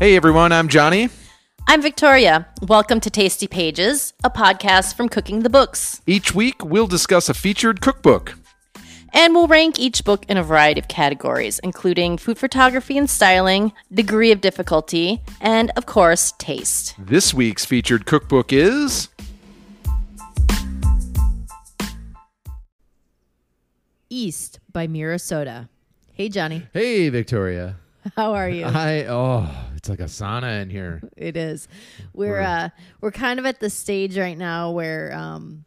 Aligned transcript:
Hey 0.00 0.14
everyone, 0.14 0.52
I'm 0.52 0.68
Johnny. 0.68 1.08
I'm 1.66 1.82
Victoria. 1.82 2.46
Welcome 2.62 3.00
to 3.00 3.10
Tasty 3.10 3.48
Pages, 3.48 4.14
a 4.22 4.30
podcast 4.30 4.94
from 4.94 5.08
Cooking 5.08 5.40
the 5.40 5.50
Books. 5.50 6.02
Each 6.06 6.32
week, 6.32 6.64
we'll 6.64 6.86
discuss 6.86 7.28
a 7.28 7.34
featured 7.34 7.80
cookbook. 7.80 8.34
And 9.12 9.34
we'll 9.34 9.48
rank 9.48 9.80
each 9.80 10.04
book 10.04 10.24
in 10.28 10.36
a 10.36 10.44
variety 10.44 10.78
of 10.78 10.86
categories, 10.86 11.58
including 11.58 12.16
food 12.16 12.38
photography 12.38 12.96
and 12.96 13.10
styling, 13.10 13.72
degree 13.92 14.30
of 14.30 14.40
difficulty, 14.40 15.20
and, 15.40 15.72
of 15.74 15.86
course, 15.86 16.32
taste. 16.38 16.94
This 16.96 17.34
week's 17.34 17.64
featured 17.64 18.06
cookbook 18.06 18.52
is. 18.52 19.08
East 24.08 24.60
by 24.72 24.86
Meera 24.86 25.18
Sodha. 25.18 25.68
Hey, 26.12 26.28
Johnny. 26.28 26.68
Hey, 26.72 27.08
Victoria. 27.08 27.78
How 28.16 28.34
are 28.34 28.48
you? 28.48 28.64
I 28.64 29.04
oh, 29.08 29.50
it's 29.78 29.88
like 29.88 30.00
a 30.00 30.04
sauna 30.04 30.60
in 30.60 30.70
here. 30.70 31.00
it 31.16 31.36
is. 31.36 31.68
We're 32.12 32.32
We're- 32.32 32.44
uh 32.44 32.68
we're 33.00 33.12
kind 33.12 33.38
of 33.38 33.46
at 33.46 33.60
the 33.60 33.70
stage 33.70 34.18
right 34.18 34.36
now 34.36 34.72
where 34.72 35.14
um 35.14 35.64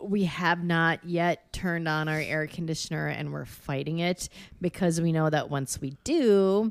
we 0.00 0.24
have 0.26 0.62
not 0.62 1.02
yet 1.04 1.52
turned 1.52 1.88
on 1.88 2.06
our 2.08 2.20
air 2.20 2.46
conditioner 2.46 3.08
and 3.08 3.32
we're 3.32 3.44
fighting 3.46 3.98
it 3.98 4.28
because 4.60 5.00
we 5.00 5.10
know 5.10 5.28
that 5.28 5.50
once 5.50 5.80
we 5.80 5.96
do 6.04 6.70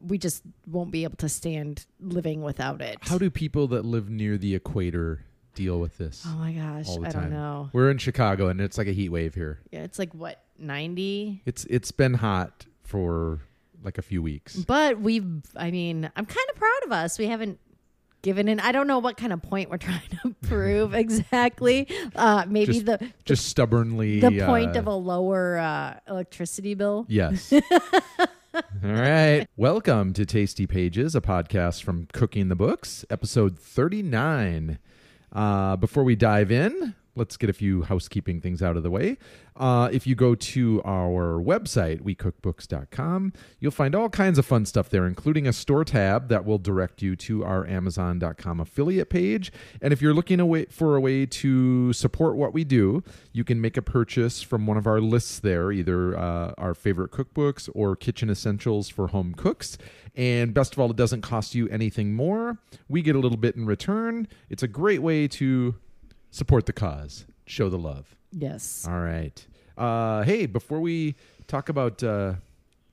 we 0.00 0.18
just 0.18 0.42
won't 0.66 0.90
be 0.90 1.04
able 1.04 1.16
to 1.16 1.28
stand 1.28 1.84
living 2.00 2.42
without 2.42 2.80
it. 2.80 2.98
How 3.02 3.18
do 3.18 3.30
people 3.30 3.68
that 3.68 3.84
live 3.84 4.08
near 4.10 4.38
the 4.38 4.54
equator 4.54 5.24
deal 5.54 5.78
with 5.80 5.98
this? 5.98 6.22
Oh 6.26 6.36
my 6.36 6.52
gosh, 6.52 6.88
all 6.88 7.00
the 7.00 7.08
I 7.08 7.10
time? 7.10 7.22
don't 7.24 7.32
know. 7.32 7.70
We're 7.72 7.90
in 7.90 7.98
Chicago 7.98 8.48
and 8.48 8.60
it's 8.60 8.78
like 8.78 8.86
a 8.88 8.92
heat 8.92 9.10
wave 9.10 9.34
here. 9.34 9.60
Yeah, 9.70 9.80
it's 9.80 9.98
like 9.98 10.12
what, 10.14 10.42
90? 10.58 11.42
It's 11.46 11.64
it's 11.66 11.92
been 11.92 12.14
hot 12.14 12.66
for 12.82 13.40
like 13.82 13.98
a 13.98 14.02
few 14.02 14.22
weeks. 14.22 14.56
But 14.56 15.00
we've, 15.00 15.26
I 15.56 15.70
mean, 15.70 16.10
I'm 16.16 16.26
kind 16.26 16.46
of 16.50 16.56
proud 16.56 16.80
of 16.84 16.92
us. 16.92 17.18
We 17.18 17.26
haven't 17.26 17.58
given 18.22 18.48
in. 18.48 18.58
I 18.60 18.72
don't 18.72 18.86
know 18.86 18.98
what 18.98 19.16
kind 19.16 19.32
of 19.32 19.42
point 19.42 19.70
we're 19.70 19.76
trying 19.78 20.00
to 20.22 20.34
prove 20.42 20.94
exactly. 21.04 21.88
Uh, 22.14 22.44
maybe 22.48 22.74
Just- 22.74 22.86
the 22.86 23.12
Just 23.24 23.46
stubbornly 23.46 24.20
the 24.20 24.44
point 24.44 24.76
uh, 24.76 24.80
of 24.80 24.86
a 24.86 24.94
lower 24.94 25.58
uh, 25.58 25.98
electricity 26.08 26.74
bill. 26.74 27.06
Yes. 27.08 27.52
All 28.54 28.62
right. 28.82 29.46
Welcome 29.56 30.12
to 30.14 30.24
Tasty 30.24 30.66
Pages, 30.66 31.14
a 31.14 31.20
podcast 31.20 31.82
from 31.82 32.06
Cooking 32.12 32.48
the 32.48 32.56
Books, 32.56 33.04
episode 33.10 33.58
39. 33.58 34.78
Uh, 35.32 35.76
before 35.76 36.02
we 36.04 36.16
dive 36.16 36.50
in, 36.50 36.94
let's 37.16 37.36
get 37.36 37.50
a 37.50 37.52
few 37.52 37.82
housekeeping 37.82 38.40
things 38.40 38.62
out 38.62 38.76
of 38.76 38.82
the 38.82 38.90
way. 38.90 39.16
Uh, 39.56 39.88
if 39.90 40.06
you 40.06 40.14
go 40.14 40.34
to 40.34 40.82
our 40.84 41.40
website, 41.42 42.02
wecookbooks.com, 42.02 43.32
you'll 43.58 43.70
find 43.70 43.94
all 43.94 44.08
kinds 44.10 44.38
of 44.38 44.44
fun 44.44 44.66
stuff 44.66 44.90
there, 44.90 45.06
including 45.06 45.46
a 45.46 45.52
store 45.52 45.84
tab 45.84 46.28
that 46.28 46.44
will 46.44 46.58
direct 46.58 47.00
you 47.00 47.16
to 47.16 47.42
our 47.42 47.66
Amazon.com 47.66 48.60
affiliate 48.60 49.08
page. 49.08 49.50
And 49.80 49.92
if 49.92 50.02
you're 50.02 50.14
looking 50.14 50.40
away 50.40 50.66
for 50.66 50.94
a 50.94 51.00
way 51.00 51.24
to 51.26 51.92
support 51.94 52.36
what 52.36 52.52
we 52.52 52.64
do, 52.64 53.02
you 53.32 53.44
can 53.44 53.60
make 53.60 53.76
a 53.76 53.82
purchase 53.82 54.42
from 54.42 54.66
one 54.66 54.76
of 54.76 54.86
our 54.86 55.00
lists 55.00 55.38
there, 55.38 55.72
either 55.72 56.16
uh, 56.16 56.52
our 56.58 56.74
favorite 56.74 57.10
cookbooks 57.10 57.70
or 57.74 57.96
kitchen 57.96 58.28
essentials 58.28 58.88
for 58.90 59.08
home 59.08 59.34
cooks. 59.34 59.78
And 60.14 60.54
best 60.54 60.72
of 60.72 60.78
all, 60.78 60.90
it 60.90 60.96
doesn't 60.96 61.22
cost 61.22 61.54
you 61.54 61.68
anything 61.68 62.14
more. 62.14 62.58
We 62.88 63.02
get 63.02 63.16
a 63.16 63.18
little 63.18 63.36
bit 63.38 63.56
in 63.56 63.66
return. 63.66 64.28
It's 64.48 64.62
a 64.62 64.68
great 64.68 65.02
way 65.02 65.28
to 65.28 65.74
support 66.36 66.66
the 66.66 66.72
cause, 66.72 67.24
show 67.46 67.70
the 67.70 67.78
love. 67.78 68.14
Yes. 68.30 68.86
All 68.86 69.00
right. 69.00 69.44
Uh, 69.76 70.22
hey, 70.22 70.44
before 70.44 70.80
we 70.80 71.14
talk 71.46 71.70
about 71.70 72.02
uh, 72.02 72.34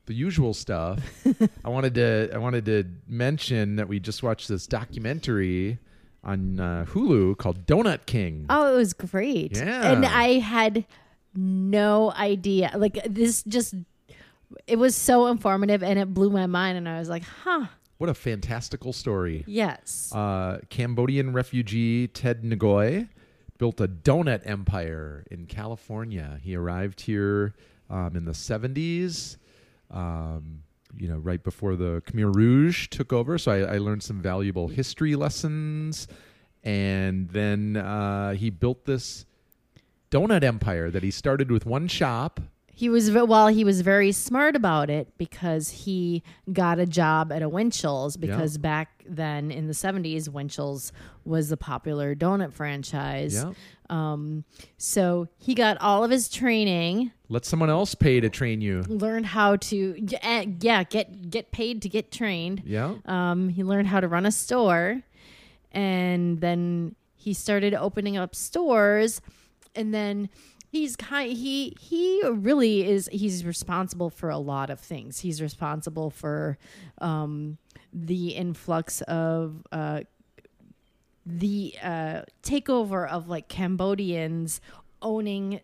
the 0.06 0.14
usual 0.14 0.54
stuff, 0.54 1.00
I 1.64 1.68
wanted 1.68 1.94
to 1.94 2.30
I 2.32 2.38
wanted 2.38 2.64
to 2.66 2.84
mention 3.06 3.76
that 3.76 3.86
we 3.86 4.00
just 4.00 4.22
watched 4.22 4.48
this 4.48 4.66
documentary 4.66 5.78
on 6.22 6.58
uh, 6.58 6.86
Hulu 6.88 7.36
called 7.36 7.66
Donut 7.66 8.06
King. 8.06 8.46
Oh, 8.48 8.74
it 8.74 8.76
was 8.78 8.94
great. 8.94 9.56
Yeah. 9.58 9.92
And 9.92 10.06
I 10.06 10.38
had 10.38 10.86
no 11.34 12.12
idea. 12.12 12.72
Like 12.74 12.98
this 13.04 13.42
just 13.42 13.74
it 14.66 14.76
was 14.76 14.96
so 14.96 15.26
informative 15.26 15.82
and 15.82 15.98
it 15.98 16.14
blew 16.14 16.30
my 16.30 16.46
mind 16.46 16.78
and 16.78 16.88
I 16.88 16.98
was 16.98 17.10
like, 17.10 17.24
"Huh. 17.24 17.66
What 17.98 18.08
a 18.08 18.14
fantastical 18.14 18.94
story. 18.94 19.44
Yes." 19.46 20.10
Uh, 20.14 20.60
Cambodian 20.70 21.34
refugee 21.34 22.08
Ted 22.08 22.42
Ngoy 22.42 23.08
built 23.58 23.80
a 23.80 23.88
donut 23.88 24.42
empire 24.44 25.24
in 25.30 25.46
California. 25.46 26.38
He 26.42 26.56
arrived 26.56 27.00
here 27.02 27.54
um, 27.88 28.16
in 28.16 28.24
the 28.24 28.32
70s, 28.32 29.36
um, 29.90 30.62
you 30.96 31.08
know, 31.08 31.18
right 31.18 31.42
before 31.42 31.76
the 31.76 32.02
Khmer 32.06 32.34
Rouge 32.34 32.88
took 32.88 33.12
over. 33.12 33.38
So 33.38 33.52
I, 33.52 33.74
I 33.74 33.78
learned 33.78 34.02
some 34.02 34.20
valuable 34.20 34.68
history 34.68 35.16
lessons. 35.16 36.08
And 36.62 37.28
then 37.28 37.76
uh, 37.76 38.32
he 38.34 38.50
built 38.50 38.86
this 38.86 39.26
donut 40.10 40.42
empire 40.42 40.90
that 40.90 41.02
he 41.02 41.10
started 41.10 41.50
with 41.50 41.66
one 41.66 41.88
shop. 41.88 42.40
He 42.76 42.88
was 42.88 43.10
well. 43.10 43.48
He 43.48 43.64
was 43.64 43.80
very 43.82 44.10
smart 44.12 44.56
about 44.56 44.90
it 44.90 45.16
because 45.16 45.70
he 45.70 46.22
got 46.52 46.78
a 46.78 46.86
job 46.86 47.30
at 47.32 47.40
a 47.42 47.48
Winchell's 47.48 48.16
because 48.16 48.58
back 48.58 49.02
then 49.06 49.50
in 49.50 49.66
the 49.68 49.74
seventies, 49.74 50.28
Winchell's 50.28 50.92
was 51.24 51.48
the 51.50 51.56
popular 51.56 52.14
donut 52.14 52.52
franchise. 52.52 53.34
Yeah. 53.34 53.52
Um, 53.90 54.44
so 54.78 55.28
he 55.38 55.54
got 55.54 55.76
all 55.80 56.04
of 56.04 56.10
his 56.10 56.28
training, 56.28 57.12
Let 57.28 57.44
someone 57.44 57.68
else 57.70 57.94
pay 57.94 58.18
to 58.18 58.30
train 58.30 58.60
you. 58.62 58.82
learned 58.88 59.26
how 59.26 59.56
to 59.56 60.06
eh, 60.22 60.46
yeah 60.60 60.82
get 60.84 61.30
get 61.30 61.52
paid 61.52 61.82
to 61.82 61.88
get 61.88 62.10
trained. 62.10 62.62
Yeah. 62.64 62.94
Um, 63.04 63.50
he 63.50 63.62
learned 63.62 63.88
how 63.88 64.00
to 64.00 64.08
run 64.08 64.24
a 64.26 64.32
store, 64.32 65.02
and 65.72 66.40
then 66.40 66.94
he 67.14 67.34
started 67.34 67.74
opening 67.74 68.16
up 68.16 68.34
stores, 68.34 69.20
and 69.74 69.92
then 69.94 70.28
he's 70.74 70.96
kind 70.96 71.32
he 71.32 71.76
he 71.80 72.20
really 72.28 72.88
is 72.88 73.08
he's 73.12 73.44
responsible 73.44 74.10
for 74.10 74.28
a 74.28 74.38
lot 74.38 74.70
of 74.70 74.80
things. 74.80 75.20
He's 75.20 75.40
responsible 75.40 76.10
for 76.10 76.58
um, 76.98 77.58
the 77.92 78.30
influx 78.30 79.00
of 79.02 79.64
uh, 79.70 80.00
the 81.24 81.74
uh, 81.80 82.22
takeover 82.42 83.08
of 83.08 83.28
like 83.28 83.48
Cambodians 83.48 84.60
owning 85.00 85.60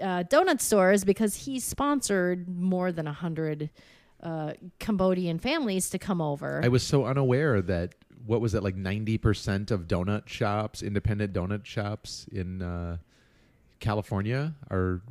uh, 0.00 0.24
donut 0.24 0.60
stores 0.60 1.04
because 1.04 1.36
he 1.36 1.60
sponsored 1.60 2.48
more 2.48 2.90
than 2.90 3.06
a 3.06 3.12
hundred 3.12 3.68
uh, 4.22 4.54
Cambodian 4.78 5.38
families 5.38 5.90
to 5.90 5.98
come 5.98 6.22
over. 6.22 6.62
I 6.64 6.68
was 6.68 6.82
so 6.82 7.04
unaware 7.04 7.60
that 7.60 7.94
what 8.24 8.40
was 8.40 8.54
it 8.54 8.62
like 8.62 8.76
ninety 8.76 9.18
percent 9.18 9.70
of 9.70 9.86
donut 9.86 10.26
shops, 10.26 10.82
independent 10.82 11.34
donut 11.34 11.66
shops 11.66 12.26
in 12.32 12.62
uh, 12.62 12.96
California, 13.82 14.54
are 14.70 15.02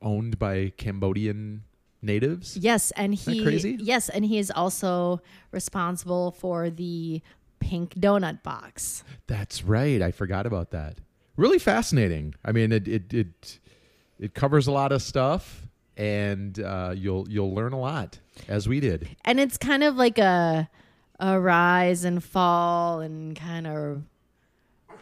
owned 0.00 0.38
by 0.38 0.72
Cambodian 0.78 1.64
natives. 2.00 2.56
yes, 2.56 2.90
and 2.92 3.14
he 3.14 3.42
crazy? 3.42 3.76
yes, 3.80 4.08
and 4.08 4.24
he 4.24 4.38
is 4.38 4.50
also 4.50 5.20
responsible 5.50 6.30
for 6.30 6.70
the 6.70 7.20
pink 7.60 7.94
donut 7.94 8.42
box. 8.42 9.04
That's 9.26 9.62
right. 9.62 10.00
I 10.00 10.10
forgot 10.10 10.46
about 10.46 10.70
that. 10.70 10.98
Really 11.36 11.58
fascinating. 11.58 12.34
I 12.44 12.52
mean, 12.52 12.72
it 12.72 12.88
it 12.88 13.12
it, 13.12 13.58
it 14.18 14.34
covers 14.34 14.66
a 14.66 14.72
lot 14.72 14.92
of 14.92 15.02
stuff, 15.02 15.66
and 15.96 16.58
uh, 16.58 16.94
you'll 16.96 17.28
you'll 17.28 17.54
learn 17.54 17.72
a 17.72 17.80
lot 17.80 18.18
as 18.48 18.68
we 18.68 18.80
did. 18.80 19.16
And 19.24 19.38
it's 19.38 19.58
kind 19.58 19.82
of 19.82 19.96
like 19.96 20.18
a 20.18 20.68
a 21.20 21.38
rise 21.38 22.04
and 22.04 22.22
fall 22.22 23.00
and 23.00 23.36
kind 23.36 23.66
of 23.66 24.02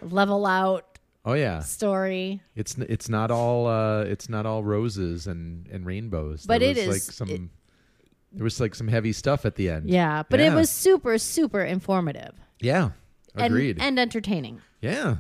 level 0.03 0.47
out 0.47 0.90
Oh 1.25 1.35
yeah, 1.35 1.61
story. 1.61 2.41
it's 2.57 2.77
it's 2.79 3.09
not 3.09 3.31
all 3.31 3.67
uh, 3.67 4.03
it's 4.05 4.29
not 4.29 4.47
all 4.47 4.65
roses 4.65 5.27
and 5.27 5.67
and 5.69 5.85
rainbows. 5.85 6.47
But 6.47 6.61
there 6.61 6.71
it 6.71 6.77
was 6.77 6.87
like 6.89 7.03
some. 7.03 7.29
it- 7.31 7.41
there 8.33 8.45
was 8.45 8.61
like 8.61 8.77
some 8.77 8.87
heavy 8.87 9.13
stuff 9.13 9.45
at 9.45 9.57
the 9.57 9.69
end. 9.69 9.91
Yeah, 9.91 10.23
but 10.29 10.39
it 10.39 10.53
was 10.55 10.71
super 10.71 11.19
super 11.19 11.63
informative. 11.63 12.33
Yeah. 12.61 12.91
And, 13.35 13.47
Agreed. 13.47 13.79
and 13.81 13.99
entertaining. 13.99 14.61
yeah. 14.81 15.17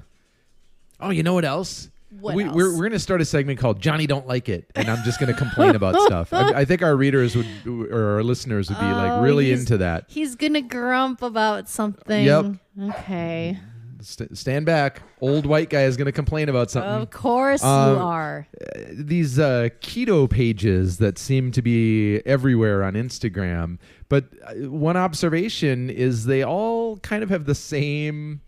Oh, 1.00 1.10
you 1.10 1.22
know 1.22 1.34
what 1.34 1.44
else? 1.44 1.88
What 2.20 2.34
we, 2.34 2.44
else? 2.44 2.54
We're, 2.54 2.72
we're 2.72 2.78
going 2.80 2.92
to 2.92 2.98
start 2.98 3.20
a 3.20 3.24
segment 3.24 3.58
called 3.60 3.80
Johnny 3.80 4.06
Don't 4.06 4.26
Like 4.26 4.48
It. 4.48 4.70
And 4.74 4.88
I'm 4.88 5.02
just 5.04 5.18
going 5.20 5.32
to 5.32 5.38
complain 5.38 5.76
about 5.76 5.98
stuff. 6.02 6.32
I, 6.32 6.50
I 6.60 6.64
think 6.64 6.82
our 6.82 6.96
readers 6.96 7.36
would, 7.36 7.46
or 7.66 8.16
our 8.16 8.22
listeners 8.22 8.68
would 8.68 8.78
be 8.78 8.84
like 8.84 9.12
Oh, 9.12 9.22
really 9.22 9.52
into 9.52 9.78
that. 9.78 10.04
He's 10.08 10.34
gonna 10.34 10.60
grump 10.60 11.22
about 11.22 11.68
something. 11.68 12.24
Yep. 12.24 12.56
Okay. 12.80 13.58
St- 14.00 14.36
stand 14.36 14.66
back. 14.66 15.02
Old 15.20 15.46
white 15.46 15.68
guy 15.70 15.82
is 15.82 15.96
going 15.96 16.06
to 16.06 16.12
complain 16.12 16.48
about 16.48 16.70
something. 16.70 16.90
Of 17.02 17.10
course 17.10 17.62
Um, 17.62 17.96
you 17.96 18.02
are. 18.02 18.46
these 18.92 19.38
uh, 19.38 19.68
keto 19.80 20.28
pages 20.28 20.98
that 20.98 21.18
seem 21.18 21.52
to 21.52 21.62
be 21.62 22.20
everywhere 22.26 22.82
on 22.82 22.94
Instagram. 22.94 23.78
But 24.08 24.24
uh, 24.44 24.68
one 24.70 24.96
observation 24.96 25.90
is 25.90 26.24
they 26.24 26.42
all 26.42 26.96
kind 26.98 27.22
of 27.22 27.30
have 27.30 27.44
the 27.44 27.54
same 27.54 28.40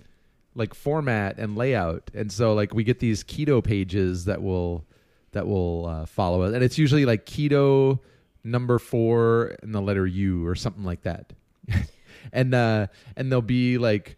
like 0.55 0.75
format 0.75 1.39
and 1.39 1.57
layout, 1.57 2.11
and 2.15 2.31
so 2.31 2.53
like 2.55 2.75
we 2.75 2.85
get 2.85 2.99
these 2.99 3.25
keto 3.25 3.63
pages 3.65 4.27
that 4.27 4.43
will 4.43 4.85
that 5.33 5.47
will 5.47 5.87
uh, 5.87 6.05
follow 6.07 6.43
us, 6.43 6.53
and 6.55 6.63
it's 6.63 6.77
usually 6.77 7.07
like 7.07 7.25
keto 7.25 7.99
number 8.45 8.79
four 8.79 9.57
and 9.63 9.75
the 9.75 9.81
letter 9.81 10.07
U 10.07 10.47
or 10.47 10.55
something 10.55 10.85
like 10.85 11.03
that. 11.03 11.33
and 12.33 12.55
uh 12.55 12.87
and 13.17 13.31
there'll 13.31 13.41
be 13.43 13.79
like 13.79 14.17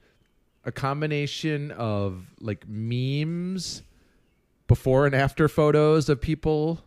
a 0.65 0.73
combination 0.73 1.71
of 1.73 2.27
like 2.41 2.67
memes 2.69 3.83
before 4.67 5.07
and 5.07 5.15
after 5.15 5.49
photos 5.49 6.09
of 6.09 6.21
people 6.21 6.81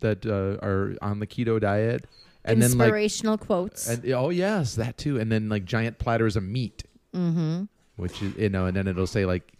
that 0.00 0.26
uh, 0.26 0.64
are 0.64 0.94
on 1.00 1.20
the 1.20 1.26
keto 1.26 1.60
diet 1.60 2.06
and 2.44 2.60
then 2.60 2.76
like 2.76 2.86
Inspirational 2.86 3.38
quotes. 3.38 3.88
and 3.88 4.04
oh 4.12 4.28
yes 4.28 4.74
that 4.74 4.98
too 4.98 5.18
and 5.18 5.32
then 5.32 5.48
like 5.48 5.64
giant 5.64 5.98
platters 5.98 6.36
of 6.36 6.42
meat 6.42 6.84
mm-hmm. 7.14 7.64
which 7.96 8.22
is 8.22 8.36
you 8.36 8.50
know 8.50 8.66
and 8.66 8.76
then 8.76 8.86
it'll 8.86 9.06
say 9.06 9.24
like 9.24 9.54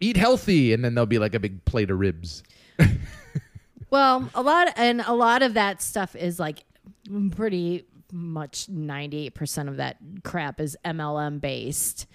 eat 0.00 0.16
healthy 0.16 0.72
and 0.72 0.84
then 0.84 0.94
there'll 0.94 1.06
be 1.06 1.18
like 1.18 1.34
a 1.34 1.40
big 1.40 1.62
plate 1.66 1.90
of 1.90 1.98
ribs 1.98 2.42
Well, 3.90 4.28
a 4.34 4.42
lot 4.42 4.72
and 4.76 5.00
a 5.00 5.14
lot 5.14 5.42
of 5.42 5.54
that 5.54 5.80
stuff 5.80 6.16
is 6.16 6.38
like 6.38 6.64
pretty 7.30 7.86
much 8.12 8.66
98% 8.66 9.68
of 9.68 9.76
that 9.76 9.96
crap 10.24 10.60
is 10.60 10.76
MLM 10.84 11.40
based. 11.40 12.06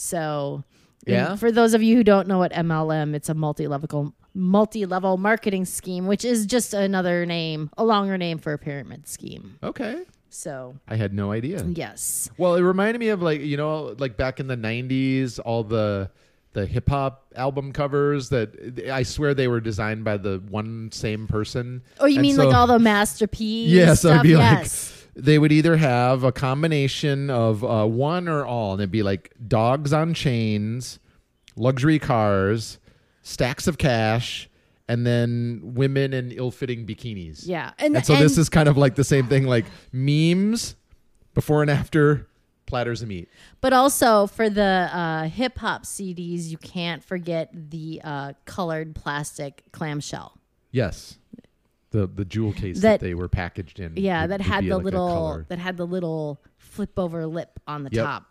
So, 0.00 0.62
Yeah? 1.06 1.36
for 1.36 1.50
those 1.50 1.72
of 1.72 1.82
you 1.82 1.96
who 1.96 2.04
don't 2.04 2.28
know 2.28 2.38
what 2.38 2.52
MLM, 2.52 3.14
it's 3.14 3.28
a 3.30 3.34
multi-level 3.34 4.14
multi-level 4.34 5.16
marketing 5.16 5.64
scheme, 5.64 6.06
which 6.06 6.22
is 6.22 6.44
just 6.44 6.74
another 6.74 7.24
name, 7.24 7.70
a 7.78 7.84
longer 7.84 8.18
name 8.18 8.36
for 8.36 8.52
a 8.52 8.58
pyramid 8.58 9.08
scheme. 9.08 9.56
okay 9.62 10.02
So, 10.28 10.76
i 10.86 10.96
had 10.96 11.14
no 11.14 11.32
idea 11.32 11.64
yes. 11.64 12.28
Well, 12.36 12.54
it 12.56 12.60
reminded 12.60 12.98
me 12.98 13.08
of 13.08 13.22
like 13.22 13.40
you 13.40 13.56
know, 13.56 13.94
like 13.98 14.18
back 14.18 14.38
in 14.38 14.46
the 14.46 14.56
'90s, 14.56 15.40
all 15.42 15.64
the 15.64 16.10
the 16.52 16.66
hip 16.66 16.88
hop 16.90 17.24
album 17.34 17.72
covers 17.72 18.28
that 18.30 18.48
I 18.92 19.02
swear 19.04 19.32
they 19.32 19.48
were 19.48 19.60
designed 19.60 20.04
by 20.04 20.18
the 20.18 20.42
one 20.50 20.90
same 20.92 21.26
person. 21.26 21.82
Oh, 22.00 22.04
you 22.06 22.16
And 22.16 22.22
mean 22.22 22.36
so- 22.36 22.44
like 22.46 22.54
all 22.54 22.66
the 22.66 22.78
masterpiece 22.78 23.70
Yeah, 23.80 23.94
so 23.94 24.10
it'd 24.10 24.22
be 24.22 24.30
yes. 24.30 24.90
like 24.90 24.95
they 25.16 25.38
would 25.38 25.50
either 25.50 25.76
have 25.78 26.22
a 26.24 26.30
combination 26.32 27.30
of 27.30 27.64
uh, 27.64 27.86
one 27.86 28.28
or 28.28 28.44
all, 28.44 28.72
and 28.72 28.80
it'd 28.80 28.90
be 28.90 29.02
like 29.02 29.32
dogs 29.48 29.92
on 29.92 30.12
chains, 30.14 30.98
luxury 31.56 31.98
cars, 31.98 32.78
stacks 33.22 33.66
of 33.66 33.78
cash, 33.78 34.48
and 34.88 35.06
then 35.06 35.60
women 35.62 36.12
in 36.12 36.30
ill-fitting 36.32 36.86
bikinis. 36.86 37.46
yeah. 37.46 37.72
And, 37.78 37.96
And 37.96 38.06
so 38.06 38.14
this 38.16 38.38
is 38.38 38.48
kind 38.48 38.68
of 38.68 38.76
like 38.76 38.94
the 38.94 39.04
same 39.04 39.26
thing, 39.26 39.46
like 39.46 39.64
memes 39.90 40.76
before 41.34 41.62
and 41.62 41.70
after 41.70 42.28
platters 42.66 43.00
of 43.02 43.08
meat. 43.08 43.28
But 43.60 43.72
also 43.72 44.26
for 44.26 44.50
the 44.50 44.90
uh, 44.92 45.24
hip 45.28 45.58
hop 45.58 45.84
CDs, 45.84 46.48
you 46.48 46.58
can't 46.58 47.02
forget 47.02 47.50
the 47.52 48.00
uh, 48.04 48.32
colored 48.44 48.94
plastic 48.94 49.62
clamshell. 49.72 50.38
Yes. 50.72 51.18
The 51.96 52.06
the 52.06 52.24
jewel 52.26 52.52
case 52.52 52.80
that, 52.80 53.00
That- 53.00 53.00
they 53.00 53.14
were 53.14 53.28
packaged 53.28 53.80
in. 53.80 53.94
Yeah, 53.96 54.22
would- 54.22 54.30
that 54.32 54.40
had 54.42 54.64
the 54.64 54.76
like 54.76 54.84
little 54.84 55.44
that 55.48 55.58
had 55.58 55.76
the 55.78 55.86
little 55.86 56.42
flip 56.58 56.98
over 56.98 57.26
lip 57.26 57.58
on 57.66 57.84
the 57.84 57.90
Yep. 57.92 58.04
top. 58.04 58.24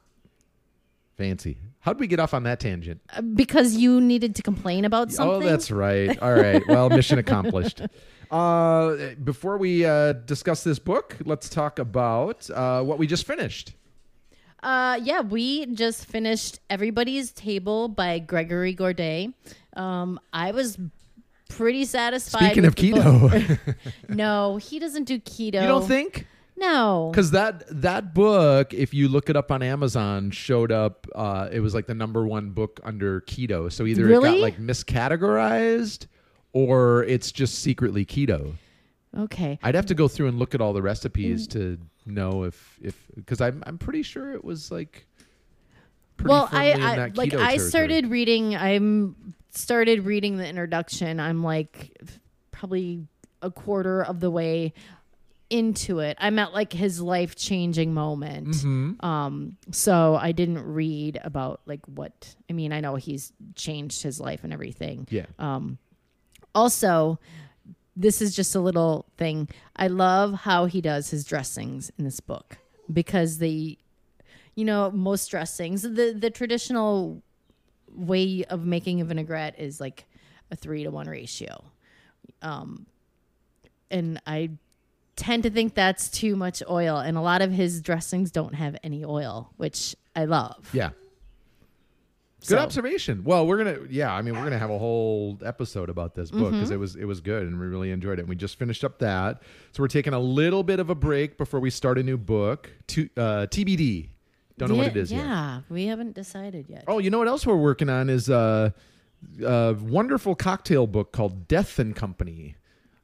fancy. 1.17 1.57
How'd 1.79 1.99
we 1.99 2.07
get 2.07 2.19
off 2.19 2.33
on 2.33 2.43
that 2.43 2.59
tangent? 2.59 2.99
Uh, 3.15 3.21
Because 3.21 3.75
you 3.75 4.01
needed 4.01 4.35
to 4.35 4.41
complain 4.41 4.83
about 4.85 5.11
something. 5.13 5.47
Oh, 5.47 5.49
that's 5.49 5.71
right. 5.71 6.17
All 6.21 6.33
right. 6.33 6.61
Well, 6.67 6.89
mission 6.89 7.17
accomplished. 7.19 7.81
Uh, 8.31 9.13
before 9.23 9.55
we 9.59 9.85
uh, 9.85 10.11
discuss 10.13 10.63
this 10.63 10.79
book, 10.79 11.15
let's 11.25 11.47
talk 11.47 11.77
about 11.77 12.49
uh, 12.49 12.81
what 12.81 12.97
we 12.97 13.05
just 13.05 13.23
finished. 13.25 13.73
Uh, 14.63 14.99
yeah, 15.03 15.21
we 15.21 15.67
just 15.67 16.05
finished 16.07 16.59
Everybody's 16.67 17.31
Table 17.31 17.87
by 17.87 18.17
Gregory 18.17 18.75
Gourdet. 18.75 19.31
Um, 19.77 20.19
I 20.33 20.51
was 20.53 20.75
pretty 21.57 21.85
satisfied. 21.85 22.45
Speaking 22.45 22.65
of 22.65 22.75
keto, 22.75 23.57
no, 24.09 24.57
he 24.57 24.79
doesn't 24.79 25.05
do 25.05 25.19
keto. 25.19 25.61
you 25.61 25.67
don't 25.67 25.87
think? 25.87 26.27
No. 26.57 27.09
Because 27.11 27.31
that 27.31 27.63
that 27.81 28.13
book, 28.13 28.73
if 28.73 28.93
you 28.93 29.09
look 29.09 29.29
it 29.29 29.35
up 29.35 29.51
on 29.51 29.61
Amazon, 29.61 30.31
showed 30.31 30.71
up. 30.71 31.05
Uh, 31.13 31.49
it 31.51 31.59
was 31.59 31.73
like 31.73 31.85
the 31.85 31.93
number 31.93 32.25
one 32.25 32.51
book 32.51 32.79
under 32.83 33.21
keto. 33.21 33.71
So 33.71 33.85
either 33.85 34.09
it 34.09 34.21
got 34.21 34.37
like 34.39 34.57
miscategorized, 34.57 36.07
or 36.53 37.03
it's 37.03 37.31
just 37.31 37.59
secretly 37.59 38.05
keto. 38.05 38.53
Okay. 39.17 39.59
I'd 39.63 39.75
have 39.75 39.85
to 39.87 39.95
go 39.95 40.07
through 40.07 40.27
and 40.27 40.39
look 40.39 40.53
at 40.55 40.61
all 40.61 40.73
the 40.73 40.81
Mm. 40.81 40.85
recipes 40.85 41.47
to 41.47 41.77
know 42.05 42.43
if 42.43 42.77
if 42.81 43.01
because 43.15 43.41
I'm 43.41 43.63
I'm 43.65 43.77
pretty 43.77 44.03
sure 44.03 44.33
it 44.33 44.43
was 44.43 44.71
like. 44.71 45.05
Pretty 46.17 46.29
well, 46.29 46.47
I, 46.53 46.71
I 46.71 46.95
like 47.15 47.31
keto 47.31 47.39
I 47.39 47.57
started 47.57 48.07
reading. 48.07 48.55
I'm 48.55 49.34
started 49.57 50.05
reading 50.05 50.37
the 50.37 50.47
introduction. 50.47 51.19
I'm 51.19 51.43
like 51.43 51.97
probably 52.51 53.07
a 53.41 53.51
quarter 53.51 54.03
of 54.03 54.19
the 54.19 54.31
way 54.31 54.73
into 55.49 55.99
it. 55.99 56.17
I'm 56.19 56.39
at 56.39 56.53
like 56.53 56.73
his 56.73 56.99
life 56.99 57.35
changing 57.35 57.93
moment. 57.93 58.49
Mm-hmm. 58.49 59.05
Um, 59.05 59.57
so 59.71 60.15
I 60.15 60.31
didn't 60.31 60.63
read 60.63 61.19
about 61.23 61.61
like 61.65 61.85
what 61.85 62.35
I 62.49 62.53
mean. 62.53 62.73
I 62.73 62.79
know 62.79 62.95
he's 62.95 63.31
changed 63.55 64.01
his 64.03 64.19
life 64.19 64.43
and 64.43 64.51
everything. 64.51 65.07
Yeah. 65.09 65.27
Um, 65.37 65.77
also, 66.53 67.19
this 67.95 68.21
is 68.21 68.35
just 68.35 68.55
a 68.55 68.59
little 68.59 69.05
thing. 69.17 69.49
I 69.75 69.87
love 69.87 70.33
how 70.33 70.65
he 70.65 70.81
does 70.81 71.09
his 71.11 71.23
dressings 71.25 71.91
in 71.97 72.05
this 72.05 72.19
book 72.19 72.57
because 72.91 73.37
the, 73.37 73.77
you 74.55 74.65
know, 74.65 74.89
most 74.91 75.29
dressings, 75.29 75.83
the 75.83 76.15
the 76.17 76.31
traditional 76.31 77.21
way 77.95 78.43
of 78.49 78.65
making 78.65 79.01
a 79.01 79.05
vinaigrette 79.05 79.59
is 79.59 79.79
like 79.79 80.05
a 80.51 80.55
three 80.55 80.83
to 80.83 80.91
one 80.91 81.07
ratio, 81.07 81.63
um, 82.41 82.85
and 83.89 84.21
I 84.27 84.51
tend 85.15 85.43
to 85.43 85.49
think 85.49 85.73
that's 85.75 86.09
too 86.09 86.35
much 86.35 86.61
oil, 86.69 86.97
and 86.97 87.17
a 87.17 87.21
lot 87.21 87.41
of 87.41 87.51
his 87.51 87.81
dressings 87.81 88.31
don't 88.31 88.53
have 88.55 88.75
any 88.83 89.03
oil, 89.05 89.51
which 89.57 89.95
I 90.15 90.25
love. 90.25 90.69
Yeah. 90.73 90.89
Good 92.41 92.49
So- 92.49 92.57
observation. 92.59 93.23
Well, 93.23 93.47
we're 93.47 93.57
gonna 93.57 93.79
yeah, 93.89 94.13
I 94.13 94.21
mean 94.21 94.35
we're 94.35 94.43
gonna 94.43 94.59
have 94.59 94.69
a 94.69 94.77
whole 94.77 95.39
episode 95.43 95.89
about 95.89 96.13
this 96.13 96.29
book 96.29 96.41
Mm-hmm. 96.41 96.51
because 96.57 96.69
it 96.69 96.77
was 96.79 96.95
it 96.95 97.05
was 97.05 97.19
good 97.21 97.43
and 97.47 97.59
we 97.59 97.65
really 97.65 97.89
enjoyed 97.89 98.19
it. 98.19 98.23
And 98.23 98.29
we 98.29 98.35
just 98.35 98.59
finished 98.59 98.83
up 98.83 98.99
that, 98.99 99.41
so 99.71 99.81
we're 99.81 99.87
taking 99.87 100.13
a 100.13 100.19
little 100.19 100.61
bit 100.61 100.79
of 100.79 100.91
a 100.91 100.95
break 100.95 101.37
before 101.39 101.59
we 101.59 101.71
start 101.71 101.97
a 101.97 102.03
new 102.03 102.17
book. 102.17 102.71
To 102.87 103.09
uh, 103.17 103.47
TBD. 103.47 104.09
Don't 104.57 104.69
know 104.69 104.75
what 104.75 104.87
it 104.87 104.97
is 104.97 105.11
yet. 105.11 105.25
Yeah, 105.25 105.61
we 105.69 105.85
haven't 105.87 106.13
decided 106.15 106.67
yet. 106.69 106.85
Oh, 106.87 106.99
you 106.99 107.09
know 107.09 107.17
what 107.19 107.27
else 107.27 107.45
we're 107.45 107.55
working 107.57 107.89
on 107.89 108.09
is 108.09 108.29
uh, 108.29 108.69
a 109.43 109.75
wonderful 109.79 110.35
cocktail 110.35 110.87
book 110.87 111.11
called 111.11 111.47
Death 111.47 111.77
and 111.79 111.95
Company, 111.95 112.55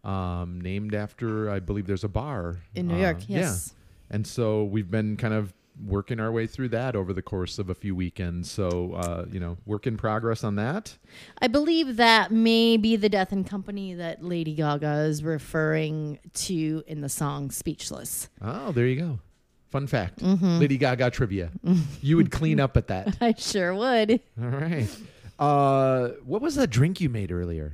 um, 0.03 0.61
named 0.61 0.95
after 0.95 1.49
I 1.49 1.59
believe 1.59 1.87
there's 1.87 2.03
a 2.05 2.09
bar 2.09 2.57
In 2.75 2.87
New 2.87 2.95
Uh, 2.95 2.99
York, 2.99 3.17
yes. 3.27 3.73
Yeah, 4.09 4.15
and 4.15 4.25
so 4.27 4.63
we've 4.63 4.89
been 4.89 5.17
kind 5.17 5.33
of 5.33 5.53
working 5.85 6.19
our 6.19 6.31
way 6.31 6.45
through 6.45 6.67
that 6.69 6.95
over 6.95 7.11
the 7.11 7.21
course 7.21 7.57
of 7.57 7.69
a 7.69 7.73
few 7.73 7.95
weekends. 7.95 8.49
So 8.51 8.93
uh, 8.93 9.25
you 9.31 9.39
know, 9.39 9.57
work 9.65 9.87
in 9.87 9.97
progress 9.97 10.43
on 10.43 10.55
that. 10.55 10.97
I 11.41 11.47
believe 11.47 11.97
that 11.97 12.31
may 12.31 12.77
be 12.77 12.95
the 12.95 13.09
Death 13.09 13.31
and 13.31 13.45
Company 13.47 13.93
that 13.95 14.23
Lady 14.23 14.53
Gaga 14.53 15.01
is 15.05 15.23
referring 15.23 16.19
to 16.33 16.83
in 16.87 17.01
the 17.01 17.09
song 17.09 17.51
Speechless. 17.51 18.29
Oh, 18.41 18.71
there 18.71 18.85
you 18.85 18.95
go. 18.99 19.19
Fun 19.71 19.87
fact: 19.87 20.19
Mm-hmm. 20.19 20.59
Lady 20.59 20.77
Gaga 20.77 21.09
trivia. 21.11 21.49
You 22.01 22.17
would 22.17 22.29
clean 22.31 22.59
up 22.59 22.77
at 22.77 22.87
that. 22.87 23.17
I 23.21 23.33
sure 23.37 23.73
would. 23.73 24.19
All 24.41 24.47
right. 24.49 24.87
Uh, 25.39 26.09
what 26.25 26.41
was 26.41 26.55
that 26.55 26.69
drink 26.69 27.01
you 27.01 27.09
made 27.09 27.31
earlier? 27.31 27.73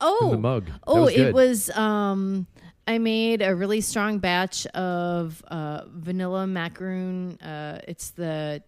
Oh, 0.00 0.18
In 0.26 0.30
the 0.32 0.38
mug. 0.38 0.70
Oh, 0.86 1.02
was 1.02 1.14
it 1.14 1.32
was. 1.32 1.70
Um, 1.70 2.46
I 2.86 2.98
made 2.98 3.40
a 3.42 3.54
really 3.54 3.80
strong 3.80 4.18
batch 4.18 4.66
of 4.68 5.42
uh, 5.48 5.82
vanilla 5.86 6.46
macaroon. 6.48 7.38
Uh, 7.40 7.80
it's 7.86 8.10
the 8.10 8.62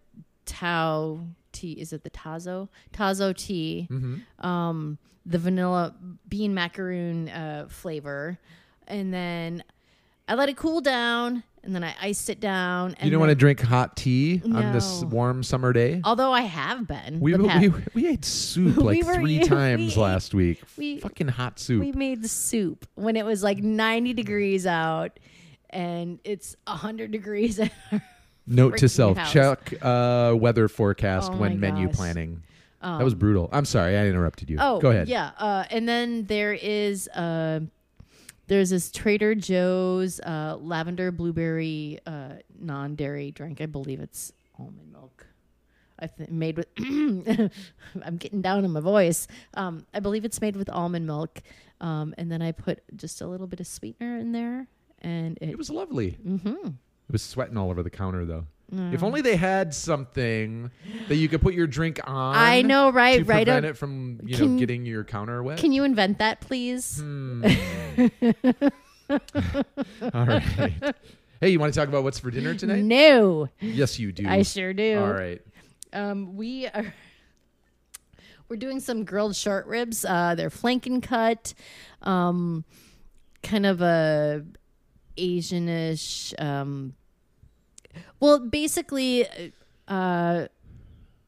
Tao 0.47 1.19
tea. 1.51 1.73
Is 1.73 1.93
it 1.93 2.05
the 2.05 2.11
Tazo? 2.11 2.69
Tazo 2.93 3.37
tea. 3.37 3.89
Mm-hmm. 3.91 4.47
Um, 4.47 4.99
the 5.27 5.39
vanilla 5.39 5.95
bean 6.29 6.55
macaroon 6.55 7.29
uh, 7.29 7.67
flavor, 7.69 8.39
and 8.87 9.13
then 9.13 9.65
I 10.29 10.35
let 10.35 10.49
it 10.49 10.57
cool 10.57 10.81
down, 10.81 11.43
and 11.65 11.75
then 11.75 11.83
I 11.85 11.95
iced 12.01 12.29
it 12.31 12.41
down. 12.41 12.95
And 12.95 13.05
You 13.05 13.11
don't 13.11 13.21
want 13.21 13.31
to 13.31 13.35
drink 13.35 13.61
hot 13.61 13.97
tea 13.97 14.41
on 14.45 14.73
this 14.73 15.03
warm 15.05 15.43
summer 15.43 15.73
day? 15.73 16.01
Although 16.05 16.33
I 16.33 16.43
have 16.43 16.87
been. 16.87 17.21
We, 17.21 17.35
we, 17.35 17.73
we, 17.95 18.07
ate 18.09 18.25
soup 18.25 18.77
We 18.79 18.83
like 18.83 19.05
were- 19.05 19.15
three 19.15 19.39
we 19.41 19.45
times 19.45 19.97
last 19.97 20.35
week. 20.35 20.63
we- 20.77 21.01
Fucking 21.01 21.29
hot 21.29 21.59
soup. 21.59 21.81
We 21.81 21.93
made 21.93 22.23
the 22.23 22.29
soup 22.29 22.87
when 22.95 23.17
it 23.17 23.25
was 23.25 23.43
like 23.43 23.59
90 23.59 24.13
degrees 24.15 24.67
out 24.67 25.19
and 25.71 26.21
it's 26.25 26.57
100 26.67 27.11
degrees 27.11 27.59
at 27.61 27.73
Note 28.47 28.77
to 28.77 28.89
self: 28.91 29.17
house. 29.17 29.33
check 29.33 29.73
uh, 29.83 30.35
weather 30.37 30.69
forecast 30.69 31.33
Oh 31.33 31.37
when 31.39 31.59
menu 31.59 31.87
gosh. 31.87 31.97
planning. 31.97 32.43
that 32.83 33.03
was 33.03 33.15
brutal. 33.15 33.49
I'm 33.53 33.65
sorry, 33.65 33.97
I 33.97 34.07
interrupted 34.07 34.51
you. 34.51 34.59
Oh, 34.61 34.79
Go 34.81 34.91
ahead. 34.91 35.09
Yeah. 35.09 35.31
Uh, 35.39 35.65
and 35.71 35.89
then 35.89 36.27
there 36.27 36.53
is 36.53 37.09
uh, 37.09 37.61
there's 38.47 38.71
this 38.71 38.91
Trader 38.91 39.35
Joe's 39.35 40.21
uh, 40.21 40.57
lavender 40.61 41.11
blueberry 41.11 41.99
uh, 42.07 42.35
non 42.59 42.95
dairy 42.95 43.31
drink. 43.31 43.61
I 43.61 43.67
believe 43.67 44.01
it's 44.01 44.33
almond 44.59 44.93
milk. 44.93 45.27
I 45.99 46.09
th- 46.09 46.29
made 46.29 46.57
with. 46.57 46.69
I'm 48.03 48.17
getting 48.19 48.43
down 48.43 48.65
in 48.65 48.71
my 48.73 48.81
voice. 48.81 49.27
Um, 49.55 49.87
I 49.95 50.01
believe 50.01 50.25
it's 50.25 50.41
made 50.41 50.57
with 50.57 50.69
almond 50.69 51.07
milk, 51.07 51.41
um, 51.81 52.15
and 52.19 52.31
then 52.31 52.43
I 52.43 52.53
put 52.53 52.83
just 52.97 53.21
a 53.21 53.27
little 53.27 53.47
bit 53.47 53.61
of 53.61 53.67
sweetener 53.67 54.19
in 54.19 54.33
there, 54.33 54.67
and 55.01 55.39
it. 55.41 55.51
It 55.51 55.59
was 55.59 55.71
lovely. 55.71 56.11
hmm 56.23 56.49
It 56.49 57.13
was 57.13 57.23
sweating 57.23 57.57
all 57.57 57.71
over 57.71 57.83
the 57.83 57.91
counter 57.91 58.25
though. 58.25 58.47
Mm. 58.73 58.95
If 58.95 59.03
only 59.03 59.21
they 59.21 59.37
had 59.37 59.75
something 59.75 60.71
that 61.09 61.17
you 61.17 61.29
could 61.29 61.43
put 61.43 61.55
your 61.55 61.67
drink 61.67 62.01
on. 62.05 62.35
I 62.35 62.63
know, 62.63 62.91
right? 62.91 63.19
To 63.19 63.25
right. 63.25 63.45
prevent 63.47 63.67
up- 63.67 63.71
it 63.71 63.75
from 63.77 64.21
you 64.25 64.37
know 64.39 64.59
getting 64.59 64.85
your 64.85 65.05
counter 65.05 65.43
wet. 65.43 65.59
Can 65.59 65.73
you 65.73 65.85
invent 65.85 66.19
that, 66.19 66.41
please? 66.41 66.99
Hmm. 66.99 67.45
all 70.13 70.27
right. 70.27 70.95
Hey, 71.41 71.51
you 71.51 71.59
want 71.61 71.75
to 71.75 71.79
talk 71.79 71.89
about 71.89 72.05
what's 72.05 72.19
for 72.19 72.31
dinner 72.31 72.55
tonight? 72.55 72.83
No, 72.83 73.49
Yes, 73.61 73.99
you 73.99 74.13
do. 74.13 74.27
I 74.29 74.43
sure 74.43 74.73
do. 74.73 74.99
All 74.99 75.13
right. 75.13 75.41
Um, 75.93 76.37
we 76.37 76.67
are. 76.69 76.93
We're 78.49 78.57
doing 78.57 78.81
some 78.81 79.05
grilled 79.05 79.37
short 79.37 79.67
ribs. 79.67 80.05
Uh, 80.05 80.35
they're 80.35 80.51
flanken 80.51 81.03
cut, 81.03 81.55
um, 82.03 82.65
kind 83.43 83.65
of 83.67 83.81
a 83.81 84.45
Asianish. 85.17 86.35
Um, 86.41 86.95
well, 88.21 88.39
basically, 88.39 89.27
uh, 89.89 90.47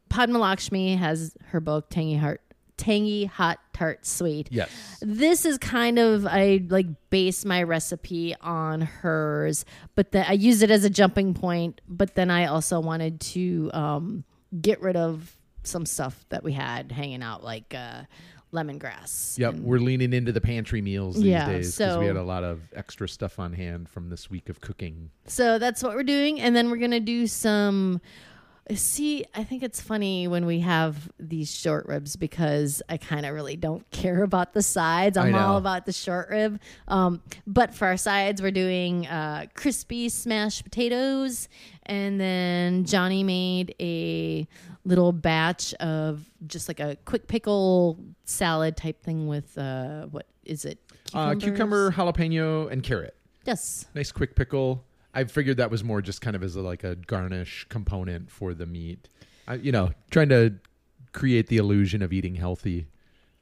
Padma 0.09 0.39
Lakshmi 0.39 0.97
has 0.97 1.37
her 1.47 1.61
book 1.61 1.89
Tangy 1.91 2.17
Heart, 2.17 2.43
Tangy 2.77 3.25
Hot 3.25 3.59
Tart 3.73 4.07
Sweet. 4.07 4.49
Yes. 4.51 4.71
This 5.01 5.45
is 5.45 5.59
kind 5.59 5.99
of 5.99 6.27
I 6.27 6.63
like 6.69 6.87
base 7.11 7.45
my 7.45 7.63
recipe 7.63 8.35
on 8.41 8.83
hers, 8.83 9.65
but 9.95 10.13
then 10.13 10.27
I 10.29 10.33
used 10.33 10.63
it 10.63 10.71
as 10.71 10.85
a 10.85 10.91
jumping 10.91 11.35
point. 11.35 11.81
But 11.89 12.15
then 12.15 12.31
I 12.31 12.47
also 12.47 12.81
wanted 12.81 13.21
to 13.21 13.71
um, 13.73 14.25
get 14.61 14.81
rid 14.83 14.97
of 14.97 15.37
some 15.63 15.87
stuff 15.87 16.25
that 16.29 16.45
we 16.45 16.53
had 16.53 16.93
hanging 16.93 17.23
out, 17.23 17.43
like 17.43 17.75
uh, 17.75 18.03
lemongrass. 18.53 19.39
Yep, 19.39 19.55
we're 19.57 19.79
leaning 19.79 20.13
into 20.13 20.33
the 20.33 20.41
pantry 20.41 20.81
meals 20.81 21.17
these 21.17 21.25
Yeah, 21.25 21.47
days 21.47 21.75
because 21.77 21.95
so- 21.95 22.01
we 22.01 22.07
had 22.07 22.17
a 22.17 22.23
lot 22.23 22.45
of 22.45 22.61
extra 22.75 23.09
stuff 23.09 23.39
on 23.39 23.53
hand 23.53 23.89
from 23.89 24.09
this 24.11 24.31
week 24.31 24.49
of 24.49 24.61
cooking. 24.61 25.11
So 25.27 25.59
that's 25.59 25.83
what 25.83 25.95
we're 25.95 26.03
doing, 26.05 26.41
and 26.41 26.55
then 26.55 26.71
we're 26.71 26.77
gonna 26.79 27.01
do 27.01 27.27
some. 27.27 28.01
See, 28.75 29.25
I 29.33 29.45
think 29.45 29.63
it's 29.63 29.81
funny 29.81 30.27
when 30.27 30.45
we 30.45 30.59
have 30.61 31.09
these 31.21 31.55
short 31.55 31.87
ribs 31.87 32.17
because 32.17 32.83
I 32.89 32.97
kind 32.97 33.25
of 33.25 33.33
really 33.33 33.55
don't 33.55 33.89
care 33.93 34.25
about 34.25 34.55
the 34.55 34.63
sides. 34.63 35.17
I'm 35.17 35.35
all 35.37 35.57
about 35.57 35.87
the 35.87 35.93
short 35.93 36.31
rib. 36.31 36.61
Um, 36.89 37.23
but 37.47 37.75
for 37.75 37.87
our 37.87 37.97
sides, 37.97 38.43
we're 38.43 38.51
doing 38.51 39.07
uh, 39.07 39.47
crispy 39.55 40.09
smashed 40.09 40.65
potatoes, 40.65 41.49
and 41.85 42.21
then 42.21 42.85
Johnny 42.87 43.23
made 43.23 43.75
a 43.79 44.49
little 44.85 45.13
batch 45.13 45.73
of 45.75 46.25
just 46.47 46.67
like 46.67 46.81
a 46.81 46.97
quick 47.05 47.29
pickle 47.29 47.99
salad 48.25 48.77
type 48.77 49.01
thing 49.01 49.29
with 49.29 49.57
uh, 49.57 50.07
what 50.07 50.27
is 50.45 50.65
it? 50.65 50.79
Uh, 51.15 51.35
cucumber, 51.37 51.93
jalapeno, 51.93 52.71
and 52.71 52.83
carrot. 52.83 53.15
Yes. 53.45 53.87
Nice 53.95 54.11
quick 54.11 54.35
pickle. 54.35 54.83
I 55.17 55.25
figured 55.25 55.57
that 55.57 55.71
was 55.71 55.83
more 55.83 56.03
just 56.03 56.21
kind 56.21 56.37
of 56.37 56.43
as 56.43 56.57
a, 56.57 56.61
like 56.61 56.85
a 56.85 56.95
garnish 56.95 57.67
component 57.71 58.31
for 58.31 58.53
the 58.53 58.67
meat. 58.67 59.09
I, 59.49 59.55
you 59.55 59.73
know, 59.73 59.93
trying 60.11 60.29
to 60.29 60.55
create 61.13 61.47
the 61.47 61.57
illusion 61.57 62.03
of 62.03 62.13
eating 62.13 62.35
healthy. 62.35 62.87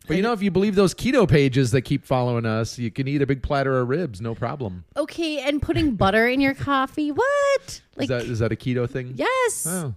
But 0.06 0.16
you 0.16 0.22
know, 0.22 0.32
if 0.32 0.40
you 0.40 0.52
believe 0.52 0.76
those 0.76 0.94
keto 0.94 1.28
pages 1.28 1.72
that 1.72 1.82
keep 1.82 2.04
following 2.04 2.46
us, 2.46 2.78
you 2.78 2.92
can 2.92 3.08
eat 3.08 3.22
a 3.22 3.26
big 3.26 3.42
platter 3.42 3.80
of 3.80 3.88
ribs, 3.88 4.20
no 4.20 4.34
problem. 4.36 4.84
Okay, 4.96 5.40
and 5.40 5.60
putting 5.60 5.96
butter 5.96 6.28
in 6.28 6.40
your 6.40 6.54
coffee—what? 6.54 7.80
What? 7.94 8.02
is 8.02 8.08
that 8.08 8.22
is 8.22 8.38
that 8.38 8.52
a 8.52 8.56
keto 8.56 8.88
thing? 8.88 9.14
Yes. 9.16 9.66
Oh, 9.66 9.94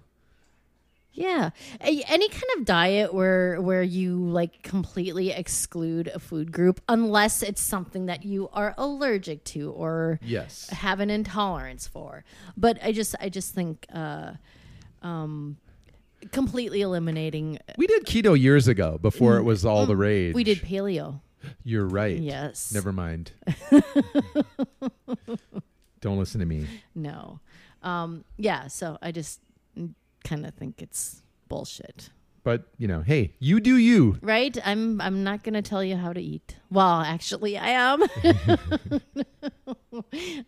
Yeah. 1.17 1.49
A- 1.81 2.03
any 2.07 2.29
kind 2.29 2.43
of 2.57 2.65
diet 2.65 3.11
where 3.11 3.59
where 3.59 3.81
you 3.81 4.17
like 4.17 4.61
completely 4.61 5.31
exclude 5.31 6.09
a 6.13 6.19
food 6.19 6.51
group 6.51 6.79
unless 6.87 7.41
it's 7.41 7.59
something 7.59 8.05
that 8.05 8.23
you 8.23 8.49
are 8.53 8.75
allergic 8.77 9.43
to 9.45 9.71
or 9.71 10.19
yes. 10.21 10.69
have 10.69 10.99
an 10.99 11.09
intolerance 11.09 11.87
for. 11.87 12.23
But 12.55 12.77
I 12.83 12.91
just 12.91 13.15
I 13.19 13.29
just 13.29 13.55
think 13.55 13.87
uh 13.91 14.33
um 15.01 15.57
completely 16.31 16.81
eliminating 16.81 17.57
We 17.77 17.87
did 17.87 18.05
keto 18.05 18.39
years 18.39 18.67
ago 18.67 18.99
before 19.01 19.37
it 19.37 19.43
was 19.43 19.65
all 19.65 19.87
the 19.87 19.95
rage. 19.95 20.33
Mm. 20.33 20.35
we 20.35 20.43
did 20.43 20.59
paleo. 20.59 21.21
You're 21.63 21.87
right. 21.87 22.17
Yes. 22.17 22.71
Never 22.71 22.91
mind. 22.91 23.31
Don't 26.01 26.19
listen 26.19 26.39
to 26.41 26.45
me. 26.45 26.67
No. 26.93 27.39
Um 27.81 28.23
yeah, 28.37 28.67
so 28.67 28.99
I 29.01 29.11
just 29.11 29.39
kind 30.27 30.45
of 30.45 30.53
think 30.53 30.81
it's 30.81 31.21
bullshit. 31.47 32.09
But 32.43 32.63
you 32.77 32.87
know, 32.87 33.01
hey, 33.01 33.33
you 33.39 33.59
do 33.59 33.77
you. 33.77 34.17
Right? 34.21 34.57
I'm 34.63 35.01
I'm 35.01 35.23
not 35.23 35.43
going 35.43 35.53
to 35.55 35.61
tell 35.61 35.83
you 35.83 35.97
how 35.97 36.13
to 36.13 36.21
eat. 36.21 36.55
Well, 36.71 37.01
actually 37.01 37.57
I 37.57 37.69
am. 37.69 38.03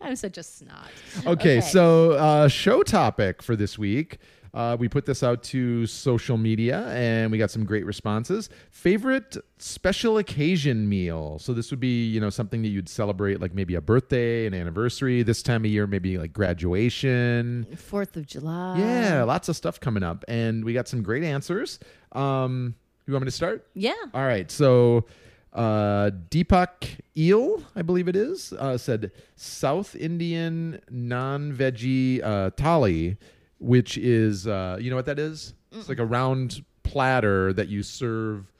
I'm 0.00 0.16
such 0.16 0.38
a 0.38 0.42
snot. 0.42 0.90
Okay, 1.26 1.60
so 1.60 2.12
uh, 2.12 2.48
show 2.48 2.82
topic 2.82 3.42
for 3.42 3.54
this 3.54 3.78
week. 3.78 4.18
Uh, 4.52 4.76
we 4.78 4.88
put 4.88 5.06
this 5.06 5.22
out 5.22 5.42
to 5.44 5.86
social 5.86 6.36
media 6.36 6.88
and 6.88 7.30
we 7.30 7.38
got 7.38 7.50
some 7.50 7.64
great 7.64 7.86
responses. 7.86 8.50
Favorite 8.70 9.36
special 9.58 10.18
occasion 10.18 10.88
meal. 10.88 11.38
So 11.38 11.52
this 11.52 11.70
would 11.70 11.80
be, 11.80 12.06
you 12.06 12.20
know, 12.20 12.30
something 12.30 12.62
that 12.62 12.68
you'd 12.68 12.88
celebrate 12.88 13.40
like 13.40 13.54
maybe 13.54 13.74
a 13.76 13.80
birthday, 13.80 14.46
an 14.46 14.54
anniversary, 14.54 15.22
this 15.22 15.42
time 15.42 15.64
of 15.64 15.70
year, 15.70 15.86
maybe 15.86 16.18
like 16.18 16.32
graduation. 16.32 17.66
4th 17.74 18.16
of 18.16 18.26
July. 18.26 18.78
Yeah, 18.78 19.22
lots 19.22 19.48
of 19.48 19.56
stuff 19.56 19.78
coming 19.78 20.02
up. 20.02 20.24
And 20.26 20.64
we 20.64 20.72
got 20.72 20.88
some 20.88 21.02
great 21.02 21.22
answers. 21.22 21.78
Um, 22.12 22.74
you 23.06 23.12
want 23.12 23.24
me 23.24 23.26
to 23.26 23.36
start? 23.36 23.66
Yeah. 23.74 23.94
All 24.14 24.24
right. 24.24 24.50
So 24.50 25.06
uh, 25.52 26.10
Deepak 26.30 27.00
Eel, 27.16 27.62
I 27.74 27.82
believe 27.82 28.08
it 28.08 28.16
is, 28.16 28.52
uh, 28.52 28.78
said 28.78 29.10
South 29.36 29.96
Indian 29.96 30.80
non 30.90 31.52
veggie 31.52 32.22
uh, 32.22 32.50
thali, 32.50 33.16
which 33.60 33.96
is, 33.96 34.46
uh, 34.48 34.76
you 34.80 34.90
know 34.90 34.96
what 34.96 35.06
that 35.06 35.18
is? 35.20 35.54
It's 35.70 35.88
like 35.88 36.00
a 36.00 36.04
round 36.04 36.64
platter 36.82 37.52
that 37.52 37.68
you 37.68 37.84
serve 37.84 38.50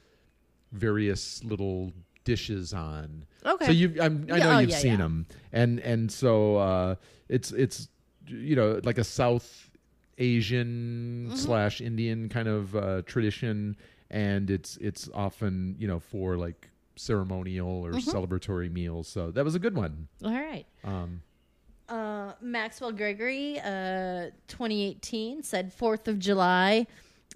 various 0.73 1.43
little 1.43 1.93
dishes 2.25 2.73
on. 2.73 3.25
Okay. 3.45 3.67
So 3.67 3.73
you, 3.73 3.97
I'm, 4.01 4.27
I 4.31 4.37
Yeah, 4.37 4.45
know 4.45 4.51
oh, 4.53 4.59
you've 4.61 4.71
yeah, 4.71 4.77
seen 4.79 4.91
yeah. 4.93 4.97
them, 4.99 5.27
and 5.53 5.81
and 5.81 6.13
so 6.13 6.57
uh, 6.57 6.95
it's 7.29 7.51
it's 7.53 7.89
you 8.29 8.55
know 8.55 8.81
like 8.85 8.99
a 8.99 9.05
South 9.05 9.71
Asian 10.19 11.27
Mm-hmm. 11.31 11.37
slash 11.37 11.81
Indian 11.81 12.29
kind 12.29 12.49
of 12.49 12.77
uh, 12.77 13.03
tradition, 13.07 13.77
and 14.11 14.51
it's 14.51 14.77
it's 14.79 15.09
often 15.15 15.77
you 15.79 15.89
know 15.89 15.99
for 15.99 16.37
like 16.37 16.71
ceremonial 16.97 17.85
or 17.87 17.93
Mm-hmm. 17.93 18.11
celebratory 18.17 18.71
meals. 18.71 19.09
So 19.09 19.31
that 19.33 19.45
was 19.45 19.55
a 19.55 19.59
good 19.59 19.75
one. 19.75 20.09
All 20.25 20.31
right. 20.33 20.67
Um, 20.85 21.23
Uh, 21.91 22.33
Maxwell 22.41 22.93
Gregory, 22.93 23.59
uh, 23.59 24.31
2018, 24.47 25.43
said 25.43 25.73
4th 25.77 26.07
of 26.07 26.19
July, 26.21 26.87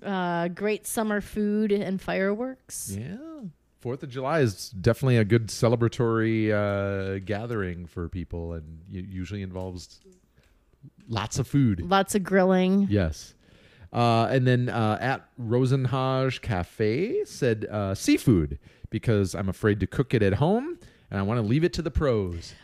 uh, 0.03 0.47
great 0.49 0.87
summer 0.87 1.21
food 1.21 1.73
and 1.73 2.01
fireworks. 2.01 2.97
yeah. 2.99 3.17
Fourth 3.81 4.03
of 4.03 4.09
July 4.09 4.41
is 4.41 4.71
definitely 4.71 5.19
a 5.19 5.25
good 5.27 5.49
celebratory 5.49 6.51
uh, 6.51 7.19
gathering 7.27 7.85
for 7.85 8.09
people, 8.09 8.55
and 8.55 8.79
u- 8.89 9.07
usually 9.07 9.43
involves 9.43 10.01
lots 11.07 11.39
of 11.39 11.47
food. 11.47 11.83
Lots 11.83 12.15
of 12.15 12.23
grilling. 12.23 12.87
Yes. 12.89 13.35
Uh, 13.93 14.27
and 14.31 14.47
then 14.47 14.69
uh, 14.71 14.97
at 15.01 15.29
Rosenhage 15.39 16.41
Cafe 16.41 17.25
said 17.27 17.67
uh, 17.71 17.95
seafood 17.95 18.59
because 18.89 19.35
I'm 19.35 19.49
afraid 19.49 19.81
to 19.81 19.87
cook 19.87 20.15
it 20.15 20.23
at 20.23 20.35
home 20.35 20.79
and 21.11 21.21
I 21.21 21.23
want 21.23 21.39
to 21.39 21.47
leave 21.47 21.63
it 21.63 21.73
to 21.75 21.83
the 21.83 21.91
pros. 21.91 22.55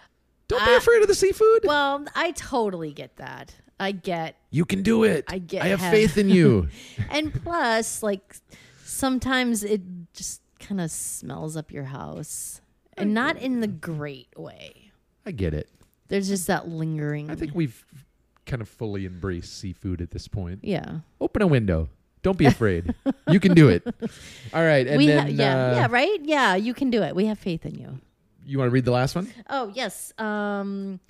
Don't 0.50 0.64
be 0.64 0.72
Ah, 0.72 0.76
afraid 0.78 1.00
of 1.02 1.08
the 1.08 1.14
seafood. 1.14 1.62
Well, 1.64 2.04
I 2.14 2.32
totally 2.32 2.92
get 2.92 3.16
that. 3.16 3.54
I 3.78 3.92
get 3.92 4.36
you 4.50 4.64
can 4.66 4.82
do 4.82 5.04
it. 5.04 5.24
I 5.28 5.38
get- 5.38 5.62
I 5.62 5.68
have 5.68 5.80
faith 5.80 6.18
in 6.18 6.28
you. 6.28 6.68
and 7.10 7.32
plus 7.32 8.02
like 8.02 8.36
sometimes 8.84 9.64
it 9.64 9.80
just 10.12 10.42
kind 10.58 10.80
of 10.80 10.90
smells 10.90 11.56
up 11.56 11.70
your 11.72 11.84
house 11.84 12.60
and 12.96 13.14
not 13.14 13.36
in 13.38 13.60
the 13.60 13.66
great 13.66 14.28
way 14.36 14.90
I 15.24 15.30
get 15.30 15.54
it. 15.54 15.70
there's 16.08 16.28
just 16.28 16.46
that 16.48 16.68
lingering 16.68 17.30
I 17.30 17.34
think 17.36 17.54
we've 17.54 17.82
kind 18.44 18.60
of 18.60 18.68
fully 18.68 19.06
embraced 19.06 19.56
seafood 19.58 20.02
at 20.02 20.10
this 20.10 20.28
point. 20.28 20.58
yeah 20.62 20.98
Open 21.20 21.40
a 21.42 21.46
window. 21.46 21.88
Don't 22.22 22.36
be 22.36 22.44
afraid. 22.44 22.94
you 23.30 23.40
can 23.40 23.54
do 23.54 23.70
it. 23.70 23.82
All 24.52 24.62
right. 24.62 24.86
And 24.86 24.98
we 24.98 25.06
then 25.06 25.18
ha- 25.22 25.32
yeah 25.32 25.54
uh, 25.70 25.74
yeah 25.76 25.86
right 25.90 26.18
yeah 26.24 26.54
you 26.56 26.74
can 26.74 26.90
do 26.90 27.02
it 27.02 27.14
we 27.16 27.24
have 27.26 27.38
faith 27.38 27.64
in 27.64 27.76
you 27.76 27.98
you 28.50 28.58
want 28.58 28.68
to 28.68 28.72
read 28.72 28.84
the 28.84 28.90
last 28.90 29.14
one? 29.14 29.32
oh 29.48 29.70
yes 29.74 30.12
um 30.18 31.00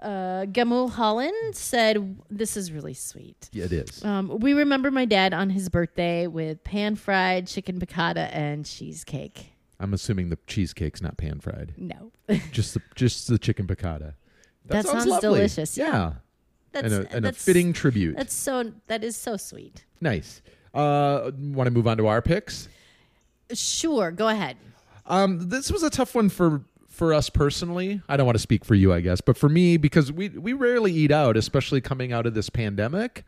uh 0.00 0.44
gamul 0.46 0.88
holland 0.90 1.54
said 1.56 2.16
this 2.30 2.56
is 2.56 2.70
really 2.70 2.94
sweet 2.94 3.48
Yeah, 3.52 3.64
it 3.64 3.72
is. 3.72 4.04
um, 4.04 4.38
we 4.38 4.52
remember 4.54 4.90
my 4.90 5.04
dad 5.04 5.34
on 5.34 5.50
his 5.50 5.68
birthday 5.68 6.26
with 6.28 6.62
pan 6.62 6.94
fried 6.94 7.46
chicken 7.48 7.80
piccata 7.80 8.28
and 8.32 8.64
cheesecake. 8.64 9.52
I'm 9.80 9.94
assuming 9.94 10.28
the 10.28 10.38
cheesecake's 10.46 11.00
not 11.00 11.16
pan 11.16 11.40
fried. 11.40 11.74
No, 11.76 12.12
just 12.52 12.74
the 12.74 12.82
just 12.94 13.28
the 13.28 13.38
chicken 13.38 13.66
piccata. 13.66 14.14
That 14.66 14.86
sounds 14.86 15.06
lovely. 15.06 15.38
delicious, 15.38 15.76
yeah. 15.78 16.12
and 16.74 16.92
that's 16.92 16.94
a, 16.94 17.16
and 17.16 17.24
a 17.26 17.32
fitting 17.32 17.72
tribute. 17.72 18.16
That's 18.16 18.34
so 18.34 18.72
that 18.88 19.02
is 19.02 19.16
so 19.16 19.36
sweet. 19.36 19.84
Nice. 20.00 20.42
Uh, 20.74 21.30
Want 21.38 21.66
to 21.66 21.70
move 21.70 21.86
on 21.88 21.96
to 21.98 22.06
our 22.08 22.20
picks? 22.22 22.68
Sure, 23.52 24.10
go 24.12 24.28
ahead. 24.28 24.56
Um, 25.08 25.48
this 25.48 25.70
was 25.72 25.82
a 25.82 25.90
tough 25.90 26.14
one 26.14 26.28
for 26.28 26.62
for 26.88 27.14
us 27.14 27.30
personally, 27.30 28.02
I 28.08 28.16
don't 28.16 28.26
want 28.26 28.34
to 28.36 28.42
speak 28.42 28.64
for 28.64 28.74
you, 28.74 28.92
I 28.92 29.00
guess, 29.00 29.20
but 29.20 29.36
for 29.36 29.48
me, 29.48 29.76
because 29.76 30.10
we 30.10 30.30
we 30.30 30.52
rarely 30.52 30.92
eat 30.92 31.12
out, 31.12 31.36
especially 31.36 31.80
coming 31.80 32.12
out 32.12 32.26
of 32.26 32.34
this 32.34 32.50
pandemic. 32.50 33.24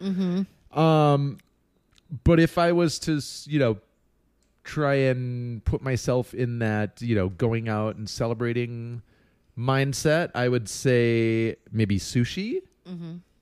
Um, 0.72 1.38
but 2.25 2.40
if 2.40 2.58
I 2.58 2.72
was 2.72 2.99
to, 3.00 3.20
you 3.49 3.58
know, 3.60 3.78
try 4.64 4.94
and 4.94 5.64
put 5.64 5.82
myself 5.82 6.34
in 6.34 6.58
that, 6.58 7.00
you 7.00 7.14
know, 7.14 7.28
going 7.28 7.68
out 7.68 7.94
and 7.96 8.08
celebrating 8.10 9.02
mindset, 9.56 10.30
I 10.34 10.49
would 10.49 10.68
say 10.68 11.56
maybe 11.70 11.99
sushi. 11.99 12.62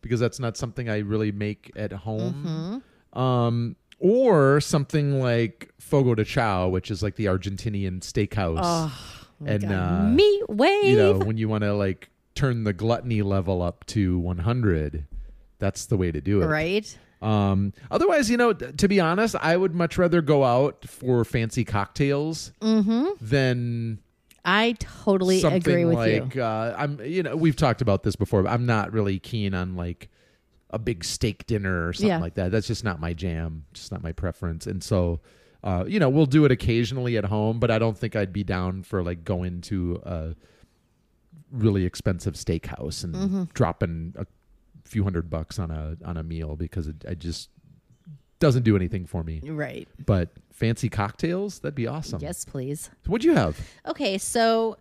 Because 0.02 0.20
that's 0.20 0.38
not 0.38 0.56
something 0.56 0.88
I 0.90 0.98
really 0.98 1.32
make 1.32 1.72
at 1.74 1.92
home. 1.92 2.82
Um, 3.14 3.76
or 3.98 4.60
something 4.60 5.20
like 5.20 5.70
fogo 5.78 6.14
de 6.14 6.24
chao, 6.24 6.68
which 6.68 6.90
is 6.90 7.02
like 7.02 7.16
the 7.16 7.26
Argentinian 7.26 8.00
steakhouse. 8.00 8.60
Oh, 8.62 9.00
and 9.44 9.64
uh, 9.64 10.02
meat 10.04 10.48
wave. 10.48 10.84
you 10.84 10.96
know, 10.96 11.14
when 11.18 11.36
you 11.38 11.48
want 11.48 11.62
to 11.64 11.72
like 11.74 12.10
turn 12.34 12.64
the 12.64 12.72
gluttony 12.72 13.22
level 13.22 13.62
up 13.62 13.84
to 13.86 14.18
100, 14.18 15.06
that's 15.58 15.86
the 15.86 15.96
way 15.96 16.10
to 16.12 16.20
do 16.20 16.42
it. 16.42 16.46
right? 16.46 16.98
Um, 17.20 17.72
otherwise, 17.90 18.30
you 18.30 18.36
know, 18.36 18.52
t- 18.52 18.70
to 18.72 18.86
be 18.88 19.00
honest, 19.00 19.34
I 19.40 19.56
would 19.56 19.74
much 19.74 19.98
rather 19.98 20.22
go 20.22 20.44
out 20.44 20.84
for 20.88 21.24
fancy 21.24 21.64
cocktails 21.64 22.52
than 23.20 23.98
I 24.44 24.76
totally 24.78 25.42
agree 25.42 25.84
with 25.84 25.96
like 25.96 26.34
you. 26.36 26.42
Uh, 26.42 26.74
I'm. 26.78 27.00
You 27.04 27.22
know, 27.24 27.36
we've 27.36 27.56
talked 27.56 27.80
about 27.82 28.02
this 28.04 28.14
before. 28.16 28.44
But 28.44 28.52
I'm 28.52 28.66
not 28.66 28.92
really 28.92 29.18
keen 29.18 29.52
on 29.52 29.74
like 29.76 30.08
a 30.70 30.78
big 30.78 31.02
steak 31.04 31.46
dinner 31.46 31.88
or 31.88 31.92
something 31.92 32.08
Yeah. 32.08 32.18
like 32.18 32.34
that. 32.34 32.50
That's 32.50 32.66
just 32.66 32.84
not 32.84 33.00
my 33.00 33.14
jam. 33.14 33.64
Just 33.72 33.90
not 33.92 34.02
my 34.02 34.12
preference. 34.12 34.66
And 34.66 34.82
so. 34.82 35.20
Uh, 35.64 35.84
you 35.88 35.98
know, 35.98 36.08
we'll 36.08 36.24
do 36.24 36.44
it 36.44 36.52
occasionally 36.52 37.16
at 37.16 37.24
home, 37.24 37.58
but 37.58 37.68
I 37.68 37.80
don't 37.80 37.98
think 37.98 38.14
I'd 38.14 38.32
be 38.32 38.44
down 38.44 38.84
for 38.84 39.02
like 39.02 39.24
going 39.24 39.60
to 39.62 40.00
a 40.04 40.34
really 41.50 41.84
expensive 41.84 42.34
steakhouse 42.34 43.02
and 43.02 43.12
Mm-hmm. 43.12 43.42
dropping 43.54 44.14
a 44.16 44.24
few 44.84 45.02
hundred 45.02 45.28
bucks 45.28 45.58
on 45.58 45.72
a 45.72 45.96
on 46.04 46.16
a 46.16 46.22
meal 46.22 46.54
because 46.54 46.86
it, 46.86 47.04
I 47.08 47.14
just 47.14 47.50
doesn't 48.38 48.62
do 48.62 48.76
anything 48.76 49.04
for 49.04 49.24
me. 49.24 49.40
Right. 49.44 49.88
But 50.06 50.28
fancy 50.52 50.88
cocktails, 50.88 51.58
that'd 51.58 51.74
be 51.74 51.88
awesome. 51.88 52.20
Yes, 52.22 52.44
please. 52.44 52.88
So 53.04 53.10
what'd 53.10 53.24
you 53.24 53.34
have? 53.34 53.58
Okay, 53.84 54.16
so 54.16 54.76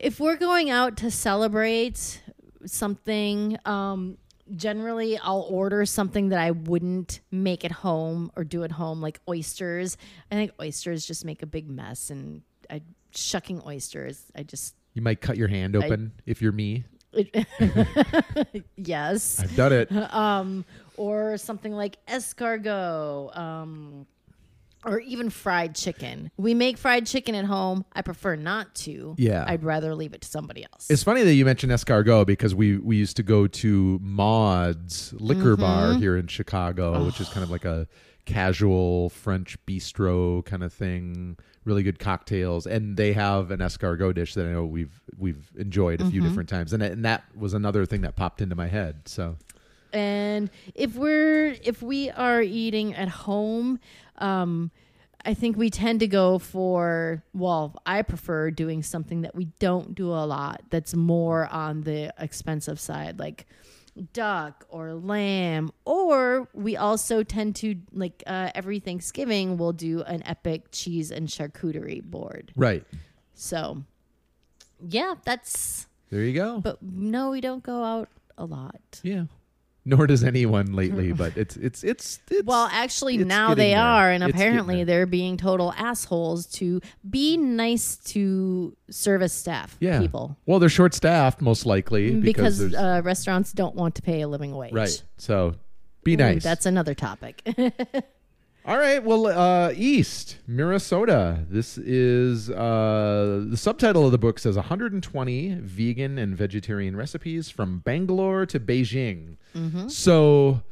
if 0.00 0.20
we're 0.20 0.36
going 0.36 0.68
out 0.68 0.98
to 0.98 1.10
celebrate 1.10 2.20
something, 2.66 3.56
um, 3.64 4.18
generally 4.56 5.18
I'll 5.18 5.46
order 5.48 5.84
something 5.86 6.30
that 6.30 6.38
I 6.38 6.50
wouldn't 6.50 7.20
make 7.30 7.64
at 7.64 7.72
home 7.72 8.30
or 8.36 8.44
do 8.44 8.64
at 8.64 8.72
home, 8.72 9.00
like 9.00 9.20
oysters. 9.28 9.96
I 10.30 10.34
think 10.34 10.52
oysters 10.60 11.06
just 11.06 11.24
make 11.24 11.42
a 11.42 11.46
big 11.46 11.68
mess, 11.68 12.10
and 12.10 12.42
I 12.68 12.82
shucking 13.14 13.62
oysters. 13.66 14.24
I 14.34 14.42
just 14.42 14.74
You 14.94 15.02
might 15.02 15.20
cut 15.20 15.36
your 15.36 15.48
hand 15.48 15.76
open 15.76 16.12
if 16.26 16.42
you're 16.42 16.52
me. 16.52 16.84
yes, 18.76 19.40
I've 19.40 19.56
done 19.56 19.72
it. 19.72 19.90
um, 20.14 20.64
or 20.96 21.36
something 21.38 21.72
like 21.72 22.04
escargot. 22.06 23.36
Um, 23.36 24.06
or 24.84 25.00
even 25.00 25.30
fried 25.30 25.74
chicken. 25.74 26.30
We 26.36 26.54
make 26.54 26.78
fried 26.78 27.06
chicken 27.06 27.34
at 27.34 27.44
home. 27.44 27.84
I 27.92 28.02
prefer 28.02 28.36
not 28.36 28.74
to. 28.76 29.14
Yeah. 29.18 29.44
I'd 29.46 29.62
rather 29.64 29.94
leave 29.94 30.14
it 30.14 30.22
to 30.22 30.28
somebody 30.28 30.64
else. 30.72 30.90
It's 30.90 31.02
funny 31.02 31.22
that 31.22 31.34
you 31.34 31.44
mentioned 31.44 31.72
escargot 31.72 32.26
because 32.26 32.54
we 32.54 32.78
we 32.78 32.96
used 32.96 33.16
to 33.16 33.22
go 33.22 33.46
to 33.46 33.98
Maude's 34.02 35.12
liquor 35.18 35.52
Mm-hmm. 35.56 35.60
bar 35.62 35.94
here 35.94 36.16
in 36.16 36.26
Chicago, 36.26 37.04
which 37.04 37.20
is 37.20 37.28
kind 37.28 37.44
of 37.44 37.50
like 37.50 37.64
a 37.64 37.86
casual 38.26 39.10
French 39.10 39.58
bistro 39.66 40.44
kind 40.44 40.62
of 40.62 40.72
thing. 40.72 41.36
Really 41.64 41.82
good 41.82 41.98
cocktails, 41.98 42.66
and 42.66 42.96
they 42.96 43.12
have 43.12 43.50
an 43.50 43.60
escargot 43.60 44.14
dish 44.14 44.34
that 44.34 44.46
I 44.46 44.52
know 44.52 44.64
we've 44.64 44.98
we've 45.18 45.50
enjoyed 45.58 46.00
a 46.00 46.04
Mm-hmm. 46.04 46.10
few 46.10 46.20
different 46.22 46.48
times, 46.48 46.72
and 46.72 46.82
and 46.82 47.04
that 47.04 47.24
was 47.36 47.52
another 47.52 47.84
thing 47.84 48.00
that 48.00 48.16
popped 48.16 48.40
into 48.40 48.54
my 48.56 48.66
head. 48.66 49.02
So 49.06 49.36
And 49.92 50.50
if 50.74 50.94
we're 50.94 51.56
if 51.62 51.82
we 51.82 52.10
are 52.10 52.42
eating 52.42 52.94
at 52.94 53.08
home, 53.08 53.80
um, 54.18 54.70
I 55.24 55.34
think 55.34 55.56
we 55.56 55.70
tend 55.70 56.00
to 56.00 56.06
go 56.06 56.38
for 56.38 57.22
well, 57.34 57.80
I 57.84 58.02
prefer 58.02 58.50
doing 58.50 58.82
something 58.82 59.22
that 59.22 59.34
we 59.34 59.46
don't 59.58 59.94
do 59.94 60.08
a 60.10 60.24
lot. 60.24 60.62
That's 60.70 60.94
more 60.94 61.46
on 61.46 61.82
the 61.82 62.12
expensive 62.18 62.80
side, 62.80 63.18
like 63.18 63.46
duck 64.12 64.64
or 64.68 64.94
lamb. 64.94 65.72
Or 65.84 66.48
we 66.54 66.76
also 66.76 67.22
tend 67.22 67.56
to 67.56 67.76
like 67.92 68.22
uh, 68.26 68.50
every 68.54 68.78
Thanksgiving 68.80 69.58
we'll 69.58 69.72
do 69.72 70.02
an 70.02 70.22
epic 70.24 70.66
cheese 70.72 71.10
and 71.10 71.28
charcuterie 71.28 72.02
board. 72.02 72.52
right 72.56 72.84
So 73.34 73.82
yeah, 74.88 75.14
that's. 75.24 75.86
there 76.10 76.22
you 76.22 76.32
go. 76.34 76.60
But 76.60 76.82
no, 76.82 77.30
we 77.30 77.40
don't 77.40 77.62
go 77.62 77.84
out 77.84 78.08
a 78.38 78.44
lot. 78.44 79.00
yeah. 79.02 79.24
Nor 79.84 80.06
does 80.06 80.22
anyone 80.22 80.72
lately, 80.82 81.12
but 81.12 81.36
it's 81.36 81.56
it's 81.56 81.82
it's, 81.82 82.20
it's 82.30 82.44
Well, 82.46 82.68
actually, 82.70 83.16
it's 83.16 83.24
now 83.24 83.54
they 83.54 83.70
there. 83.70 83.82
are, 83.82 84.10
and 84.10 84.22
It's 84.22 84.32
apparently 84.34 84.84
they're 84.84 85.06
being 85.06 85.36
total 85.36 85.72
assholes 85.76 86.46
to 86.58 86.80
be 87.08 87.36
nice 87.36 87.96
to 88.12 88.76
service 88.90 89.32
staff 89.32 89.76
yeah 89.80 89.98
people 90.00 90.36
Well, 90.46 90.58
they're 90.58 90.68
short 90.68 90.92
staffed 90.94 91.40
most 91.40 91.64
likely 91.64 92.14
because, 92.14 92.58
because 92.60 92.74
uh, 92.74 93.00
restaurants 93.04 93.52
don't 93.52 93.74
want 93.74 93.94
to 93.96 94.02
pay 94.02 94.20
a 94.20 94.28
living 94.28 94.54
wage. 94.54 94.72
right. 94.72 95.02
So 95.16 95.54
be 96.04 96.14
Ooh, 96.14 96.18
nice. 96.18 96.42
That's 96.42 96.66
another 96.66 96.94
topic. 96.94 97.42
All 98.66 98.76
right. 98.76 99.02
Well, 99.02 99.26
uh, 99.26 99.72
East 99.74 100.36
Meera 100.48 100.76
Sodha. 100.80 101.46
This 101.48 101.78
is 101.78 102.50
uh, 102.50 103.44
the 103.48 103.56
subtitle 103.56 104.04
of 104.04 104.12
the 104.12 104.18
book 104.18 104.38
says 104.38 104.56
120 104.56 105.54
vegan 105.62 106.18
and 106.18 106.36
vegetarian 106.36 106.94
recipes 106.94 107.48
from 107.48 107.78
Bangalore 107.78 108.44
to 108.46 108.60
Beijing. 108.60 109.36
So, 109.88 110.62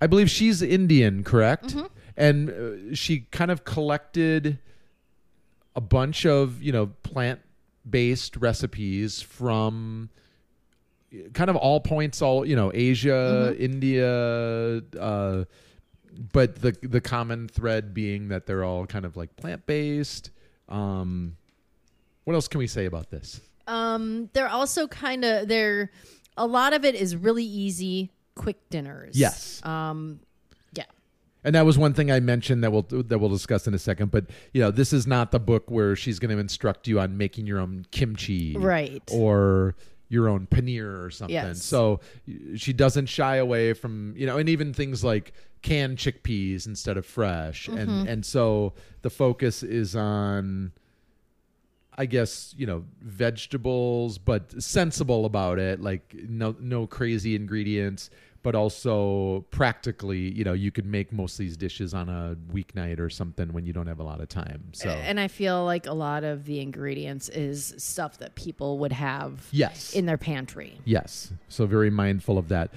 I 0.00 0.06
believe 0.06 0.30
she's 0.30 0.62
Indian, 0.62 1.24
correct? 1.24 1.74
And 2.16 2.50
uh, 2.50 2.94
she 2.94 3.20
kind 3.32 3.50
of 3.50 3.64
collected 3.64 4.58
a 5.74 5.80
bunch 5.80 6.24
of 6.24 6.62
you 6.62 6.72
know 6.72 6.86
plant 7.02 7.40
based 7.88 8.36
recipes 8.36 9.22
from 9.22 10.08
kind 11.32 11.48
of 11.50 11.56
all 11.56 11.78
points 11.80 12.20
all 12.20 12.44
you 12.44 12.56
know 12.56 12.70
asia 12.74 13.54
india 13.58 14.82
uh 14.98 15.44
but 16.32 16.60
the 16.62 16.76
the 16.82 17.00
common 17.00 17.46
thread 17.48 17.94
being 17.94 18.28
that 18.28 18.46
they're 18.46 18.64
all 18.64 18.86
kind 18.86 19.04
of 19.04 19.16
like 19.16 19.36
plant 19.36 19.64
based 19.66 20.30
um 20.68 21.36
what 22.24 22.34
else 22.34 22.48
can 22.48 22.58
we 22.58 22.66
say 22.66 22.84
about 22.86 23.10
this 23.10 23.40
um, 23.68 24.30
they're 24.32 24.48
also 24.48 24.86
kind 24.88 25.24
of 25.24 25.46
they're 25.46 25.90
a 26.38 26.46
lot 26.46 26.72
of 26.72 26.84
it 26.86 26.94
is 26.94 27.14
really 27.14 27.44
easy, 27.44 28.10
quick 28.34 28.56
dinners. 28.70 29.14
yes 29.18 29.62
Um, 29.64 30.20
yeah. 30.72 30.84
and 31.44 31.54
that 31.54 31.66
was 31.66 31.76
one 31.76 31.92
thing 31.92 32.10
I 32.10 32.18
mentioned 32.20 32.64
that 32.64 32.70
we'll 32.72 32.82
that 32.82 33.18
we'll 33.18 33.28
discuss 33.28 33.66
in 33.66 33.74
a 33.74 33.78
second. 33.78 34.10
But 34.10 34.26
you 34.54 34.62
know, 34.62 34.70
this 34.70 34.92
is 34.94 35.06
not 35.06 35.32
the 35.32 35.38
book 35.40 35.70
where 35.70 35.94
she's 35.96 36.18
going 36.18 36.30
to 36.34 36.38
instruct 36.38 36.88
you 36.88 36.98
on 36.98 37.18
making 37.18 37.46
your 37.46 37.60
own 37.60 37.84
kimchi, 37.90 38.56
Right. 38.56 39.02
or 39.12 39.74
your 40.08 40.28
own 40.28 40.46
paneer 40.46 41.04
or 41.04 41.10
something. 41.10 41.34
Yes. 41.34 41.62
So 41.62 42.00
she 42.56 42.72
doesn't 42.72 43.06
shy 43.06 43.36
away 43.36 43.72
from 43.74 44.14
you 44.16 44.26
know, 44.26 44.38
and 44.38 44.48
even 44.48 44.72
things 44.72 45.04
like 45.04 45.32
canned 45.62 45.98
chickpeas 45.98 46.66
instead 46.66 46.96
of 46.96 47.04
fresh, 47.04 47.68
Mm-hmm. 47.68 47.78
and 47.78 48.08
and 48.08 48.26
so 48.26 48.72
the 49.02 49.10
focus 49.10 49.62
is 49.62 49.94
on. 49.96 50.72
I 52.00 52.06
guess 52.06 52.54
you 52.56 52.64
know 52.64 52.84
vegetables, 53.02 54.18
but 54.18 54.62
sensible 54.62 55.24
about 55.24 55.58
it. 55.58 55.80
Like 55.80 56.14
no 56.28 56.54
no 56.60 56.86
crazy 56.86 57.34
ingredients, 57.34 58.08
but 58.42 58.54
also 58.54 59.44
practically, 59.50 60.32
you 60.32 60.44
know, 60.44 60.52
you 60.52 60.70
could 60.70 60.86
make 60.86 61.12
most 61.12 61.34
of 61.34 61.38
these 61.38 61.56
dishes 61.56 61.92
on 61.92 62.08
a 62.08 62.36
weeknight 62.52 63.00
or 63.00 63.10
something 63.10 63.52
when 63.52 63.66
you 63.66 63.72
don't 63.72 63.86
have 63.88 63.98
a 63.98 64.02
lot 64.04 64.20
of 64.20 64.28
time. 64.28 64.62
So 64.72 64.88
And 64.90 65.18
I 65.18 65.28
feel 65.28 65.64
like 65.64 65.86
a 65.86 65.92
lot 65.92 66.24
of 66.24 66.44
the 66.44 66.60
ingredients 66.60 67.28
is 67.28 67.74
stuff 67.78 68.18
that 68.18 68.36
people 68.36 68.78
would 68.78 68.92
have 68.92 69.48
yes, 69.50 69.92
in 69.92 70.06
their 70.06 70.18
pantry. 70.18 70.78
yes. 70.84 71.32
So 71.48 71.66
very 71.66 71.90
mindful 71.90 72.38
of 72.38 72.48
that. 72.48 72.70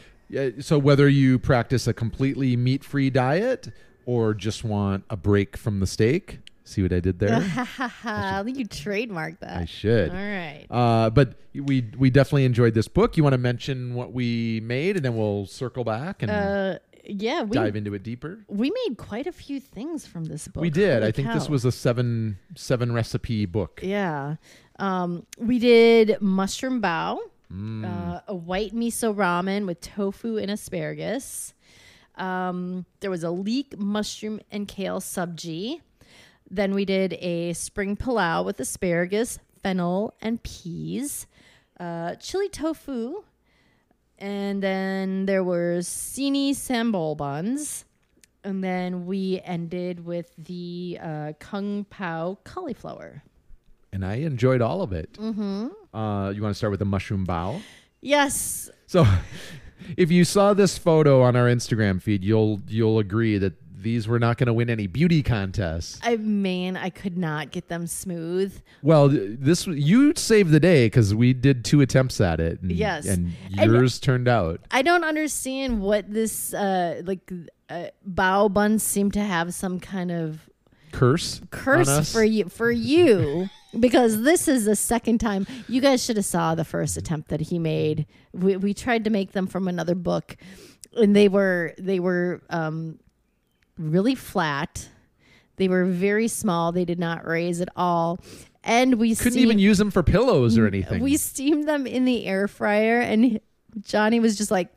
So 0.62 0.80
whether 0.80 1.08
you 1.10 1.38
practice 1.40 1.88
a 1.88 1.94
completely 1.94 2.56
meat 2.56 2.84
free 2.84 3.10
diet 3.10 3.72
or 4.06 4.34
just 4.34 4.64
want 4.64 5.04
a 5.10 5.18
break 5.18 5.58
from 5.58 5.80
the 5.80 5.88
steak, 5.88 6.40
see 6.72 6.82
what 6.82 6.94
I 6.94 7.00
did 7.00 7.20
there? 7.20 7.40
Haha, 7.40 8.44
you 8.48 8.66
trademark 8.66 9.40
that. 9.42 9.58
I 9.58 9.66
should. 9.66 10.10
All 10.12 10.16
right. 10.16 10.66
Uh, 10.70 11.10
but 11.10 11.36
we 11.54 11.90
we 11.98 12.10
definitely 12.10 12.46
enjoyed 12.46 12.74
this 12.74 12.88
book. 12.88 13.18
You 13.18 13.24
want 13.24 13.34
to 13.34 13.38
mention 13.38 13.94
what 13.96 14.14
we 14.14 14.62
made, 14.64 14.96
and 14.96 15.06
then 15.06 15.16
we'll 15.18 15.46
circle 15.46 15.84
back 15.84 16.22
and 16.24 16.32
Uh, 16.32 16.80
yeah, 17.04 17.42
we 17.44 17.56
dive 17.56 17.76
into 17.76 17.94
it 17.96 18.04
deeper. 18.04 18.40
we 18.48 18.72
made 18.86 18.98
quite 18.98 19.26
a 19.28 19.32
few 19.32 19.60
things 19.60 20.06
from 20.06 20.26
this 20.26 20.48
book. 20.48 20.62
We 20.62 20.70
did. 20.70 21.00
Holy 21.00 21.08
I 21.08 21.12
think 21.12 21.34
this 21.34 21.50
was 21.50 21.66
a 21.66 21.72
seven 21.72 22.38
seven 22.56 22.92
recipe 22.94 23.46
book. 23.46 23.82
Yeah. 23.84 24.36
Um, 24.80 25.26
we 25.38 25.60
did 25.60 26.22
mushroom 26.22 26.82
bao, 26.82 27.18
Mm. 27.52 27.84
uh, 27.84 28.22
a 28.30 28.34
white 28.36 28.74
miso 28.74 29.14
ramen 29.14 29.66
with 29.68 29.82
tofu 29.82 30.38
and 30.38 30.50
asparagus. 30.50 31.54
Um, 32.16 32.86
there 33.02 33.10
was 33.12 33.24
a 33.24 33.32
leek 33.32 33.78
mushroom 33.78 34.40
and 34.52 34.68
kale 34.68 35.00
subji. 35.02 35.82
Then 36.52 36.74
we 36.74 36.84
did 36.84 37.14
a 37.14 37.54
spring 37.54 37.96
pilau 37.96 38.44
with 38.44 38.60
asparagus, 38.60 39.40
fennel 39.64 40.14
and 40.22 40.44
peas, 40.44 41.26
uh, 41.80 42.16
chili 42.16 42.50
tofu, 42.50 43.24
and 44.18 44.62
then 44.62 45.26
there 45.26 45.44
were 45.44 45.78
seeni 45.80 46.52
sambal 46.52 47.16
buns. 47.16 47.86
And 48.44 48.64
then 48.64 49.06
we 49.06 49.40
ended 49.46 50.04
with 50.04 50.32
the 50.38 51.00
uh, 51.02 51.34
kung 51.40 51.86
pao 51.86 52.38
cauliflower. 52.44 53.24
And 53.94 54.04
I 54.04 54.16
enjoyed 54.16 54.62
all 54.62 54.82
of 54.82 54.92
it. 54.92 55.14
Mm-hmm. 55.14 55.68
Uh, 55.96 56.32
you 56.32 56.42
want 56.42 56.54
to 56.54 56.58
start 56.58 56.72
with 56.72 56.80
the 56.80 56.86
mushroom 56.86 57.26
bao? 57.26 57.62
Yes, 58.02 58.70
So, 58.88 59.06
if 59.98 60.12
you 60.12 60.26
saw 60.26 60.54
this 60.54 60.78
photo 60.78 61.22
on 61.22 61.36
our 61.36 61.46
Instagram 61.46 62.02
feed, 62.02 62.24
you'll 62.24 62.62
you'll 62.68 63.00
agree 63.00 63.38
that 63.38 63.54
these 63.82 64.08
were 64.08 64.20
not 64.20 64.38
going 64.38 64.48
to 64.48 64.54
win 64.54 64.70
any 64.70 64.88
beauty 64.88 65.24
contests. 65.24 66.00
I 66.04 66.18
mean, 66.18 66.78
I 66.78 66.90
could 66.90 67.18
not 67.18 67.52
get 67.52 67.68
them 67.68 67.88
smooth. 67.88 68.60
Well, 68.82 69.10
this 69.10 69.68
you 69.68 70.14
saved 70.16 70.52
the 70.52 70.60
day 70.60 70.86
because 70.88 71.14
we 71.16 71.34
did 71.34 71.66
two 71.66 71.82
attempts 71.82 72.22
at 72.22 72.40
it. 72.40 72.62
And, 72.62 72.72
Yes. 72.72 73.06
and 73.08 73.34
And- 73.58 73.72
yours 73.72 74.00
turned 74.00 74.28
out. 74.28 74.62
I 74.72 74.82
don't 74.82 75.04
understand 75.04 75.82
what 75.82 76.12
this 76.12 76.54
uh 76.54 77.02
like 77.06 77.32
uh, 77.70 77.88
bao 78.10 78.52
buns 78.54 78.84
seem 78.84 79.12
to 79.12 79.20
have 79.22 79.54
some 79.54 79.80
kind 79.80 80.12
of 80.12 80.48
Curse, 80.92 81.40
curse 81.52 82.12
for 82.12 82.22
you 82.22 82.50
for 82.50 82.70
you 82.70 83.50
because 83.80 84.24
this 84.24 84.50
is 84.50 84.66
the 84.66 84.76
second 84.76 85.20
time 85.20 85.48
you 85.70 85.80
guys 85.80 86.04
should 86.04 86.18
have 86.18 86.26
saw 86.26 86.54
the 86.54 86.66
first 86.66 86.98
attempt 86.98 87.30
that 87.30 87.40
he 87.40 87.60
made. 87.60 88.08
We 88.34 88.58
we 88.58 88.74
tried 88.74 89.06
to 89.06 89.10
make 89.10 89.32
them 89.32 89.48
from 89.48 89.70
another 89.70 89.96
book 89.96 90.36
and 90.98 91.16
they 91.16 91.30
were 91.30 91.74
they 91.78 92.02
were 92.02 92.42
um 92.50 93.00
really 93.78 94.16
flat. 94.16 94.90
They 95.58 95.68
were 95.68 95.86
very 95.86 96.28
small. 96.28 96.72
They 96.72 96.86
did 96.86 97.00
not 97.00 97.26
raise 97.26 97.62
at 97.62 97.70
all. 97.76 98.20
And 98.64 98.96
we 98.96 99.16
Couldn't 99.16 99.34
steamed- 99.34 99.44
even 99.46 99.60
use 99.60 99.78
them 99.78 99.92
for 99.92 100.04
pillows 100.04 100.58
or 100.58 100.68
anything. 100.68 101.02
we 101.04 101.18
steamed 101.18 101.68
them 101.68 101.88
in 101.88 102.06
the 102.06 102.26
air 102.26 102.48
fryer, 102.48 103.00
and 103.00 103.40
Johnny 103.82 104.20
was 104.20 104.38
just 104.38 104.52
like, 104.52 104.70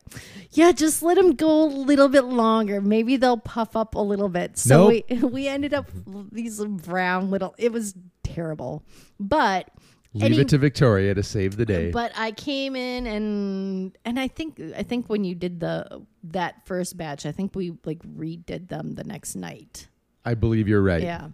"Yeah, 0.53 0.73
just 0.73 1.03
let 1.03 1.17
them 1.17 1.35
go 1.35 1.65
a 1.65 1.67
little 1.67 2.09
bit 2.09 2.25
longer. 2.25 2.81
Maybe 2.81 3.17
they'll 3.17 3.37
puff 3.37 3.77
up 3.77 3.95
a 3.95 4.01
little 4.01 4.29
bit." 4.29 4.57
So 4.57 4.89
we 4.89 5.05
we 5.23 5.49
ended 5.49 5.75
up 5.75 5.91
with 6.07 6.33
these 6.33 6.65
brown 6.65 7.31
little. 7.31 7.55
It 7.59 7.73
was 7.73 7.95
terrible, 8.23 8.83
but 9.21 9.69
Leave 10.15 10.33
any- 10.33 10.39
it 10.43 10.49
to 10.49 10.59
Victoria 10.59 11.13
to 11.15 11.23
save 11.23 11.57
the 11.57 11.67
day. 11.67 11.91
But 11.91 12.13
I 12.17 12.31
came 12.33 12.77
in 12.77 13.07
and 13.07 13.97
and 14.05 14.19
I 14.21 14.29
think 14.29 14.61
I 14.77 14.83
think 14.85 15.09
when 15.09 15.25
you 15.25 15.35
did 15.35 15.61
the 15.61 16.03
that 16.25 16.65
first 16.67 16.97
batch, 16.97 17.27
I 17.27 17.33
think 17.33 17.55
we 17.57 17.77
like 17.85 17.99
redid 18.03 18.69
them 18.69 18.93
the 18.93 19.05
next 19.05 19.35
night. 19.35 19.89
I 20.25 20.35
believe 20.35 20.69
you're 20.69 20.83
right. 20.83 21.03
Yeah. 21.03 21.29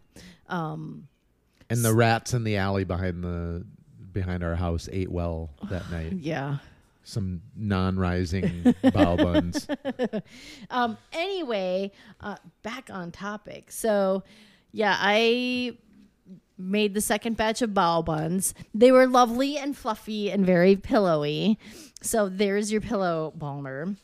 Um, 0.48 1.08
And 1.68 1.84
the 1.84 1.94
rats 1.94 2.32
in 2.34 2.42
the 2.44 2.56
alley 2.56 2.84
behind 2.84 3.22
the 3.22 3.64
behind 4.12 4.42
our 4.42 4.56
house 4.56 4.88
ate 4.90 5.10
well 5.10 5.50
that 5.68 5.88
night. 5.92 6.14
yeah. 6.14 6.58
Some 7.02 7.40
non-rising 7.56 8.74
bao 8.84 9.16
buns. 9.16 9.66
Um, 10.70 10.96
anyway, 11.12 11.92
uh, 12.20 12.36
back 12.62 12.88
on 12.92 13.10
topic. 13.10 13.72
So, 13.72 14.22
yeah, 14.72 14.94
I 14.98 15.76
made 16.60 16.94
the 16.94 17.00
second 17.00 17.36
batch 17.36 17.62
of 17.62 17.70
bao 17.70 18.04
buns. 18.04 18.54
They 18.74 18.92
were 18.92 19.06
lovely 19.06 19.56
and 19.58 19.76
fluffy 19.76 20.30
and 20.30 20.44
very 20.46 20.76
pillowy. 20.76 21.58
So 22.02 22.28
there's 22.28 22.70
your 22.72 22.80
pillow 22.80 23.32
balmer. 23.36 23.94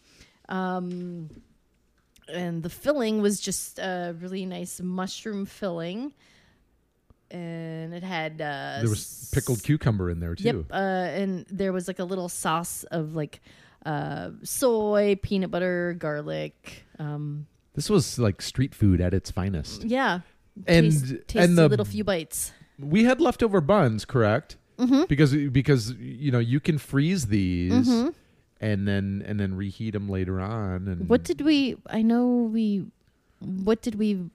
Um, 0.48 1.30
and 2.32 2.62
the 2.62 2.70
filling 2.70 3.22
was 3.22 3.40
just 3.40 3.78
a 3.78 4.14
really 4.20 4.46
nice 4.46 4.80
mushroom 4.80 5.46
filling. 5.46 6.12
And 7.30 7.92
it 7.92 8.02
had 8.02 8.40
uh, 8.40 8.78
There 8.80 8.88
was 8.90 9.30
pickled 9.34 9.62
cucumber 9.62 10.10
in 10.10 10.20
there 10.20 10.34
too. 10.34 10.44
Yep. 10.44 10.56
Uh, 10.70 10.74
and 10.74 11.46
there 11.50 11.72
was 11.72 11.88
like 11.88 11.98
a 11.98 12.04
little 12.04 12.28
sauce 12.28 12.84
of 12.84 13.14
like 13.14 13.40
uh, 13.84 14.30
soy, 14.42 15.18
peanut 15.22 15.50
butter, 15.50 15.94
garlic. 15.98 16.84
Um, 16.98 17.46
This 17.74 17.90
was 17.90 18.18
like 18.18 18.40
street 18.42 18.74
food 18.74 19.00
at 19.00 19.12
its 19.14 19.30
finest. 19.30 19.84
yeah. 19.84 20.20
And- 20.66 20.92
Taste, 21.26 21.34
and 21.36 21.56
the- 21.58 21.68
little 21.68 21.84
few 21.84 22.04
bites. 22.04 22.52
We 22.78 23.04
had 23.04 23.20
leftover 23.20 23.60
buns, 23.60 24.04
correct? 24.04 24.56
Mm-hmm. 24.78 25.04
Because 25.08 25.34
because 25.34 25.92
you 25.94 26.30
know 26.30 26.38
you 26.38 26.60
can 26.60 26.76
freeze 26.76 27.28
these 27.28 27.88
and 28.60 28.86
then 28.86 29.22
and 29.26 29.40
then 29.40 29.54
reheat 29.56 29.94
them 29.94 30.08
later 30.10 30.38
on. 30.40 30.86
And 30.86 31.08
What 31.08 31.24
did 31.24 31.40
we? 31.40 31.76
I 31.88 32.02
know 32.02 32.26
we. 32.52 32.84
What 33.40 33.80
did 33.80 33.94
we 33.94 34.28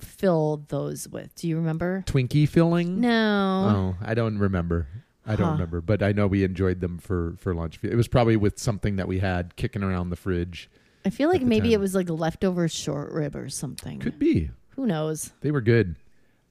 fill 0.00 0.64
those 0.68 1.08
with? 1.08 1.34
Do 1.36 1.46
you 1.48 1.56
remember? 1.56 2.02
Twinkie 2.06 2.48
filling? 2.48 3.00
No. 3.00 3.94
Oh, 4.00 4.04
I 4.04 4.14
don't 4.14 4.38
remember. 4.38 4.88
I 5.26 5.36
don't 5.36 5.46
Huh. 5.46 5.52
remember, 5.52 5.80
but 5.80 6.02
I 6.02 6.10
know 6.12 6.26
we 6.26 6.42
enjoyed 6.44 6.80
them 6.80 6.98
for 6.98 7.36
for 7.38 7.54
lunch. 7.54 7.78
It 7.82 7.94
was 7.94 8.08
probably 8.08 8.36
with 8.36 8.58
something 8.58 8.96
that 8.96 9.06
we 9.06 9.20
had 9.20 9.54
kicking 9.56 9.82
around 9.84 10.10
the 10.10 10.16
fridge. 10.16 10.68
I 11.04 11.10
feel 11.10 11.28
like 11.28 11.42
maybe 11.42 11.68
time. 11.68 11.74
it 11.74 11.80
was 11.80 11.94
like 11.94 12.08
leftover 12.10 12.66
short 12.66 13.12
rib 13.12 13.36
or 13.36 13.48
something. 13.48 14.00
Could 14.00 14.18
be. 14.18 14.50
Who 14.76 14.86
knows? 14.86 15.32
They 15.40 15.50
were 15.50 15.60
good. 15.60 15.96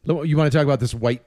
You 0.06 0.38
want 0.38 0.52
to 0.52 0.58
talk 0.58 0.66
about 0.66 0.80
this 0.80 0.94
white 0.94 1.24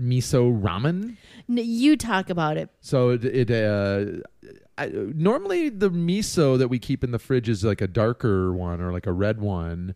miso 0.00 0.60
ramen? 0.60 1.16
N- 1.48 1.58
you 1.58 1.96
talk 1.96 2.30
about 2.30 2.56
it. 2.56 2.70
So 2.80 3.10
it, 3.10 3.24
it 3.24 3.50
uh, 3.50 4.20
I, 4.78 4.86
normally 4.86 5.68
the 5.68 5.90
miso 5.90 6.58
that 6.58 6.68
we 6.68 6.78
keep 6.78 7.02
in 7.02 7.10
the 7.10 7.18
fridge 7.18 7.48
is 7.48 7.64
like 7.64 7.80
a 7.80 7.88
darker 7.88 8.52
one 8.52 8.80
or 8.80 8.92
like 8.92 9.06
a 9.06 9.12
red 9.12 9.40
one, 9.40 9.94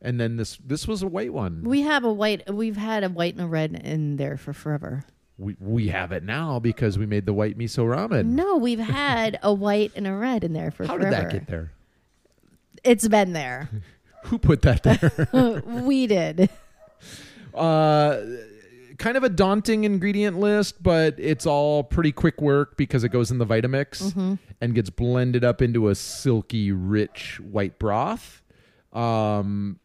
and 0.00 0.20
then 0.20 0.36
this 0.36 0.58
this 0.64 0.86
was 0.86 1.02
a 1.02 1.08
white 1.08 1.32
one. 1.32 1.64
We 1.64 1.82
have 1.82 2.04
a 2.04 2.12
white. 2.12 2.52
We've 2.52 2.76
had 2.76 3.04
a 3.04 3.08
white 3.08 3.34
and 3.34 3.42
a 3.42 3.46
red 3.48 3.74
in 3.74 4.16
there 4.16 4.36
for 4.36 4.52
forever. 4.52 5.04
We 5.38 5.56
we 5.58 5.88
have 5.88 6.12
it 6.12 6.22
now 6.22 6.58
because 6.60 6.98
we 6.98 7.06
made 7.06 7.26
the 7.26 7.32
white 7.32 7.58
miso 7.58 7.84
ramen. 7.84 8.26
No, 8.26 8.56
we've 8.56 8.78
had 8.78 9.38
a 9.42 9.52
white 9.52 9.92
and 9.96 10.06
a 10.06 10.12
red 10.14 10.44
in 10.44 10.52
there 10.52 10.70
for 10.70 10.86
How 10.86 10.96
forever. 10.96 11.10
did 11.10 11.24
that 11.24 11.32
get 11.32 11.46
there? 11.48 11.72
It's 12.84 13.08
been 13.08 13.32
there. 13.32 13.68
Who 14.24 14.38
put 14.38 14.62
that 14.62 14.82
there? 14.82 15.62
we 15.64 16.06
did. 16.06 16.50
uh, 17.54 18.20
kind 18.98 19.16
of 19.16 19.24
a 19.24 19.28
daunting 19.28 19.84
ingredient 19.84 20.38
list, 20.38 20.82
but 20.82 21.14
it's 21.18 21.46
all 21.46 21.82
pretty 21.82 22.12
quick 22.12 22.40
work 22.40 22.76
because 22.76 23.02
it 23.02 23.08
goes 23.08 23.30
in 23.30 23.38
the 23.38 23.46
Vitamix 23.46 24.38
and 24.60 24.74
gets 24.74 24.90
blended 24.90 25.42
up 25.44 25.62
into 25.62 25.88
a 25.88 25.94
silky, 25.94 26.70
rich 26.70 27.40
white 27.40 27.78
broth. 27.78 28.42
Um, 28.92 29.78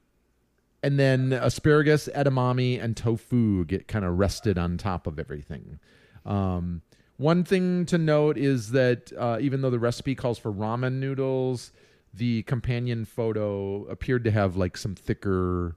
and 0.83 0.99
then 0.99 1.33
asparagus, 1.33 2.07
edamame, 2.13 2.79
and 2.83 2.95
tofu 2.95 3.65
get 3.65 3.87
kind 3.87 4.05
of 4.05 4.19
rested 4.19 4.57
on 4.57 4.77
top 4.77 5.07
of 5.07 5.17
everything. 5.17 5.79
Um, 6.25 6.81
one 7.17 7.43
thing 7.43 7.85
to 7.87 7.97
note 7.97 8.37
is 8.37 8.71
that 8.71 9.11
uh, 9.17 9.37
even 9.39 9.61
though 9.61 9.69
the 9.69 9.79
recipe 9.79 10.13
calls 10.15 10.37
for 10.37 10.51
ramen 10.51 10.93
noodles, 10.93 11.71
the 12.15 12.43
companion 12.43 13.05
photo 13.05 13.85
appeared 13.85 14.23
to 14.23 14.31
have 14.31 14.55
like 14.55 14.77
some 14.77 14.95
thicker 14.95 15.75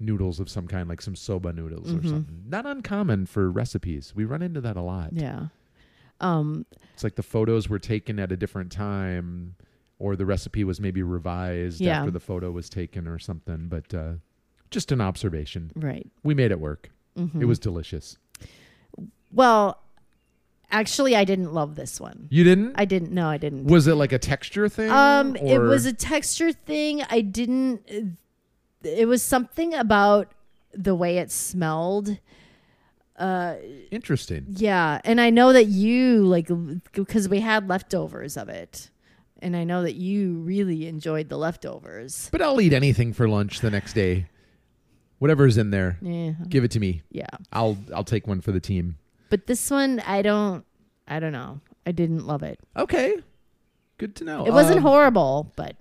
noodles 0.00 0.40
of 0.40 0.48
some 0.50 0.66
kind, 0.66 0.88
like 0.88 1.00
some 1.00 1.16
soba 1.16 1.52
noodles 1.52 1.88
or 1.92 2.02
something. 2.02 2.42
Not 2.48 2.66
uncommon 2.66 3.26
for 3.26 3.50
recipes. 3.50 4.12
We 4.14 4.24
run 4.24 4.42
into 4.42 4.60
that 4.60 4.76
a 4.76 4.82
lot. 4.82 5.10
Yeah. 5.12 5.46
Um, 6.20 6.66
It's 6.94 7.04
like 7.04 7.14
the 7.14 7.22
photos 7.22 7.68
were 7.68 7.78
taken 7.78 8.18
at 8.18 8.32
a 8.32 8.36
different 8.36 8.72
time, 8.72 9.54
or 9.98 10.16
the 10.16 10.26
recipe 10.26 10.64
was 10.64 10.80
maybe 10.80 11.02
revised 11.02 11.80
Yeah. 11.80 11.98
after 12.00 12.10
the 12.10 12.20
photo 12.20 12.50
was 12.50 12.68
taken 12.68 13.06
or 13.06 13.18
something. 13.18 13.68
But 13.68 13.92
uh, 13.94 14.12
just 14.70 14.92
an 14.92 15.00
observation. 15.00 15.70
right. 15.76 16.06
We 16.22 16.34
made 16.34 16.50
it 16.50 16.60
work. 16.60 16.90
Mm-hmm. 17.18 17.40
It 17.42 17.44
was 17.46 17.58
delicious. 17.58 18.18
Well, 19.32 19.80
actually, 20.70 21.14
I 21.16 21.24
didn't 21.24 21.52
love 21.52 21.74
this 21.76 22.00
one. 22.00 22.28
You 22.30 22.44
didn't? 22.44 22.72
I 22.76 22.84
didn't. 22.84 23.12
No, 23.12 23.28
I 23.28 23.36
didn't. 23.38 23.64
was 23.64 23.86
it 23.86 23.94
like 23.94 24.12
a 24.12 24.18
texture 24.18 24.68
thing? 24.68 24.90
Um, 24.90 25.36
it 25.36 25.56
or- 25.58 25.62
was 25.68 25.86
a 25.86 25.92
texture 25.92 26.52
thing. 26.52 27.02
I 27.10 27.20
didn't. 27.20 28.16
It 28.82 29.08
was 29.08 29.22
something 29.22 29.74
about 29.74 30.32
the 30.72 30.94
way 30.94 31.18
it 31.18 31.30
smelled. 31.32 32.18
Uh, 33.16 33.54
interesting. 33.90 34.44
Yeah, 34.50 35.00
and 35.04 35.20
I 35.20 35.30
know 35.30 35.52
that 35.54 35.66
you 35.66 36.22
like 36.26 36.50
because 36.92 37.28
we 37.28 37.40
had 37.40 37.66
leftovers 37.68 38.36
of 38.36 38.48
it, 38.50 38.90
and 39.40 39.56
I 39.56 39.64
know 39.64 39.82
that 39.82 39.94
you 39.94 40.34
really 40.40 40.86
enjoyed 40.86 41.30
the 41.30 41.38
leftovers. 41.38 42.28
But 42.30 42.42
I'll 42.42 42.60
eat 42.60 42.74
anything 42.74 43.14
for 43.14 43.26
lunch 43.28 43.60
the 43.60 43.70
next 43.70 43.94
day. 43.94 44.26
Whatever's 45.18 45.56
in 45.56 45.70
there, 45.70 45.96
Yeah, 46.02 46.32
give 46.46 46.62
it 46.62 46.70
to 46.72 46.80
me. 46.80 47.00
yeah. 47.10 47.24
I'll 47.50 47.78
I'll 47.94 48.04
take 48.04 48.26
one 48.26 48.42
for 48.42 48.52
the 48.52 48.60
team. 48.60 48.98
But 49.28 49.46
this 49.46 49.70
one, 49.70 50.00
I 50.00 50.22
don't. 50.22 50.64
I 51.08 51.20
don't 51.20 51.32
know. 51.32 51.60
I 51.86 51.92
didn't 51.92 52.26
love 52.26 52.42
it. 52.42 52.58
Okay. 52.76 53.16
Good 53.98 54.16
to 54.16 54.24
know. 54.24 54.44
It 54.46 54.52
wasn't 54.52 54.78
Um, 54.78 54.82
horrible, 54.82 55.52
but 55.56 55.76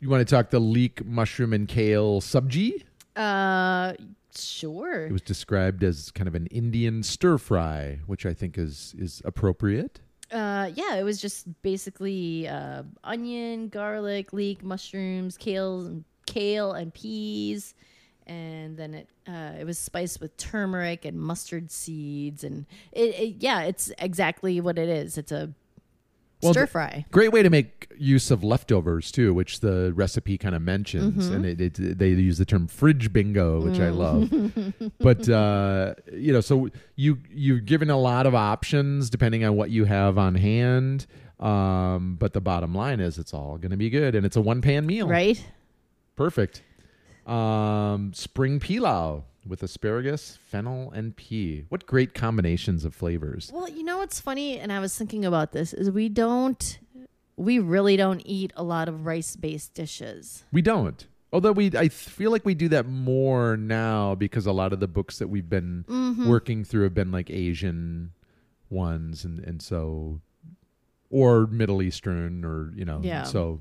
You 0.00 0.08
want 0.08 0.26
to 0.26 0.30
talk 0.34 0.50
the 0.50 0.60
leek 0.60 1.04
mushroom 1.04 1.52
and 1.52 1.66
kale 1.66 2.20
subji? 2.20 2.82
uh, 3.16 3.94
sure. 4.36 5.06
It 5.06 5.12
was 5.12 5.22
described 5.22 5.82
as 5.82 6.10
kind 6.12 6.28
of 6.28 6.34
an 6.36 6.46
Indian 6.46 7.02
stir 7.02 7.38
fry, 7.38 7.98
which 8.06 8.24
I 8.26 8.32
think 8.34 8.56
is 8.58 8.94
is 8.98 9.20
appropriate. 9.24 10.00
Uh, 10.30 10.70
yeah, 10.74 10.94
it 10.96 11.02
was 11.04 11.20
just 11.20 11.46
basically 11.62 12.46
uh, 12.46 12.82
onion, 13.02 13.68
garlic, 13.70 14.32
leek, 14.34 14.62
mushrooms, 14.62 15.36
kale, 15.38 15.80
and 15.80 16.04
kale 16.26 16.72
and 16.72 16.92
peas, 16.92 17.74
and 18.28 18.76
then 18.76 18.94
it 18.94 19.08
uh, 19.26 19.52
it 19.58 19.64
was 19.64 19.78
spiced 19.78 20.20
with 20.20 20.36
turmeric 20.36 21.04
and 21.04 21.18
mustard 21.18 21.70
seeds, 21.70 22.44
and 22.44 22.66
it, 22.92 23.14
it 23.18 23.36
yeah, 23.40 23.62
it's 23.62 23.90
exactly 23.98 24.60
what 24.60 24.78
it 24.78 24.88
is. 24.88 25.16
It's 25.18 25.32
a 25.32 25.50
Well, 26.42 26.52
stir 26.52 26.66
fry. 26.66 27.04
Great 27.10 27.32
way 27.32 27.42
to 27.42 27.50
make 27.50 27.90
use 27.96 28.30
of 28.30 28.44
leftovers 28.44 29.10
too, 29.10 29.34
which 29.34 29.60
the 29.60 29.92
recipe 29.94 30.38
kind 30.38 30.54
of 30.54 30.62
mentions, 30.62 31.26
Mm-hmm. 31.26 31.34
and 31.34 31.46
it, 31.46 31.78
it, 31.80 31.98
they 31.98 32.10
use 32.10 32.38
the 32.38 32.44
term 32.44 32.66
fridge 32.68 33.12
bingo, 33.12 33.60
which 33.60 33.80
I 33.80 33.88
love. 33.90 34.24
Mm. 34.28 34.92
but 35.00 35.28
uh, 35.28 35.94
you 36.12 36.32
know, 36.32 36.40
so 36.40 36.68
you 36.96 37.18
you're 37.30 37.60
given 37.60 37.90
a 37.90 37.98
lot 37.98 38.26
of 38.26 38.34
options 38.34 39.10
depending 39.10 39.44
on 39.44 39.56
what 39.56 39.70
you 39.70 39.84
have 39.86 40.18
on 40.18 40.34
hand. 40.36 41.06
Um, 41.40 42.16
but 42.18 42.32
the 42.32 42.40
bottom 42.40 42.74
line 42.74 42.98
is, 42.98 43.16
it's 43.16 43.32
all 43.32 43.58
going 43.58 43.70
to 43.70 43.76
be 43.76 43.90
good, 43.90 44.14
and 44.16 44.26
it's 44.26 44.36
a 44.36 44.40
one 44.40 44.60
pan 44.60 44.86
meal. 44.86 45.06
Right? 45.08 45.44
Perfect. 46.16 46.62
Um, 47.28 48.12
spring 48.14 48.58
pilau 48.60 49.24
with 49.46 49.62
asparagus, 49.62 50.38
fennel, 50.46 50.90
and 50.92 51.14
pea. 51.16 51.64
What 51.68 51.86
great 51.86 52.14
combinations 52.14 52.84
of 52.84 52.94
flavors. 52.94 53.50
Well, 53.52 53.68
you 53.68 53.82
know 53.82 53.98
what's 53.98 54.20
funny, 54.20 54.58
and 54.58 54.72
I 54.72 54.78
was 54.80 54.96
thinking 54.96 55.24
about 55.24 55.52
this 55.52 55.72
is 55.72 55.90
we 55.90 56.08
don't, 56.08 56.78
we 57.36 57.58
really 57.58 57.96
don't 57.96 58.22
eat 58.24 58.52
a 58.56 58.62
lot 58.62 58.88
of 58.88 59.06
rice-based 59.06 59.74
dishes. 59.74 60.44
We 60.52 60.62
don't. 60.62 61.06
Although 61.32 61.52
we, 61.52 61.70
I 61.76 61.88
feel 61.88 62.30
like 62.30 62.46
we 62.46 62.54
do 62.54 62.68
that 62.70 62.86
more 62.86 63.56
now 63.58 64.14
because 64.14 64.46
a 64.46 64.52
lot 64.52 64.72
of 64.72 64.80
the 64.80 64.88
books 64.88 65.18
that 65.18 65.28
we've 65.28 65.48
been 65.48 65.84
Mm-hmm. 65.88 66.28
working 66.28 66.64
through 66.64 66.84
have 66.84 66.94
been 66.94 67.12
like 67.12 67.28
Asian 67.30 68.12
ones, 68.70 69.24
and 69.24 69.38
and 69.40 69.60
so, 69.60 70.20
or 71.10 71.46
Middle 71.46 71.82
Eastern, 71.82 72.44
or 72.44 72.72
you 72.74 72.84
know, 72.86 73.00
Yeah. 73.02 73.24
so 73.24 73.60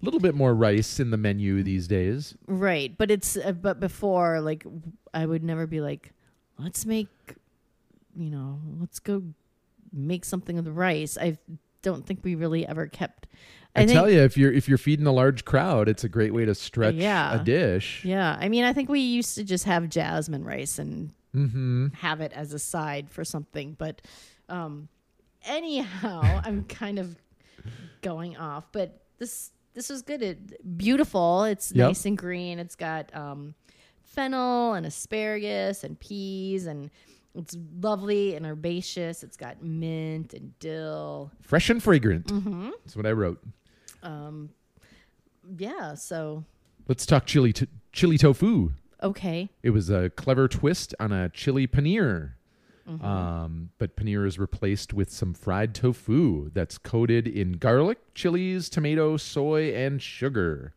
a 0.00 0.04
little 0.04 0.20
bit 0.20 0.34
more 0.34 0.54
rice 0.54 1.00
in 1.00 1.10
the 1.10 1.16
menu 1.16 1.62
these 1.62 1.88
days. 1.88 2.34
Right, 2.46 2.96
but 2.96 3.10
it's 3.10 3.36
uh, 3.36 3.52
but 3.52 3.80
before 3.80 4.40
like 4.40 4.66
I 5.12 5.24
would 5.26 5.42
never 5.42 5.66
be 5.66 5.80
like, 5.80 6.12
let's 6.58 6.84
make, 6.86 7.08
you 8.16 8.30
know, 8.30 8.60
let's 8.80 8.98
go 8.98 9.22
make 9.92 10.24
something 10.24 10.56
with 10.56 10.68
rice. 10.68 11.16
I 11.20 11.38
don't 11.82 12.06
think 12.06 12.20
we 12.22 12.34
really 12.34 12.66
ever 12.66 12.86
kept. 12.86 13.26
I, 13.76 13.86
think, 13.86 13.92
tell 13.96 14.08
you, 14.10 14.20
if 14.20 14.36
you're 14.36 14.52
if 14.52 14.68
you're 14.68 14.78
feeding 14.78 15.06
a 15.06 15.12
large 15.12 15.44
crowd, 15.44 15.88
it's 15.88 16.04
a 16.04 16.08
great 16.08 16.32
way 16.32 16.44
to 16.44 16.54
stretch 16.54 16.94
Yeah. 16.94 17.40
a 17.40 17.42
dish. 17.44 18.04
Yeah, 18.04 18.36
I 18.38 18.48
mean, 18.48 18.64
I 18.64 18.72
think 18.72 18.88
we 18.88 19.00
used 19.00 19.34
to 19.36 19.42
just 19.44 19.64
have 19.64 19.88
jasmine 19.88 20.44
rice 20.44 20.78
and 20.78 21.10
Mm-hmm. 21.34 21.88
have 21.94 22.20
it 22.20 22.32
as 22.32 22.52
a 22.52 22.60
side 22.60 23.10
for 23.10 23.24
something. 23.24 23.74
But 23.76 24.02
um, 24.48 24.88
anyhow, 25.44 26.20
I'm 26.44 26.62
kind 26.64 27.00
of 27.00 27.16
going 28.02 28.36
off. 28.36 28.70
But 28.70 29.00
this 29.18 29.50
this 29.74 29.88
was 29.90 30.02
good. 30.02 30.22
It, 30.22 30.76
beautiful. 30.78 31.44
It's 31.44 31.72
Yep. 31.72 31.88
nice 31.88 32.04
and 32.06 32.16
green. 32.16 32.58
It's 32.58 32.76
got 32.76 33.14
um, 33.14 33.54
fennel 34.02 34.74
and 34.74 34.86
asparagus 34.86 35.84
and 35.84 35.98
peas 35.98 36.66
and. 36.66 36.90
It's 37.36 37.56
lovely 37.80 38.36
and 38.36 38.46
herbaceous. 38.46 39.24
It's 39.24 39.36
got 39.36 39.60
mint 39.60 40.34
and 40.34 40.56
dill. 40.60 41.32
Fresh 41.42 41.68
and 41.68 41.82
fragrant. 41.82 42.26
Mm-hmm. 42.28 42.70
That's 42.84 42.94
what 42.94 43.06
I 43.06 43.10
wrote. 43.10 43.42
Um, 44.04 44.50
yeah. 45.58 45.94
So 45.94 46.44
Let's 46.86 47.04
talk 47.06 47.26
chili 47.26 47.52
to- 47.54 47.66
chili 47.92 48.18
tofu. 48.18 48.70
okay. 49.02 49.48
It 49.64 49.70
was 49.70 49.90
a 49.90 50.10
clever 50.10 50.46
twist 50.46 50.94
on 51.00 51.10
a 51.10 51.28
chili 51.30 51.66
paneer. 51.66 52.34
Mm-hmm. 52.88 53.04
Um, 53.04 53.70
but 53.78 53.96
paneer 53.96 54.26
is 54.26 54.38
replaced 54.38 54.92
with 54.92 55.10
some 55.10 55.32
fried 55.32 55.74
tofu 55.74 56.50
that's 56.52 56.76
coated 56.76 57.26
in 57.26 57.52
garlic, 57.52 57.98
chilies, 58.14 58.68
tomato, 58.68 59.16
soy, 59.16 59.74
and 59.74 60.02
sugar. 60.02 60.74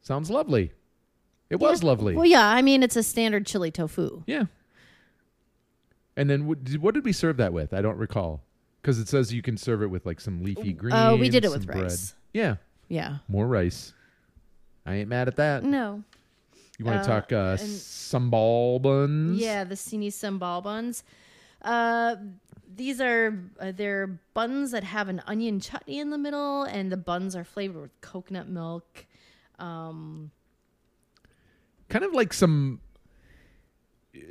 Sounds 0.00 0.30
lovely. 0.30 0.72
It 1.50 1.56
was 1.56 1.82
lovely. 1.82 2.14
Well, 2.16 2.24
yeah. 2.24 2.48
I 2.48 2.62
mean, 2.62 2.82
it's 2.82 2.96
a 2.96 3.02
standard 3.02 3.46
chili 3.46 3.70
tofu. 3.70 4.22
yeah. 4.26 4.44
And 6.16 6.28
then 6.28 6.46
what 6.46 6.62
did, 6.64 6.82
what 6.82 6.94
did 6.94 7.04
we 7.04 7.12
serve 7.12 7.38
that 7.38 7.52
with? 7.54 7.72
I 7.72 7.80
don't 7.80 7.96
recall. 7.96 8.42
Because 8.80 8.98
it 8.98 9.08
says 9.08 9.32
you 9.32 9.40
can 9.42 9.56
serve 9.56 9.82
it 9.82 9.86
with 9.86 10.04
like 10.04 10.20
some 10.20 10.42
leafy 10.42 10.72
greens. 10.72 10.94
Oh, 10.98 11.16
we 11.16 11.28
did 11.28 11.44
it 11.44 11.50
with 11.50 11.64
bread. 11.66 11.84
rice. 11.84 12.14
Yeah. 12.34 12.56
Yeah. 12.88 13.18
More 13.28 13.46
rice. 13.46 13.94
I 14.84 14.94
ain't 14.94 15.08
mad 15.08 15.28
at 15.28 15.36
that. 15.36 15.62
No. 15.64 16.02
You 16.82 16.86
want 16.90 16.98
Uh, 16.98 17.02
to 17.02 17.08
talk 17.08 17.32
uh, 17.32 17.56
sambal 17.58 18.82
buns? 18.82 19.38
Yeah, 19.38 19.62
the 19.62 19.76
Seeni 19.76 20.08
sambal 20.08 20.62
buns. 20.64 21.04
Uh, 21.62 22.16
these 22.74 23.00
are 23.00 23.38
uh, 23.60 23.70
they're 23.70 24.18
buns 24.34 24.72
that 24.72 24.82
have 24.82 25.08
an 25.08 25.22
onion 25.28 25.60
chutney 25.60 26.00
in 26.00 26.10
the 26.10 26.18
middle, 26.18 26.64
and 26.64 26.90
the 26.90 26.96
buns 26.96 27.36
are 27.36 27.44
flavored 27.44 27.82
with 27.82 28.00
coconut 28.00 28.48
milk. 28.48 29.06
Um, 29.60 30.32
kind 31.88 32.04
of 32.04 32.12
like 32.14 32.32
some 32.32 32.80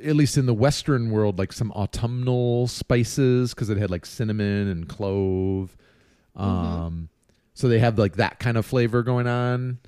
at 0.04 0.14
least 0.14 0.36
in 0.36 0.44
the 0.46 0.54
western 0.54 1.10
world 1.10 1.38
like 1.38 1.52
some 1.52 1.70
autumnal 1.72 2.66
spices 2.68 3.54
because 3.54 3.70
it 3.70 3.78
had 3.78 3.90
like 3.90 4.04
cinnamon 4.06 4.68
and 4.68 4.88
clove 4.88 5.76
um 6.36 7.08
so 7.54 7.68
they 7.68 7.78
have 7.80 7.98
like 7.98 8.14
that 8.16 8.38
kind 8.38 8.56
of 8.56 8.64
flavor 8.66 9.02
going 9.02 9.26
on 9.26 9.78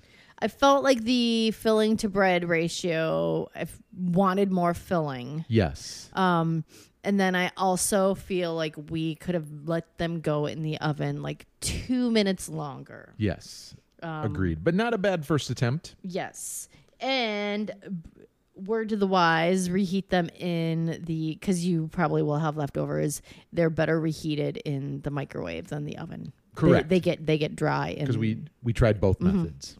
I 0.45 0.49
felt 0.49 0.85
like 0.85 1.03
the 1.03 1.53
filling 1.53 1.97
to 1.99 2.09
bread 2.11 2.47
ratio. 2.49 3.49
I 3.55 3.61
f- 3.61 3.79
wanted 3.97 4.53
more 4.53 4.75
filling. 4.75 5.45
yes 5.49 6.11
Um, 6.13 6.65
and 7.03 7.19
then 7.19 7.35
I 7.35 7.51
also 7.57 8.15
feel 8.15 8.55
like 8.55 8.75
we 8.91 9.15
could 9.17 9.35
have 9.35 9.49
let 9.65 9.97
them 9.99 10.21
go 10.21 10.45
in 10.47 10.63
the 10.63 10.79
oven 10.81 11.23
like 11.23 11.47
two 11.61 12.11
minutes 12.11 12.49
longer. 12.49 13.15
yes 13.17 13.75
Um, 14.03 14.25
agreed 14.27 14.63
but 14.63 14.75
not 14.75 14.93
a 14.93 14.99
bad 14.99 15.25
first 15.25 15.49
attempt 15.51 15.97
Yes. 16.03 16.69
And 17.01 17.73
b- 17.83 18.23
word 18.55 18.89
to 18.91 18.97
the 18.97 19.07
wise, 19.07 19.69
reheat 19.71 20.11
them 20.11 20.29
in 20.39 21.03
the 21.05 21.33
because 21.41 21.65
you 21.67 21.89
probably 21.89 22.23
will 22.23 22.39
have 22.39 22.57
leftovers. 22.57 23.21
They're 23.53 23.69
better 23.71 23.99
reheated 24.01 24.59
in 24.59 25.01
the 25.03 25.11
microwave 25.11 25.69
than 25.69 25.85
the 25.87 25.99
oven. 25.99 26.33
They- 26.55 26.61
Correct. 26.61 26.89
They, 26.89 27.01
get 27.01 27.27
they 27.27 27.37
get 27.39 27.57
dry 27.57 27.97
because 27.99 28.17
we 28.17 28.45
we 28.63 28.73
tried 28.73 29.01
both 29.01 29.19
Mm-hmm. 29.19 29.37
methods 29.43 29.77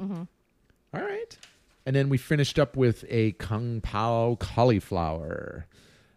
All 0.95 1.03
right 1.03 1.37
and 1.87 1.95
then 1.95 2.09
we 2.09 2.17
finished 2.17 2.59
up 2.59 2.77
with 2.77 3.05
a 3.11 3.33
kung 3.33 3.81
pao 3.83 4.37
cauliflower 4.41 5.67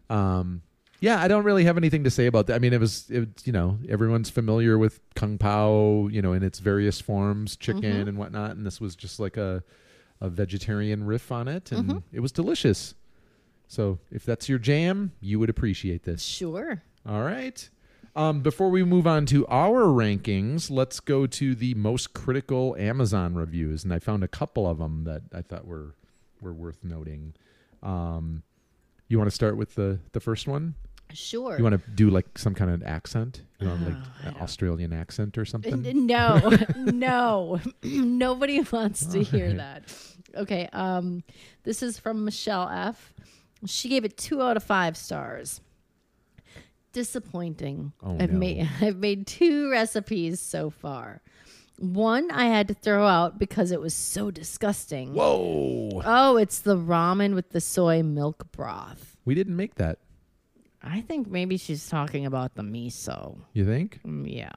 um 0.09 0.61
yeah 1.01 1.21
i 1.21 1.27
don't 1.27 1.43
really 1.43 1.65
have 1.65 1.77
anything 1.77 2.03
to 2.05 2.09
say 2.09 2.25
about 2.25 2.47
that 2.47 2.55
i 2.55 2.59
mean 2.59 2.73
it 2.73 2.79
was 2.79 3.09
it, 3.09 3.45
you 3.45 3.51
know 3.51 3.77
everyone's 3.89 4.29
familiar 4.29 4.77
with 4.77 4.99
kung 5.15 5.37
pao 5.37 6.07
you 6.11 6.21
know 6.21 6.33
in 6.33 6.43
its 6.43 6.59
various 6.59 7.01
forms 7.01 7.55
chicken 7.57 7.81
Mm-hmm. 7.83 8.07
and 8.07 8.17
whatnot 8.17 8.51
and 8.51 8.65
this 8.65 8.79
was 8.79 8.95
just 8.95 9.19
like 9.19 9.35
a 9.37 9.63
a 10.21 10.29
vegetarian 10.29 11.03
riff 11.05 11.31
on 11.31 11.47
it 11.47 11.71
and 11.71 11.89
Mm-hmm. 11.89 11.97
it 12.15 12.21
was 12.21 12.31
delicious 12.31 12.95
so 13.67 13.99
if 14.11 14.25
that's 14.25 14.47
your 14.47 14.59
jam 14.59 15.11
you 15.19 15.37
would 15.39 15.49
appreciate 15.49 16.03
this 16.03 16.23
sure. 16.23 16.81
all 17.05 17.21
right. 17.23 17.69
Um, 18.17 18.41
before 18.41 18.69
we 18.69 18.83
move 18.83 19.05
on 19.05 19.27
to 19.27 19.45
our 19.45 19.83
rankings, 19.83 20.71
let's 20.71 20.99
go 20.99 21.27
to 21.27 21.53
the 21.53 21.75
most 21.75 22.13
critical 22.15 22.75
Amazon 22.79 23.35
reviews, 23.35 23.83
and 23.83 23.93
I 23.93 23.99
found 23.99 24.23
a 24.23 24.27
couple 24.27 24.67
of 24.67 24.79
them 24.79 25.03
that 25.03 25.21
I 25.31 25.43
thought 25.43 25.67
were 25.67 25.93
were 26.41 26.51
worth 26.51 26.83
noting. 26.83 27.35
Um, 27.83 28.41
you 29.07 29.19
want 29.19 29.29
to 29.29 29.35
start 29.35 29.55
with 29.55 29.75
the 29.75 29.99
the 30.13 30.19
first 30.19 30.47
one? 30.47 30.73
Sure. 31.13 31.57
You 31.59 31.63
want 31.63 31.79
to 31.79 31.91
do 31.91 32.09
like 32.09 32.39
some 32.39 32.55
kind 32.55 32.71
of 32.71 32.81
accent? 32.81 33.43
You 33.59 33.67
want 33.67 33.83
like 33.85 33.93
Oh, 33.95 34.11
I 34.23 34.27
an 34.29 34.35
Australian 34.41 34.93
accent 34.93 35.37
or 35.37 35.45
something? 35.45 36.07
No, 36.07 36.39
no, 36.75 37.59
nobody 37.83 38.61
wants 38.61 39.05
to 39.05 39.23
hear 39.23 39.53
that. 39.53 39.93
Okay, 40.35 40.67
um, 40.73 41.23
this 41.63 41.83
is 41.83 41.99
from 41.99 42.25
Michelle 42.25 42.67
F. 42.67 43.13
She 43.67 43.89
gave 43.89 44.05
it 44.05 44.17
two 44.17 44.41
out 44.41 44.57
of 44.57 44.63
five 44.63 44.97
stars. 44.97 45.61
Disappointing. 46.97 47.93
Oh, 48.03 48.17
I've 48.19 48.31
no. 48.33 48.39
made 48.39 48.67
I've 48.81 48.95
made 48.97 49.27
two 49.27 49.69
recipes 49.69 50.41
so 50.41 50.71
far. 50.71 51.21
One 51.77 52.31
I 52.31 52.45
had 52.45 52.67
to 52.69 52.73
throw 52.73 53.05
out 53.05 53.37
because 53.37 53.69
it 53.69 53.79
was 53.79 53.93
so 53.93 54.31
disgusting. 54.31 55.13
Whoa! 55.13 56.01
Oh, 56.03 56.37
it's 56.37 56.57
the 56.57 56.75
ramen 56.75 57.35
with 57.35 57.51
the 57.51 57.61
soy 57.61 58.01
milk 58.01 58.51
broth. 58.51 59.15
We 59.25 59.35
didn't 59.35 59.55
make 59.55 59.75
that. 59.75 59.99
I 60.81 61.01
think 61.01 61.27
maybe 61.29 61.57
she's 61.57 61.87
talking 61.87 62.25
about 62.25 62.55
the 62.55 62.63
miso. 62.63 63.41
You 63.53 63.63
think? 63.63 63.99
Mm, 64.03 64.25
Yeah, 64.35 64.49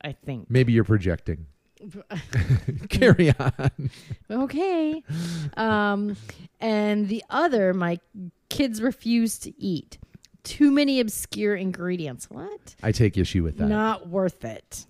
I 0.00 0.12
think. 0.12 0.48
Maybe 0.48 0.72
you're 0.72 0.84
projecting. 0.84 1.44
Carry 2.88 3.34
on. 3.38 3.90
okay. 4.30 5.02
Um, 5.58 6.16
and 6.58 7.10
the 7.10 7.22
other, 7.28 7.74
my 7.74 7.98
kids 8.48 8.80
refuse 8.80 9.38
to 9.40 9.52
eat. 9.60 9.98
Too 10.44 10.70
many 10.70 11.00
obscure 11.00 11.56
ingredients. 11.56 12.30
What? 12.30 12.76
I 12.82 12.92
take 12.92 13.18
issue 13.18 13.42
with 13.42 13.56
that. 13.58 13.66
Not 13.66 14.08
worth 14.08 14.44
it. 14.44 14.86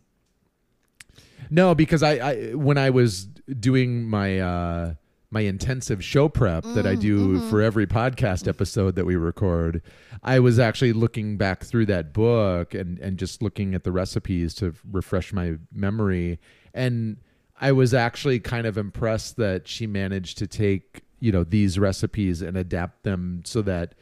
No, 1.51 1.75
because 1.75 2.03
I, 2.03 2.13
I 2.17 2.55
when 2.55 2.77
I 2.77 2.91
was 2.91 3.27
doing 3.27 4.05
my 4.05 4.41
uh, 4.41 4.95
my 5.31 5.43
intensive 5.43 6.03
show 6.03 6.29
prep 6.29 6.65
that 6.65 6.87
I 6.87 6.95
do 6.95 7.41
for 7.51 7.63
every 7.63 7.87
podcast 7.87 8.49
episode 8.49 8.97
that 8.97 9.05
we 9.05 9.17
record, 9.17 9.83
I 10.23 10.41
was 10.41 10.59
actually 10.59 10.93
looking 10.93 11.37
back 11.37 11.63
through 11.65 11.87
that 11.87 12.13
book 12.13 12.75
and 12.75 12.99
and 12.99 13.19
just 13.19 13.43
looking 13.43 13.75
at 13.75 13.85
the 13.85 13.93
recipes 13.93 14.55
to 14.55 14.75
refresh 14.91 15.33
my 15.33 15.55
memory. 15.73 16.41
And 16.73 17.19
I 17.61 17.73
was 17.73 17.95
actually 17.95 18.41
kind 18.41 18.67
of 18.67 18.77
impressed 18.77 19.37
that 19.37 19.69
she 19.69 19.87
managed 19.87 20.39
to 20.39 20.47
take 20.49 21.04
you 21.25 21.33
know 21.33 21.43
these 21.43 21.79
recipes 21.79 22.43
and 22.43 22.55
adapt 22.55 23.03
them 23.03 23.41
so 23.47 23.63
that 23.63 23.95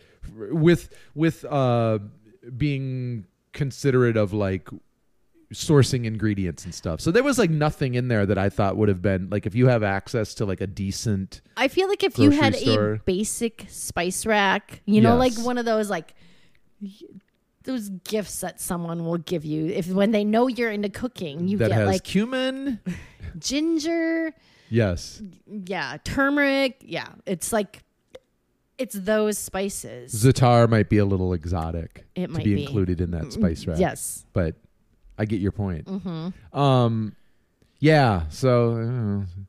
with 0.51 0.93
with 1.15 1.45
uh 1.45 2.01
being 2.57 3.25
considerate 3.53 4.17
of 4.17 4.33
like 4.33 4.69
sourcing 5.53 6.07
ingredients 6.07 6.65
and 6.65 6.75
stuff. 6.75 6.99
So 7.01 7.11
there 7.11 7.23
was 7.23 7.39
like 7.39 7.51
nothing 7.51 7.95
in 7.95 8.09
there 8.09 8.25
that 8.25 8.39
I 8.39 8.49
thought 8.49 8.77
would 8.77 8.89
have 8.89 9.03
been 9.03 9.29
like 9.31 9.47
if 9.47 9.55
you 9.55 9.69
have 9.69 9.83
access 9.83 10.35
to 10.35 10.47
like 10.47 10.61
a 10.61 10.67
decent 10.67 11.43
I 11.57 11.69
feel 11.69 11.89
like 11.89 12.03
if 12.03 12.19
you 12.19 12.31
had 12.31 12.57
store. 12.57 12.95
a 12.95 12.99
basic 12.99 13.67
spice 13.69 14.27
rack, 14.27 14.81
you 14.85 15.01
know, 15.01 15.17
like 15.17 15.35
one 15.35 15.59
of 15.59 15.65
those 15.65 15.89
like 15.91 16.15
those 17.63 17.91
gifts 17.91 18.41
that 18.41 18.61
someone 18.61 19.05
will 19.05 19.19
give 19.19 19.45
you 19.45 19.67
if 19.67 19.87
when 19.87 20.11
they 20.11 20.25
know 20.25 20.49
you're 20.49 20.73
into 20.73 20.89
cooking, 20.89 21.47
you 21.47 21.59
that 21.59 21.69
get 21.69 21.79
has 21.79 21.87
like 21.87 22.03
cumin. 22.03 22.81
ginger, 23.39 24.35
Yes. 24.73 25.23
yeah, 25.67 25.99
turmeric, 26.03 26.79
yeah. 26.81 27.09
It's 27.27 27.53
like 27.53 27.83
it's 28.79 28.95
those 28.95 29.39
spices. 29.39 30.13
Zatar 30.15 30.69
might 30.69 30.89
be 30.89 30.99
a 30.99 31.05
little 31.05 31.35
exotic 31.35 32.05
It 32.15 32.29
to 32.29 32.33
might 32.33 32.45
be, 32.45 32.55
be. 32.55 32.63
included 32.65 33.01
in 33.01 33.11
that 33.13 33.33
spice 33.33 33.67
rack. 33.67 33.79
Yes. 33.79 34.25
But 34.33 34.57
I 35.19 35.27
get 35.27 35.41
your 35.41 35.53
point. 35.53 35.87
Mm-hmm. 35.87 36.59
Um, 36.59 37.15
yeah. 37.81 38.23
So 38.31 39.23
uh, 39.23 39.41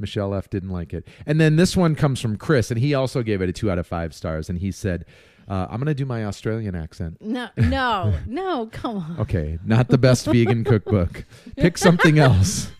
Michelle 0.00 0.34
F 0.34 0.50
didn't 0.50 0.70
like 0.70 0.92
it, 0.92 1.06
and 1.24 1.40
then 1.40 1.54
this 1.56 1.76
one 1.76 1.94
comes 1.94 2.20
from 2.20 2.36
Chris, 2.36 2.70
and 2.70 2.80
he 2.80 2.94
also 2.94 3.22
gave 3.22 3.40
it 3.42 3.48
a 3.48 3.52
two 3.52 3.70
out 3.70 3.78
of 3.78 3.86
five 3.86 4.12
stars, 4.12 4.50
and 4.50 4.58
he 4.58 4.72
said, 4.72 5.04
uh, 5.48 5.68
"I'm 5.70 5.78
gonna 5.78 5.94
do 5.94 6.04
my 6.04 6.24
Australian 6.24 6.74
accent." 6.74 7.18
No, 7.22 7.48
no, 7.56 8.12
no, 8.26 8.66
come 8.72 8.96
on. 8.96 9.20
Okay, 9.20 9.58
not 9.64 9.86
the 9.88 9.98
best 9.98 10.26
vegan 10.26 10.64
cookbook. 10.64 11.24
Pick 11.56 11.78
something 11.78 12.18
else. 12.18 12.72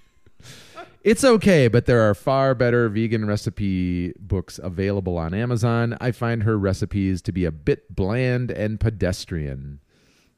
It's 1.05 1.23
okay, 1.23 1.69
but 1.69 1.85
there 1.85 2.01
are 2.01 2.15
far 2.15 2.55
better 2.55 2.89
vegan 2.89 3.27
recipe 3.27 4.13
books 4.19 4.59
available 4.63 5.19
on 5.19 5.35
Amazon. 5.35 5.97
I 6.01 6.11
find 6.13 6.43
her 6.45 6.59
recipes 6.59 7.21
to 7.23 7.33
be 7.33 7.45
a 7.45 7.53
bit 7.53 7.95
bland 7.95 8.51
and 8.51 8.81
pedestrian. 8.81 9.81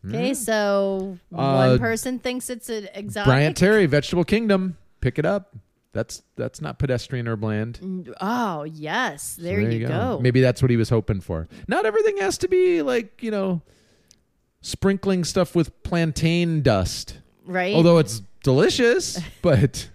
Okay, 0.07 0.35
so 0.35 1.18
Hmm? 1.31 1.38
Uh, 1.38 1.68
one 1.68 1.79
person 1.79 2.18
thinks 2.18 2.50
it's 2.50 2.68
an 2.68 2.88
exotic. 2.94 3.26
Bryant 3.26 3.57
Terry, 3.57 3.87
Vegetable 3.87 4.24
Kingdom. 4.24 4.76
Pick 5.00 5.18
it 5.20 5.24
up. 5.24 5.55
That's 5.92 6.22
that's 6.37 6.61
not 6.61 6.79
pedestrian 6.79 7.26
or 7.26 7.37
bland. 7.37 8.12
Oh 8.20 8.64
yes, 8.64 9.37
So 9.37 9.42
there, 9.42 9.61
you 9.70 9.87
go. 9.87 10.18
Maybe 10.20 10.40
that's 10.40 10.61
what 10.61 10.70
he 10.70 10.76
was 10.76 10.90
hoping 10.90 11.20
for. 11.20 11.48
Not 11.68 11.87
everything 11.87 12.18
has 12.18 12.37
to 12.38 12.48
be 12.48 12.83
like, 12.83 13.22
you 13.22 13.31
know, 13.31 13.62
sprinkling 14.61 15.24
stuff 15.24 15.55
with 15.55 15.83
plantain 15.85 16.61
dust. 16.62 17.18
right? 17.46 17.74
Although 17.74 17.98
it's 17.98 18.20
delicious, 18.42 19.18
but 19.42 19.88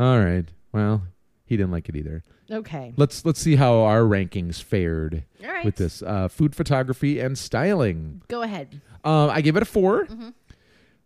all 0.00 0.18
right. 0.20 0.46
Well, 0.72 1.02
he 1.44 1.56
didn't 1.56 1.72
like 1.72 1.88
it 1.88 1.96
either. 1.96 2.22
okay, 2.50 2.92
Let's 2.96 3.24
let's 3.24 3.40
see 3.40 3.56
how 3.56 3.80
our 3.80 4.02
rankings 4.02 4.62
fared 4.62 5.24
all 5.44 5.50
right. 5.50 5.64
with 5.64 5.76
this 5.76 6.02
uh, 6.02 6.28
food 6.28 6.54
photography 6.56 7.20
and 7.20 7.36
styling. 7.36 8.22
Go 8.28 8.42
ahead. 8.42 8.80
Uh, 9.04 9.28
I 9.28 9.40
gave 9.40 9.56
it 9.56 9.62
a 9.62 9.66
4 9.66 10.06
Mm-hmm. 10.06 10.28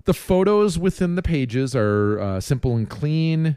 The 0.06 0.14
photos 0.14 0.78
within 0.78 1.14
the 1.14 1.22
pages 1.22 1.74
are 1.74 2.20
uh, 2.20 2.40
simple 2.40 2.76
and 2.76 2.88
clean. 2.88 3.56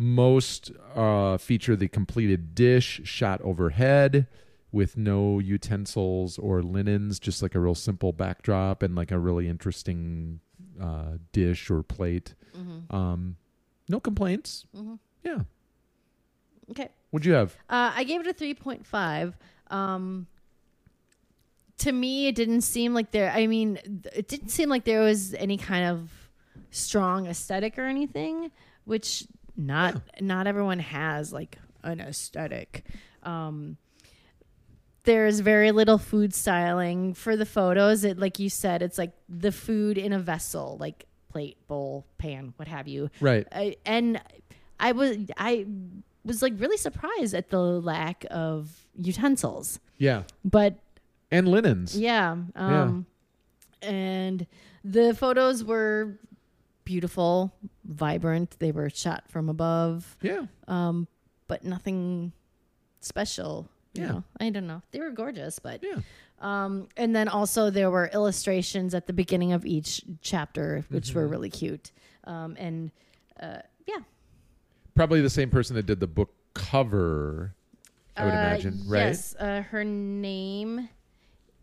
Most 0.00 0.70
uh, 0.94 1.38
feature 1.38 1.74
the 1.74 1.88
completed 1.88 2.54
dish 2.54 3.00
shot 3.02 3.40
overhead 3.42 4.28
with 4.70 4.96
no 4.96 5.40
utensils 5.40 6.38
or 6.38 6.62
linens, 6.62 7.18
just 7.18 7.42
like 7.42 7.56
a 7.56 7.58
real 7.60 7.74
simple 7.74 8.12
backdrop 8.12 8.80
and 8.84 8.94
like 8.94 9.10
a 9.10 9.18
really 9.18 9.48
interesting 9.48 10.38
uh, 10.80 11.16
dish 11.32 11.68
or 11.68 11.82
plate. 11.82 12.34
Mm-hmm. 12.56 12.94
Um, 12.94 13.36
no 13.88 14.00
complaints. 14.00 14.66
Yeah. 15.22 15.38
Okay. 16.70 16.88
What'd 17.10 17.26
you 17.26 17.32
have? 17.32 17.56
Uh, 17.68 17.92
I 17.94 18.04
gave 18.04 18.20
it 18.20 18.26
a 18.26 18.32
three 18.32 18.54
point 18.54 18.86
five. 18.86 19.36
Um, 19.70 20.26
to 21.78 21.92
me, 21.92 22.26
it 22.26 22.34
didn't 22.34 22.62
seem 22.62 22.92
like 22.94 23.10
there. 23.12 23.30
I 23.30 23.46
mean, 23.46 23.78
it 24.14 24.28
didn't 24.28 24.50
seem 24.50 24.68
like 24.68 24.84
there 24.84 25.00
was 25.00 25.34
any 25.34 25.56
kind 25.56 25.86
of 25.86 26.10
strong 26.70 27.26
aesthetic 27.26 27.78
or 27.78 27.84
anything. 27.84 28.50
Which 28.84 29.26
not 29.56 30.00
not 30.20 30.46
everyone 30.46 30.78
has 30.78 31.32
like 31.32 31.58
an 31.82 32.00
aesthetic. 32.00 32.84
Um, 33.22 33.76
there's 35.04 35.40
very 35.40 35.72
little 35.72 35.98
food 35.98 36.34
styling 36.34 37.14
for 37.14 37.34
the 37.36 37.46
photos. 37.46 38.04
It 38.04 38.18
like 38.18 38.38
you 38.38 38.50
said, 38.50 38.82
it's 38.82 38.98
like 38.98 39.12
the 39.28 39.52
food 39.52 39.96
in 39.96 40.12
a 40.12 40.18
vessel, 40.18 40.76
like 40.78 41.06
plate, 41.28 41.56
bowl, 41.68 42.06
pan, 42.18 42.52
what 42.56 42.68
have 42.68 42.88
you. 42.88 43.10
Right. 43.20 43.46
I, 43.52 43.76
and 43.84 44.20
I 44.80 44.92
was 44.92 45.16
I 45.36 45.66
was 46.24 46.42
like 46.42 46.54
really 46.58 46.76
surprised 46.76 47.34
at 47.34 47.50
the 47.50 47.60
lack 47.60 48.24
of 48.30 48.86
utensils. 49.00 49.80
Yeah. 49.98 50.22
But 50.44 50.76
And 51.30 51.48
linens. 51.48 51.98
yeah, 51.98 52.36
um 52.54 53.06
and 53.82 54.46
the 54.84 55.14
photos 55.14 55.62
were 55.64 56.18
beautiful, 56.84 57.52
vibrant. 57.84 58.56
They 58.58 58.72
were 58.72 58.90
shot 58.90 59.24
from 59.28 59.48
above, 59.48 60.16
Yeah. 60.22 60.46
um 60.66 61.06
but 61.46 61.64
nothing 61.64 62.32
special. 63.00 63.68
You 63.98 64.04
Yeah. 64.04 64.12
know? 64.12 64.24
I 64.40 64.50
don't 64.50 64.66
know. 64.66 64.82
They 64.92 65.00
were 65.00 65.10
gorgeous, 65.10 65.58
but 65.58 65.82
Yeah. 65.82 66.00
um, 66.40 66.88
and 66.96 67.14
then 67.14 67.28
also 67.28 67.68
there 67.70 67.90
were 67.90 68.08
illustrations 68.12 68.94
at 68.94 69.06
the 69.06 69.12
beginning 69.12 69.52
of 69.52 69.66
each 69.66 70.02
chapter, 70.20 70.84
which 70.88 71.08
Mm-hmm. 71.08 71.18
were 71.18 71.26
really 71.28 71.50
cute. 71.50 71.90
Um, 72.24 72.56
and 72.58 72.90
uh, 73.40 73.60
yeah, 73.86 73.98
Probably 74.94 75.20
the 75.20 75.30
same 75.30 75.48
person 75.50 75.76
that 75.76 75.86
did 75.86 76.00
the 76.00 76.06
book 76.08 76.32
cover, 76.54 77.54
I 78.16 78.24
would 78.24 78.34
Uh, 78.34 78.38
imagine, 78.38 78.82
right? 78.86 79.06
Yes, 79.08 79.34
uh, 79.38 79.62
her 79.62 79.84
name 79.84 80.88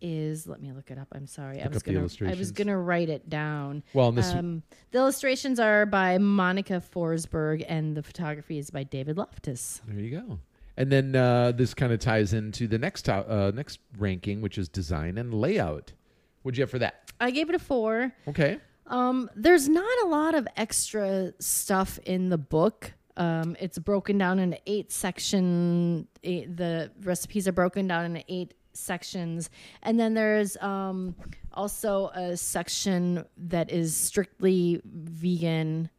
is. 0.02 0.48
Let 0.48 0.62
me 0.62 0.72
look 0.72 0.90
it 0.92 0.98
up. 0.98 1.08
I'm 1.12 1.28
sorry. 1.28 1.62
I 1.62 1.68
was 1.68 1.84
gonna. 1.84 2.08
I 2.22 2.34
was 2.36 2.52
gonna 2.52 2.78
write 2.78 3.10
it 3.10 3.30
down. 3.30 3.84
Well, 3.94 4.18
Um, 4.18 4.64
the 4.92 5.00
illustrations 5.00 5.60
are 5.60 5.86
by 5.86 6.18
Monica 6.18 6.82
Forsberg, 6.94 7.66
and 7.68 7.96
the 7.98 8.04
photography 8.04 8.58
is 8.58 8.70
by 8.72 8.84
David 8.84 9.18
Loftus. 9.18 9.82
There 9.86 10.00
you 10.00 10.12
go. 10.22 10.40
And 10.78 10.92
then 10.92 11.16
uh, 11.16 11.52
this 11.54 11.74
kind 11.74 11.94
of 11.94 12.00
ties 12.00 12.34
into 12.34 12.68
the 12.68 12.78
next 12.78 13.04
to- 13.04 13.14
uh, 13.14 13.52
next 13.54 13.80
ranking, 13.98 14.42
which 14.42 14.58
is 14.58 14.68
design 14.68 15.18
and 15.18 15.34
layout. 15.34 15.94
What'd 16.42 16.58
you 16.58 16.64
have 16.64 16.70
for 16.70 16.80
that? 16.80 17.12
I 17.20 17.32
gave 17.32 17.50
it 17.50 17.56
a 17.56 17.60
four. 17.60 18.12
Okay. 18.28 18.60
Um, 18.88 19.30
there's 19.36 19.68
not 19.68 20.04
a 20.04 20.08
lot 20.08 20.36
of 20.36 20.48
extra 20.58 21.34
stuff 21.40 21.98
in 22.06 22.30
the 22.30 22.38
book. 22.38 22.94
Um, 23.18 23.56
it's 23.60 23.80
broken 23.80 24.18
down 24.18 24.40
into 24.40 24.60
eight 24.68 24.92
section. 24.92 26.08
Eight, 26.24 26.56
the 26.56 26.92
recipes 27.02 27.48
are 27.48 27.54
broken 27.54 27.88
down 27.88 28.06
into 28.06 28.24
eight 28.28 28.54
sections, 28.74 29.50
and 29.82 29.98
then 29.98 30.14
there's 30.14 30.58
um, 30.58 31.16
also 31.54 32.10
a 32.10 32.36
section 32.36 33.26
that 33.38 33.72
is 33.72 33.96
strictly 33.96 34.82
vegan. 34.84 35.90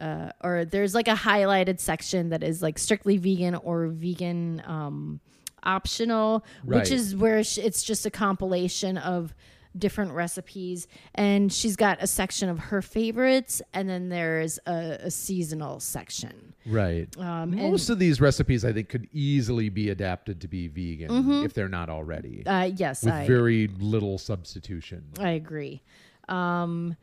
Uh, 0.00 0.30
or 0.42 0.64
there's 0.64 0.94
like 0.94 1.08
a 1.08 1.14
highlighted 1.14 1.78
section 1.80 2.30
that 2.30 2.42
is 2.42 2.60
like 2.62 2.78
strictly 2.78 3.16
vegan 3.16 3.54
or 3.54 3.86
vegan 3.88 4.60
um, 4.66 5.20
optional, 5.62 6.44
Right. 6.64 6.80
which 6.80 6.90
is 6.90 7.14
where 7.14 7.38
it's 7.38 7.82
just 7.82 8.04
a 8.04 8.10
compilation 8.10 8.98
of 8.98 9.34
different 9.76 10.12
recipes. 10.12 10.86
And 11.14 11.52
she's 11.52 11.74
got 11.76 12.00
a 12.02 12.06
section 12.06 12.48
of 12.48 12.58
her 12.58 12.80
favorites, 12.82 13.60
and 13.72 13.88
then 13.88 14.08
there's 14.08 14.58
a, 14.66 14.98
a 15.02 15.10
seasonal 15.10 15.80
section. 15.80 16.54
Right. 16.66 17.08
Um, 17.18 17.54
Most 17.56 17.88
of 17.90 17.98
these 17.98 18.20
recipes, 18.20 18.64
I 18.64 18.72
think, 18.72 18.88
could 18.88 19.08
easily 19.12 19.68
be 19.70 19.90
adapted 19.90 20.40
to 20.42 20.48
be 20.48 20.68
vegan 20.68 21.44
if 21.44 21.54
they're 21.54 21.68
not 21.68 21.88
already, 21.90 22.44
uh, 22.46 22.70
yes, 22.76 23.02
with 23.04 23.14
I, 23.14 23.26
very 23.26 23.68
little 23.78 24.16
substitution. 24.18 25.04
I 25.18 25.30
agree. 25.30 25.82
Um, 26.28 26.96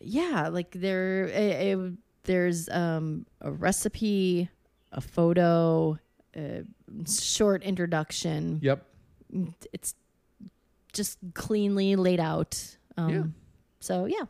yeah, 0.00 0.48
like 0.48 0.72
there, 0.72 1.24
it, 1.26 1.78
it- 1.78 1.92
there's 2.24 2.68
um, 2.68 3.24
a 3.40 3.50
recipe, 3.50 4.48
a 4.92 5.00
photo, 5.00 5.98
a 6.36 6.64
short 7.08 7.62
introduction. 7.62 8.60
Yep. 8.62 8.84
It's 9.72 9.94
just 10.92 11.18
cleanly 11.34 11.96
laid 11.96 12.20
out. 12.20 12.76
Um, 12.98 13.08
Yeah. 13.10 13.22
So 13.80 14.04
yeah, 14.04 14.24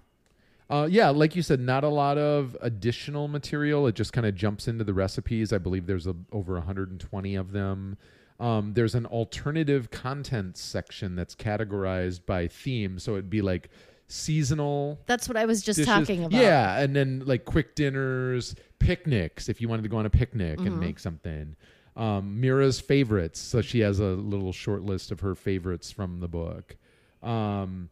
Uh, 0.71 0.87
yeah, 0.89 1.09
like 1.11 1.35
you 1.35 1.43
said, 1.43 1.59
not 1.59 1.83
a 1.83 1.89
lot 1.89 2.17
of 2.17 2.57
additional 2.63 3.27
material. 3.27 3.89
It 3.89 3.97
just 3.97 4.13
kind 4.13 4.25
of 4.27 4.37
jumps 4.37 4.69
into 4.69 4.85
the 4.85 4.95
recipes. 4.95 5.53
I 5.53 5.59
believe 5.59 5.87
there's 5.87 6.07
a, 6.07 6.15
over 6.31 6.55
120 6.55 7.35
of 7.35 7.51
them. 7.51 7.97
Um, 8.39 8.73
there's 8.75 8.95
an 8.95 9.05
alternative 9.07 9.91
content 9.91 10.57
section 10.57 11.17
that's 11.17 11.35
categorized 11.35 12.25
by 12.25 12.47
theme. 12.47 13.01
So 13.01 13.13
it'd 13.15 13.29
be 13.29 13.43
like 13.43 13.69
seasonal 14.11 14.99
that's 15.07 15.29
what 15.29 15.37
I 15.37 15.45
was 15.47 15.63
just 15.63 15.77
dishes. 15.79 15.87
talking 15.87 16.25
about. 16.25 16.41
Yeah, 16.41 16.79
and 16.81 16.95
then 16.97 17.23
like 17.27 17.45
quick 17.45 17.75
dinners, 17.75 18.55
picnics, 18.79 19.49
if 19.49 19.61
you 19.61 19.69
wanted 19.69 19.83
to 19.83 19.89
go 19.89 19.97
on 19.99 20.07
a 20.07 20.11
picnic 20.11 20.59
Mm-hmm. 20.59 20.67
and 20.67 20.81
make 20.81 20.99
something. 20.99 21.57
Um, 21.97 22.41
Meera's 22.41 22.81
favorites. 22.81 23.39
So 23.41 23.61
she 23.63 23.81
has 23.81 23.99
a 24.01 24.05
little 24.05 24.53
short 24.53 24.83
list 24.83 25.11
of 25.11 25.21
her 25.21 25.35
favorites 25.35 25.91
from 25.91 26.21
the 26.21 26.29
book. 26.29 26.77
Um, 27.23 27.91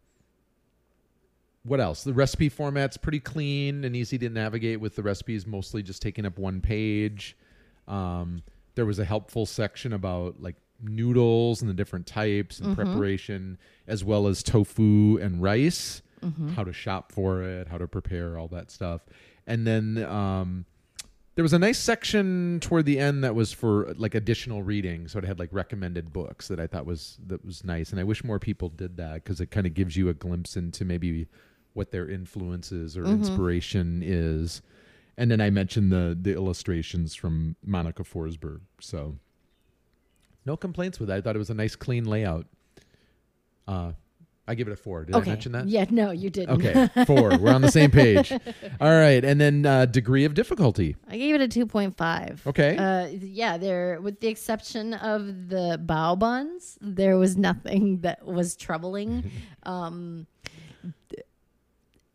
what 1.64 1.81
else? 1.81 2.05
The 2.05 2.14
recipe 2.14 2.49
format's 2.49 2.97
pretty 2.97 3.21
clean 3.21 3.85
and 3.85 3.95
easy 3.95 4.16
to 4.19 4.29
navigate 4.31 4.81
with 4.81 4.97
the 4.97 5.03
recipes 5.03 5.47
mostly 5.47 5.83
just 5.83 6.01
taking 6.01 6.25
up 6.25 6.39
one 6.39 6.61
page. 6.61 7.37
Um, 7.87 8.43
there 8.75 8.87
was 8.87 8.99
a 8.99 9.05
helpful 9.05 9.45
section 9.45 9.93
about 9.93 10.41
like 10.41 10.57
noodles 10.83 11.61
and 11.61 11.69
the 11.69 11.75
different 11.75 12.07
types 12.07 12.61
and 12.61 12.75
preparation, 12.75 13.59
as 13.87 14.05
well 14.05 14.29
as 14.29 14.43
tofu 14.43 15.19
and 15.21 15.43
rice, 15.43 16.01
how 16.55 16.64
to 16.64 16.73
shop 16.73 17.12
for 17.12 17.43
it, 17.43 17.69
how 17.69 17.79
to 17.79 17.87
prepare, 17.87 18.39
all 18.39 18.49
that 18.49 18.71
stuff. 18.71 19.03
And 19.47 19.66
then 19.66 20.05
um, 20.05 20.64
there 21.35 21.43
was 21.43 21.53
a 21.53 21.59
nice 21.59 21.79
section 21.79 22.59
toward 22.61 22.85
the 22.85 22.99
end 22.99 23.23
that 23.25 23.35
was 23.35 23.53
for 23.53 23.95
like 23.97 24.14
additional 24.14 24.62
reading, 24.62 25.09
so 25.09 25.19
it 25.19 25.25
had 25.25 25.39
like 25.39 25.49
recommended 25.53 26.12
books 26.12 26.49
that 26.49 26.59
I 26.59 26.66
thought 26.66 26.85
was 26.85 27.19
that 27.29 27.45
was 27.45 27.64
nice, 27.64 27.91
and 27.91 28.01
I 28.01 28.05
wish 28.05 28.25
more 28.25 28.39
people 28.39 28.69
did 28.69 28.97
that 28.97 29.23
because 29.23 29.41
it 29.41 29.51
kind 29.51 29.66
of 29.66 29.75
gives 29.75 29.97
you 29.97 30.09
a 30.09 30.14
glimpse 30.14 30.57
into 30.57 30.85
maybe 30.85 31.29
what 31.75 31.93
their 31.93 32.09
influences 32.09 32.97
or 32.97 33.05
inspiration 33.05 34.03
is. 34.05 34.62
And 35.16 35.31
then 35.31 35.41
I 35.41 35.51
mentioned 35.51 35.93
the 35.93 36.19
the 36.21 36.33
illustrations 36.35 37.14
from 37.14 37.55
Monica 37.64 38.03
Forsberg, 38.03 38.61
so 38.81 39.16
no 40.45 40.57
complaints 40.57 40.99
with 40.99 41.09
that. 41.09 41.19
I 41.19 41.21
thought 41.21 41.37
it 41.37 41.39
was 41.39 41.51
a 41.51 41.55
nice, 41.55 41.77
clean 41.77 42.05
layout. 42.05 42.47
Uh, 43.69 43.93
I 44.49 44.55
give 44.55 44.67
it 44.67 44.73
a 44.73 44.77
four. 44.77 45.05
Did 45.05 45.15
okay. 45.15 45.31
I 45.31 45.35
mention 45.35 45.53
that? 45.53 45.69
Yeah, 45.69 45.85
no, 45.91 46.11
you 46.11 46.31
didn't. 46.31 46.65
Okay, 46.65 46.89
four. 47.07 47.37
We're 47.37 47.53
on 47.53 47.61
the 47.61 47.71
same 47.71 47.91
page. 47.91 48.33
All 48.81 48.91
right, 48.91 49.23
and 49.23 49.39
then 49.39 49.67
uh, 49.67 49.85
degree 49.85 50.25
of 50.25 50.33
difficulty. 50.33 50.97
I 51.07 51.19
gave 51.19 51.35
it 51.35 51.43
a 51.43 51.67
2.5. 51.67 52.47
Okay. 52.47 52.77
Uh, 52.79 53.09
yeah, 53.21 53.59
there, 53.59 54.01
with 54.01 54.21
the 54.21 54.29
exception 54.29 54.95
of 54.95 55.51
the 55.51 55.79
bao 55.85 56.19
buns, 56.19 56.79
there 56.81 57.19
was 57.19 57.37
nothing 57.37 58.01
that 58.01 58.25
was 58.25 58.57
troubling. 58.57 59.31
um, 59.65 60.27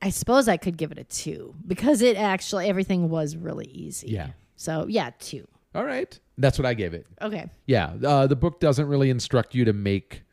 I 0.02 0.10
suppose 0.10 0.48
I 0.50 0.58
could 0.58 0.76
give 0.76 0.92
it 0.92 0.98
a 0.98 1.06
two 1.06 1.56
because 1.66 2.02
it 2.02 2.18
actually, 2.18 2.68
everything 2.68 3.10
was 3.10 3.38
really 3.38 3.68
easy. 3.68 4.10
Yeah. 4.10 4.30
So, 4.56 4.88
yeah, 4.90 5.12
two. 5.20 5.48
All 5.76 5.86
right, 5.86 6.20
that's 6.38 6.60
what 6.60 6.66
I 6.66 6.74
gave 6.74 6.94
it. 6.94 7.08
Okay. 7.22 7.50
Yeah, 7.66 7.94
uh, 8.04 8.28
the 8.28 8.36
book 8.36 8.60
doesn't 8.60 8.88
really 8.88 9.10
instruct 9.10 9.56
you 9.56 9.66
to 9.66 9.74
make 9.74 10.24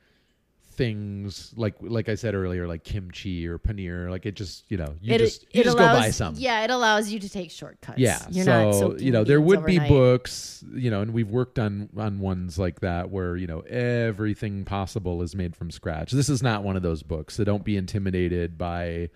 things 0.81 1.53
like 1.57 1.75
like 1.81 2.09
I 2.09 2.15
said 2.15 2.35
earlier, 2.35 2.67
like 2.67 2.85
kimchi 2.85 3.47
or 3.47 3.59
paneer. 3.59 4.09
Like 4.09 4.25
it 4.25 4.35
just 4.35 4.65
you 4.71 4.79
know 4.79 4.95
you 5.03 5.15
it, 5.15 5.19
just 5.19 5.45
you 5.55 5.63
just 5.63 5.77
allows, 5.77 5.95
go 5.95 6.01
buy 6.01 6.11
some. 6.11 6.35
Yeah, 6.39 6.65
it 6.65 6.71
allows 6.71 7.11
you 7.11 7.21
to 7.21 7.29
take 7.29 7.51
shortcuts. 7.51 7.99
Yeah, 7.99 8.19
You're 8.31 8.47
so 8.47 8.97
you 8.97 9.11
know 9.11 9.23
there 9.23 9.43
would 9.43 9.67
be 9.67 9.79
books, 9.79 10.65
you 10.73 10.91
know, 10.91 11.03
and 11.03 11.13
we've 11.13 11.29
worked 11.29 11.59
on 11.59 11.91
on 11.99 12.19
ones 12.19 12.59
like 12.59 12.81
that 12.81 13.11
where 13.11 13.37
you 13.37 13.47
know 13.47 13.61
everything 13.61 14.65
possible 14.65 15.21
is 15.21 15.35
made 15.35 15.55
from 15.55 15.71
scratch. 15.71 16.13
This 16.13 16.31
is 16.31 16.43
not 16.43 16.63
one 16.63 16.77
of 16.77 16.83
those 16.83 17.03
books, 17.03 17.35
so 17.35 17.45
don't 17.45 17.63
be 17.65 17.77
intimidated 17.77 18.57
by 18.57 19.11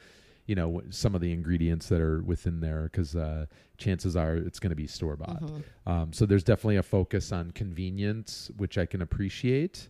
you 0.44 0.54
know 0.54 0.82
some 0.90 1.14
of 1.14 1.22
the 1.22 1.32
ingredients 1.32 1.88
that 1.88 2.02
are 2.02 2.22
within 2.24 2.60
there 2.60 2.90
because 2.92 3.16
uh, 3.16 3.46
chances 3.78 4.16
are 4.16 4.36
it's 4.36 4.58
going 4.58 4.68
to 4.68 4.76
be 4.76 4.86
store 4.86 5.16
bought. 5.16 5.42
Mm-hmm. 5.42 5.90
Um, 5.90 6.12
so 6.12 6.26
there's 6.26 6.44
definitely 6.44 6.76
a 6.76 6.82
focus 6.82 7.32
on 7.32 7.52
convenience, 7.52 8.50
which 8.58 8.76
I 8.76 8.84
can 8.84 9.00
appreciate. 9.00 9.88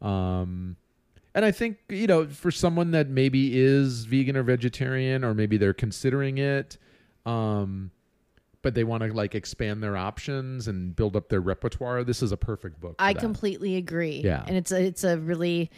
Um, 0.00 0.76
and 1.36 1.44
I 1.44 1.50
think, 1.50 1.76
you 1.90 2.06
know, 2.06 2.26
for 2.26 2.50
someone 2.50 2.92
that 2.92 3.10
maybe 3.10 3.60
is 3.60 4.06
vegan 4.06 4.38
or 4.38 4.42
vegetarian, 4.42 5.22
or 5.22 5.34
maybe 5.34 5.58
they're 5.58 5.74
considering 5.74 6.38
it, 6.38 6.78
um, 7.26 7.90
but 8.62 8.74
they 8.74 8.84
want 8.84 9.02
to 9.02 9.12
like 9.12 9.34
expand 9.34 9.82
their 9.82 9.98
options 9.98 10.66
and 10.66 10.96
build 10.96 11.14
up 11.14 11.28
their 11.28 11.42
repertoire, 11.42 12.04
this 12.04 12.22
is 12.22 12.32
a 12.32 12.38
perfect 12.38 12.80
book. 12.80 12.96
I 12.98 13.12
that. 13.12 13.20
completely 13.20 13.76
agree. 13.76 14.22
Yeah. 14.24 14.44
and 14.46 14.56
it's 14.56 14.72
a 14.72 14.82
it's 14.82 15.04
a 15.04 15.18
really, 15.18 15.70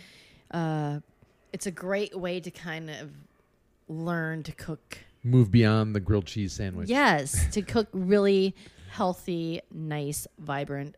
uh, 0.52 1.00
it's 1.52 1.66
a 1.66 1.72
great 1.72 2.16
way 2.16 2.38
to 2.38 2.52
kind 2.52 2.88
of 2.88 3.10
learn 3.88 4.44
to 4.44 4.52
cook. 4.52 4.98
move 5.24 5.50
beyond 5.50 5.92
the 5.92 6.00
grilled 6.00 6.26
cheese 6.26 6.52
sandwich. 6.52 6.88
Yes, 6.88 7.48
to 7.52 7.62
cook 7.62 7.88
really 7.92 8.54
healthy, 8.90 9.60
nice, 9.72 10.28
vibrant 10.38 10.94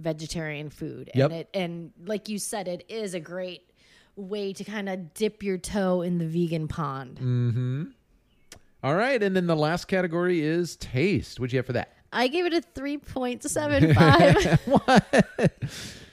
vegetarian 0.00 0.68
food. 0.68 1.12
Yep. 1.14 1.30
And 1.30 1.40
it 1.40 1.48
and 1.54 1.92
like 2.04 2.28
you 2.28 2.40
said, 2.40 2.66
it 2.66 2.84
is 2.88 3.14
a 3.14 3.20
great 3.20 3.69
way 4.16 4.52
to 4.52 4.64
kind 4.64 4.88
of 4.88 5.14
dip 5.14 5.42
your 5.42 5.58
toe 5.58 6.02
in 6.02 6.18
the 6.18 6.26
vegan 6.26 6.68
pond. 6.68 7.16
Mm-hmm. 7.16 7.84
All 8.82 8.94
right, 8.94 9.22
and 9.22 9.36
then 9.36 9.46
the 9.46 9.56
last 9.56 9.88
category 9.88 10.40
is 10.40 10.76
taste. 10.76 11.38
What'd 11.38 11.52
you 11.52 11.58
have 11.58 11.66
for 11.66 11.74
that? 11.74 11.92
I 12.12 12.28
gave 12.28 12.46
it 12.46 12.54
a 12.54 12.62
three 12.62 12.98
point 12.98 13.42
seven 13.42 13.94
five. 13.94 14.60
what? 14.64 15.52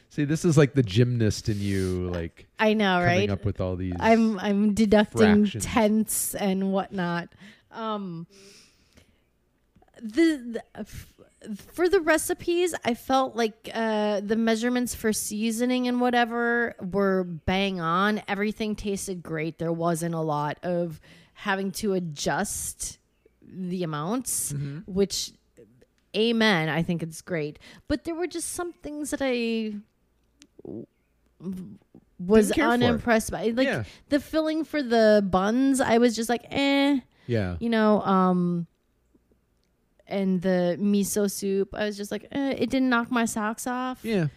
See, 0.09 0.25
this 0.25 0.43
is 0.43 0.57
like 0.57 0.73
the 0.73 0.83
gymnast 0.83 1.47
in 1.47 1.59
you, 1.59 2.09
like 2.09 2.47
I 2.59 2.73
know, 2.73 2.99
coming 2.99 3.05
right? 3.05 3.29
up 3.29 3.45
with 3.45 3.61
all 3.61 3.75
these. 3.75 3.93
I'm 3.99 4.39
I'm 4.39 4.73
deducting 4.73 5.43
fractions. 5.45 5.65
tenths 5.65 6.35
and 6.35 6.71
whatnot. 6.73 7.29
Um, 7.71 8.27
the, 10.01 10.37
the 10.53 10.63
f- 10.75 11.16
for 11.55 11.87
the 11.89 11.99
recipes, 12.01 12.73
I 12.83 12.93
felt 12.93 13.35
like 13.35 13.69
uh, 13.73 14.21
the 14.21 14.35
measurements 14.35 14.93
for 14.95 15.13
seasoning 15.13 15.87
and 15.87 16.01
whatever 16.01 16.75
were 16.81 17.23
bang 17.23 17.79
on. 17.79 18.21
Everything 18.27 18.75
tasted 18.75 19.21
great. 19.23 19.57
There 19.59 19.71
wasn't 19.73 20.15
a 20.15 20.21
lot 20.21 20.57
of 20.63 20.99
having 21.33 21.71
to 21.71 21.93
adjust 21.93 22.97
the 23.41 23.83
amounts, 23.83 24.53
Mm-hmm. 24.53 24.79
which 24.91 25.31
amen 26.15 26.69
i 26.69 26.81
think 26.81 27.03
it's 27.03 27.21
great 27.21 27.59
but 27.87 28.03
there 28.05 28.15
were 28.15 28.25
just 28.25 28.53
some 28.53 28.71
things 28.73 29.11
that 29.11 29.19
i 29.21 29.71
was 32.19 32.51
unimpressed 32.57 33.29
by 33.31 33.49
like 33.55 33.67
Yeah. 33.67 33.83
the 34.09 34.19
filling 34.19 34.63
for 34.63 34.81
the 34.81 35.23
buns 35.29 35.79
i 35.81 35.97
was 35.99 36.15
just 36.15 36.29
like 36.29 36.45
eh 36.49 36.99
yeah. 37.27 37.57
you 37.59 37.69
know 37.69 38.01
um 38.01 38.65
and 40.07 40.41
the 40.41 40.77
miso 40.79 41.29
soup 41.29 41.69
i 41.73 41.85
was 41.85 41.97
just 41.97 42.11
like 42.11 42.25
eh, 42.31 42.51
it 42.57 42.69
didn't 42.69 42.89
knock 42.89 43.11
my 43.11 43.25
socks 43.25 43.67
off 43.67 43.99
Yeah. 44.03 44.27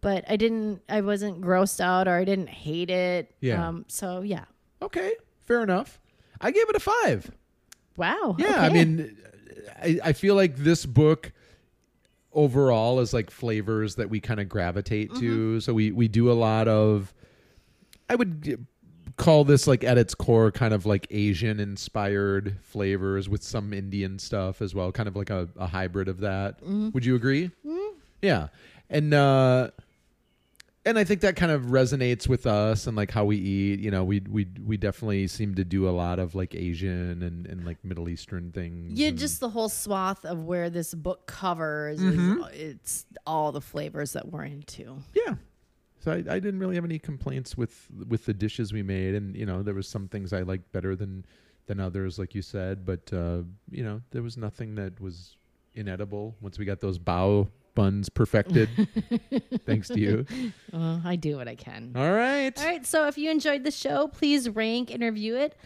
but 0.00 0.24
i 0.28 0.36
didn't 0.36 0.80
i 0.88 1.00
wasn't 1.00 1.40
grossed 1.40 1.80
out 1.80 2.08
or 2.08 2.14
i 2.16 2.24
didn't 2.24 2.48
hate 2.48 2.90
it 2.90 3.34
Yeah. 3.40 3.68
um 3.68 3.84
so 3.88 4.20
yeah 4.22 4.44
Okay. 4.80 5.14
Fair 5.44 5.62
enough. 5.64 5.98
I 6.40 6.52
gave 6.52 6.68
it 6.68 6.76
a 6.76 6.80
five. 6.80 7.32
wow 7.96 8.36
Yeah. 8.38 8.60
I 8.60 8.68
mean, 8.68 9.16
I, 9.82 9.98
I 10.04 10.12
feel 10.12 10.36
like 10.36 10.54
this 10.56 10.86
book 10.86 11.32
overall 12.32 13.00
is 13.00 13.12
like 13.12 13.30
flavors 13.30 13.96
that 13.96 14.08
we 14.10 14.20
kind 14.20 14.38
of 14.40 14.48
gravitate 14.48 15.10
Mm-hmm. 15.10 15.20
to. 15.20 15.60
So 15.60 15.74
we, 15.74 15.90
we 15.90 16.06
do 16.08 16.30
a 16.30 16.34
lot 16.34 16.68
of, 16.68 17.12
I 18.08 18.14
would 18.14 18.66
call 19.18 19.44
this 19.44 19.66
like 19.66 19.84
at 19.84 19.98
its 19.98 20.14
core 20.14 20.50
kind 20.50 20.72
of 20.72 20.86
like 20.86 21.06
Asian 21.10 21.60
inspired 21.60 22.56
flavors 22.62 23.28
with 23.28 23.42
some 23.42 23.72
Indian 23.74 24.18
stuff 24.18 24.62
as 24.62 24.74
well, 24.74 24.90
kind 24.92 25.08
of 25.08 25.16
like 25.16 25.28
a, 25.30 25.48
a 25.58 25.66
hybrid 25.66 26.08
of 26.08 26.20
that. 26.20 26.58
Mm-hmm. 26.62 26.90
Would 26.92 27.04
you 27.04 27.14
agree? 27.16 27.50
Yeah. 28.22 28.48
And, 28.88 29.12
uh, 29.12 29.70
and 30.86 30.98
I 30.98 31.04
think 31.04 31.20
that 31.20 31.36
kind 31.36 31.52
of 31.52 31.64
resonates 31.66 32.28
with 32.28 32.46
us 32.46 32.86
and 32.86 32.96
like 32.96 33.10
how 33.10 33.26
we 33.26 33.36
eat. 33.36 33.80
You 33.80 33.90
know, 33.90 34.04
we 34.04 34.20
we 34.20 34.46
we 34.64 34.78
definitely 34.78 35.26
seem 35.26 35.54
to 35.56 35.64
do 35.64 35.86
a 35.86 35.90
lot 35.90 36.18
of 36.18 36.34
like 36.34 36.54
Asian 36.54 37.22
and, 37.22 37.46
and 37.46 37.66
like 37.66 37.84
Middle 37.84 38.08
Eastern 38.08 38.52
things. 38.52 38.98
Yeah, 38.98 39.10
just 39.10 39.40
the 39.40 39.50
whole 39.50 39.68
swath 39.68 40.24
of 40.24 40.44
where 40.44 40.70
this 40.70 40.94
book 40.94 41.26
covers 41.26 42.00
Mm-hmm. 42.00 42.42
is 42.54 42.70
it's 42.72 43.06
all 43.26 43.52
the 43.52 43.60
flavors 43.60 44.14
that 44.14 44.28
we're 44.28 44.44
into. 44.44 44.96
yeah. 45.14 45.34
So 46.00 46.12
I, 46.12 46.16
I 46.16 46.38
didn't 46.38 46.60
really 46.60 46.76
have 46.76 46.84
any 46.84 46.98
complaints 46.98 47.56
with 47.56 47.88
with 48.06 48.24
the 48.24 48.34
dishes 48.34 48.72
we 48.72 48.82
made, 48.82 49.14
and 49.14 49.36
you 49.36 49.46
know 49.46 49.62
there 49.62 49.74
was 49.74 49.88
some 49.88 50.08
things 50.08 50.32
I 50.32 50.42
liked 50.42 50.70
better 50.72 50.94
than 50.94 51.24
than 51.66 51.80
others, 51.80 52.18
like 52.18 52.34
you 52.34 52.42
said. 52.42 52.86
But 52.86 53.12
uh, 53.12 53.42
you 53.70 53.84
know 53.84 54.00
there 54.10 54.22
was 54.22 54.36
nothing 54.36 54.74
that 54.76 55.00
was 55.00 55.36
inedible 55.74 56.36
once 56.40 56.58
we 56.58 56.64
got 56.64 56.80
those 56.80 56.98
bao 56.98 57.48
buns 57.74 58.08
perfected. 58.08 58.68
thanks 59.66 59.86
to 59.86 60.00
you. 60.00 60.26
Uh, 60.72 60.98
I 61.04 61.14
do 61.14 61.36
what 61.36 61.46
I 61.46 61.54
can. 61.54 61.92
All 61.94 62.12
right. 62.12 62.52
All 62.58 62.66
right, 62.66 62.84
so 62.84 63.06
if 63.06 63.16
you 63.16 63.30
enjoyed 63.30 63.62
the 63.62 63.70
show, 63.70 64.08
please 64.08 64.48
rank 64.48 64.90
and 64.90 65.00
review 65.00 65.36
it. 65.36 65.56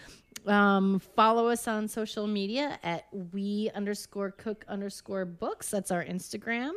Um, 0.46 0.98
follow 0.98 1.48
us 1.48 1.66
on 1.68 1.88
social 1.88 2.26
media 2.26 2.78
at 2.82 3.06
we 3.32 3.70
underscore 3.74 4.30
cook 4.32 4.64
underscore 4.68 5.24
books. 5.24 5.70
That's 5.70 5.90
our 5.90 6.04
Instagram. 6.04 6.72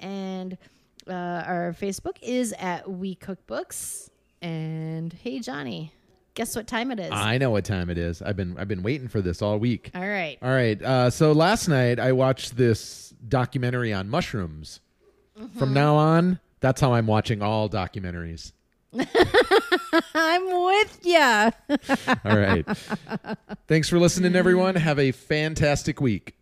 And 0.00 0.58
uh, 1.08 1.12
our 1.12 1.74
Facebook 1.78 2.16
is 2.22 2.54
at 2.58 2.90
we 2.90 3.14
cook 3.14 3.46
books. 3.46 4.10
And 4.40 5.12
hey, 5.12 5.38
Johnny, 5.38 5.92
guess 6.34 6.56
what 6.56 6.66
time 6.66 6.90
it 6.90 6.98
is? 6.98 7.10
I 7.12 7.38
know 7.38 7.50
what 7.50 7.64
time 7.64 7.90
it 7.90 7.98
is. 7.98 8.22
I've 8.22 8.36
been 8.36 8.56
I've 8.58 8.68
been 8.68 8.82
waiting 8.82 9.08
for 9.08 9.20
this 9.20 9.42
all 9.42 9.58
week. 9.58 9.90
All 9.94 10.06
right. 10.06 10.38
All 10.42 10.50
right. 10.50 10.80
Uh, 10.82 11.10
so 11.10 11.32
last 11.32 11.68
night 11.68 11.98
I 11.98 12.12
watched 12.12 12.56
this 12.56 13.14
documentary 13.28 13.92
on 13.92 14.08
mushrooms. 14.08 14.80
Mm-hmm. 15.38 15.58
From 15.58 15.72
now 15.72 15.94
on, 15.94 16.40
that's 16.60 16.80
how 16.80 16.92
I'm 16.94 17.06
watching 17.06 17.42
all 17.42 17.68
documentaries. 17.68 18.52
I'm 20.14 20.64
with 20.64 20.98
ya. 21.02 21.50
All 22.24 22.36
right. 22.36 22.66
Thanks 23.66 23.88
for 23.88 23.98
listening, 23.98 24.36
everyone. 24.36 24.74
Have 24.74 24.98
a 24.98 25.12
fantastic 25.12 26.00
week. 26.00 26.34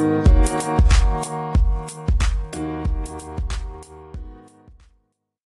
Bye. 0.00 0.29